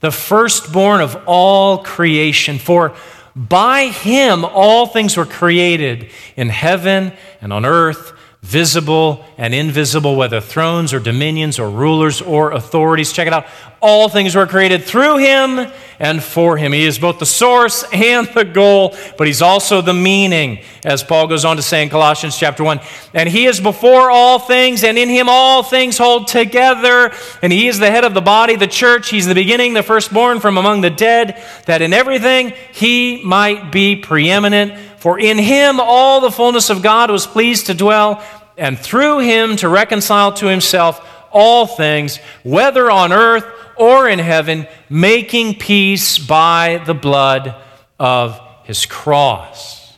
the 0.00 0.10
firstborn 0.10 1.00
of 1.00 1.16
all 1.26 1.78
creation. 1.78 2.58
For 2.58 2.94
by 3.34 3.86
him 3.86 4.44
all 4.44 4.86
things 4.86 5.16
were 5.16 5.26
created 5.26 6.10
in 6.36 6.48
heaven 6.48 7.12
and 7.40 7.52
on 7.52 7.64
earth 7.64 8.12
visible 8.42 9.24
and 9.36 9.52
invisible, 9.52 10.14
whether 10.14 10.40
thrones 10.40 10.94
or 10.94 11.00
dominions 11.00 11.58
or 11.58 11.68
rulers 11.68 12.22
or 12.22 12.52
authorities. 12.52 13.12
Check 13.12 13.26
it 13.26 13.32
out. 13.32 13.46
All 13.80 14.08
things 14.08 14.34
were 14.34 14.46
created 14.46 14.84
through 14.84 15.18
him 15.18 15.70
and 15.98 16.22
for 16.22 16.56
him. 16.56 16.72
He 16.72 16.84
is 16.84 16.98
both 16.98 17.18
the 17.18 17.26
source 17.26 17.84
and 17.92 18.26
the 18.28 18.44
goal, 18.44 18.96
but 19.16 19.26
he's 19.26 19.42
also 19.42 19.80
the 19.80 19.94
meaning, 19.94 20.60
as 20.84 21.02
Paul 21.02 21.26
goes 21.26 21.44
on 21.44 21.56
to 21.56 21.62
say 21.62 21.82
in 21.82 21.88
Colossians 21.88 22.38
chapter 22.38 22.64
1. 22.64 22.80
And 23.12 23.28
he 23.28 23.46
is 23.46 23.60
before 23.60 24.10
all 24.10 24.38
things, 24.38 24.82
and 24.82 24.96
in 24.96 25.08
him 25.08 25.28
all 25.28 25.62
things 25.62 25.98
hold 25.98 26.28
together. 26.28 27.12
And 27.42 27.52
he 27.52 27.68
is 27.68 27.78
the 27.78 27.90
head 27.90 28.04
of 28.04 28.14
the 28.14 28.20
body, 28.20 28.56
the 28.56 28.66
church. 28.66 29.10
He's 29.10 29.26
the 29.26 29.34
beginning, 29.34 29.74
the 29.74 29.82
firstborn 29.82 30.40
from 30.40 30.58
among 30.58 30.80
the 30.80 30.90
dead, 30.90 31.42
that 31.66 31.82
in 31.82 31.92
everything 31.92 32.54
he 32.72 33.22
might 33.24 33.70
be 33.70 33.96
preeminent. 33.96 34.86
For 35.08 35.18
in 35.18 35.38
him 35.38 35.80
all 35.80 36.20
the 36.20 36.30
fullness 36.30 36.68
of 36.68 36.82
God 36.82 37.10
was 37.10 37.26
pleased 37.26 37.68
to 37.68 37.74
dwell, 37.74 38.22
and 38.58 38.78
through 38.78 39.20
him 39.20 39.56
to 39.56 39.66
reconcile 39.66 40.34
to 40.34 40.46
himself 40.48 41.00
all 41.30 41.66
things, 41.66 42.18
whether 42.42 42.90
on 42.90 43.10
earth 43.10 43.46
or 43.76 44.06
in 44.06 44.18
heaven, 44.18 44.66
making 44.90 45.54
peace 45.54 46.18
by 46.18 46.82
the 46.84 46.92
blood 46.92 47.54
of 47.98 48.38
his 48.64 48.84
cross. 48.84 49.96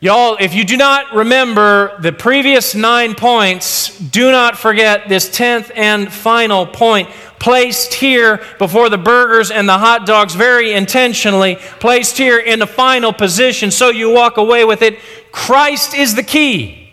Y'all, 0.00 0.36
if 0.40 0.52
you 0.52 0.64
do 0.64 0.76
not 0.76 1.14
remember 1.14 1.96
the 2.00 2.12
previous 2.12 2.74
nine 2.74 3.14
points, 3.14 3.96
do 3.96 4.32
not 4.32 4.58
forget 4.58 5.08
this 5.08 5.30
tenth 5.30 5.70
and 5.76 6.12
final 6.12 6.66
point, 6.66 7.08
placed 7.38 7.94
here 7.94 8.42
before 8.58 8.88
the 8.88 8.98
burgers 8.98 9.50
and 9.50 9.68
the 9.68 9.78
hot 9.78 10.06
dogs 10.06 10.34
very 10.34 10.72
intentionally, 10.72 11.56
placed 11.80 12.18
here 12.18 12.38
in 12.38 12.58
the 12.58 12.66
final 12.66 13.12
position 13.12 13.70
so 13.70 13.90
you 13.90 14.10
walk 14.10 14.36
away 14.36 14.64
with 14.64 14.82
it. 14.82 14.98
Christ 15.32 15.94
is 15.94 16.14
the 16.14 16.22
key. 16.22 16.85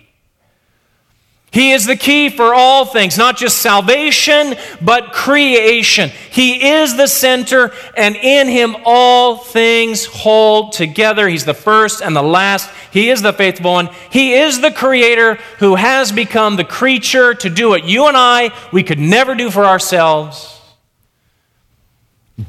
He 1.53 1.71
is 1.71 1.85
the 1.85 1.95
key 1.95 2.29
for 2.29 2.55
all 2.55 2.83
things, 2.83 3.15
not 3.15 3.37
just 3.37 3.59
salvation, 3.59 4.55
but 4.81 5.13
creation. 5.13 6.09
He 6.31 6.67
is 6.71 6.97
the 6.97 7.05
center, 7.05 7.71
and 7.95 8.15
in 8.15 8.47
Him 8.47 8.75
all 8.85 9.37
things 9.37 10.05
hold 10.05 10.73
together. 10.73 11.27
He's 11.27 11.45
the 11.45 11.53
first 11.53 12.01
and 12.01 12.15
the 12.15 12.23
last. 12.23 12.71
He 12.91 13.11
is 13.11 13.21
the 13.21 13.33
faithful 13.33 13.71
one. 13.71 13.89
He 14.09 14.33
is 14.33 14.61
the 14.61 14.71
creator 14.71 15.35
who 15.59 15.75
has 15.75 16.11
become 16.11 16.55
the 16.55 16.63
creature 16.63 17.35
to 17.35 17.49
do 17.51 17.69
what 17.69 17.85
you 17.85 18.07
and 18.07 18.17
I, 18.17 18.51
we 18.71 18.81
could 18.81 18.99
never 18.99 19.35
do 19.35 19.51
for 19.51 19.63
ourselves 19.63 20.59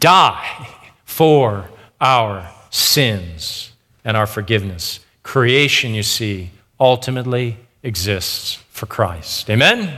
die 0.01 0.67
for 1.05 1.69
our 2.01 2.51
sins 2.71 3.73
and 4.03 4.17
our 4.17 4.27
forgiveness. 4.27 5.01
Creation, 5.23 5.93
you 5.93 6.03
see, 6.03 6.51
ultimately 6.81 7.59
exists 7.83 8.64
for 8.75 8.87
Christ. 8.87 9.49
Amen? 9.51 9.97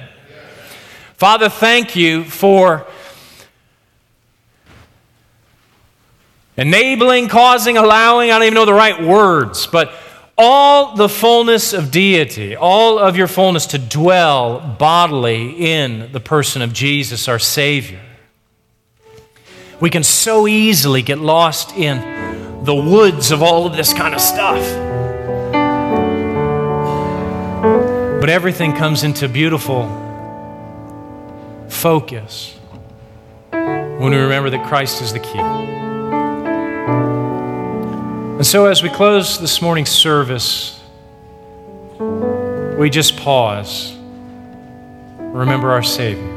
Father, 1.15 1.49
thank 1.49 1.97
you 1.97 2.25
for 2.25 2.87
enabling, 6.59 7.29
causing, 7.29 7.79
allowing, 7.79 8.31
I 8.31 8.35
don't 8.39 8.43
even 8.43 8.55
know 8.55 8.67
the 8.67 8.75
right 8.75 9.03
words, 9.03 9.67
but 9.67 9.93
all 10.37 10.95
the 10.95 11.09
fullness 11.09 11.73
of 11.73 11.91
deity, 11.91 12.55
all 12.55 12.99
of 12.99 13.17
your 13.17 13.29
fullness 13.29 13.65
to 13.69 13.79
dwell 13.79 14.61
bodily 14.61 15.53
in 15.53 16.13
the 16.13 16.21
person 16.21 16.61
of 16.61 16.75
Jesus, 16.75 17.29
our 17.29 17.39
Savior. 17.39 18.01
We 19.81 19.89
can 19.89 20.03
so 20.03 20.47
easily 20.47 21.01
get 21.01 21.19
lost 21.19 21.75
in 21.75 22.65
the 22.65 22.75
woods 22.75 23.31
of 23.31 23.43
all 23.43 23.67
of 23.67 23.75
this 23.75 23.95
kind 23.95 24.15
of 24.15 24.21
stuff. 24.21 24.86
But 28.27 28.33
everything 28.33 28.73
comes 28.73 29.05
into 29.05 29.29
beautiful 29.29 29.87
focus 31.69 32.59
when 33.53 34.11
we 34.11 34.17
remember 34.17 34.51
that 34.51 34.67
Christ 34.67 35.01
is 35.01 35.13
the 35.13 35.21
key. 35.21 35.39
And 38.35 38.45
so, 38.45 38.67
as 38.67 38.83
we 38.83 38.89
close 38.89 39.39
this 39.39 39.63
morning's 39.63 39.91
service, 39.91 40.83
we 42.77 42.91
just 42.91 43.17
pause, 43.17 43.97
remember 45.21 45.71
our 45.71 45.85
Savior. 45.85 46.35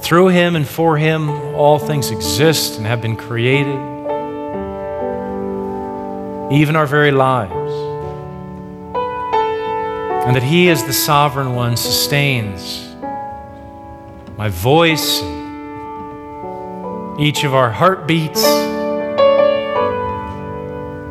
Through 0.00 0.28
Him 0.28 0.56
and 0.56 0.66
for 0.66 0.96
Him, 0.96 1.28
all 1.54 1.78
things 1.78 2.10
exist 2.10 2.78
and 2.78 2.86
have 2.86 3.02
been 3.02 3.16
created, 3.16 3.76
even 6.50 6.76
our 6.76 6.86
very 6.86 7.10
lives 7.10 7.83
and 10.26 10.34
that 10.36 10.42
He, 10.42 10.70
as 10.70 10.84
the 10.84 10.92
sovereign 10.92 11.54
one, 11.54 11.76
sustains 11.76 12.84
my 14.36 14.48
voice, 14.48 15.22
each 17.20 17.44
of 17.44 17.54
our 17.54 17.70
heartbeats, 17.70 18.42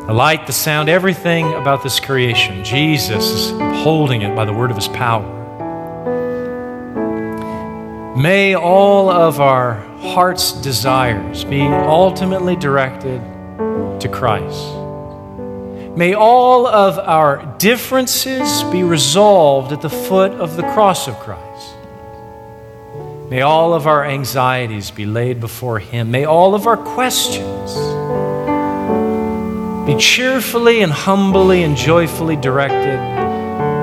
the 0.05 0.13
light, 0.13 0.45
the 0.45 0.53
sound, 0.53 0.89
everything 0.89 1.53
about 1.53 1.83
this 1.83 2.01
creation. 2.01 2.65
Jesus 2.65 3.23
is 3.23 3.51
holding 3.83 4.23
it 4.23 4.35
by 4.35 4.43
the 4.43 4.51
word 4.51 4.71
of 4.71 4.75
His 4.75 4.89
power. 4.89 5.29
May 8.17 8.55
all 8.55 9.09
of 9.09 9.39
our 9.39 9.75
heart's 9.99 10.51
desires 10.51 11.45
be 11.45 11.61
ultimately 11.61 12.57
directed 12.57 13.21
to 14.01 14.09
Christ. 14.11 14.82
May 15.95 16.13
all 16.15 16.65
of 16.65 16.97
our 16.97 17.55
differences 17.59 18.63
be 18.71 18.81
resolved 18.81 19.71
at 19.71 19.81
the 19.81 19.91
foot 19.91 20.31
of 20.31 20.55
the 20.55 20.63
cross 20.63 21.07
of 21.07 21.13
Christ. 21.19 21.75
May 23.29 23.41
all 23.41 23.75
of 23.75 23.85
our 23.85 24.03
anxieties 24.03 24.89
be 24.89 25.05
laid 25.05 25.39
before 25.39 25.77
Him. 25.77 26.09
May 26.09 26.25
all 26.25 26.55
of 26.55 26.65
our 26.65 26.77
questions 26.77 27.75
be 29.85 29.95
cheerfully 30.01 30.81
and 30.81 30.91
humbly 30.91 31.61
and 31.61 31.77
joyfully 31.77 32.37
directed 32.37 32.97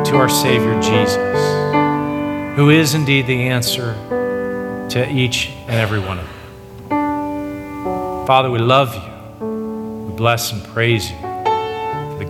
to 0.07 0.17
our 0.17 0.29
Savior 0.29 0.75
Jesus, 0.83 1.17
who 2.57 2.71
is 2.71 2.95
indeed 2.95 3.29
the 3.29 3.43
answer 3.43 3.95
to 4.91 5.09
each 5.09 5.51
and 5.69 5.77
every 5.77 6.01
one 6.01 6.19
of 6.19 6.27
them. 6.27 6.35
Father, 8.27 8.51
we 8.51 8.59
love 8.59 8.97
you. 8.97 9.03
We 10.09 10.15
bless 10.17 10.51
and 10.51 10.65
praise 10.65 11.09
you 11.09 11.30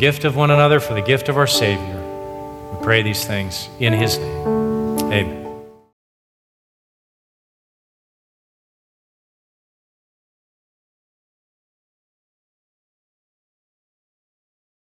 gift 0.00 0.24
of 0.24 0.34
one 0.34 0.50
another, 0.50 0.80
for 0.80 0.94
the 0.94 1.02
gift 1.02 1.28
of 1.28 1.36
our 1.36 1.46
Savior. 1.46 2.00
We 2.72 2.82
pray 2.82 3.02
these 3.02 3.22
things 3.26 3.68
in 3.78 3.92
His 3.92 4.16
name. 4.16 5.12
Amen. 5.12 5.49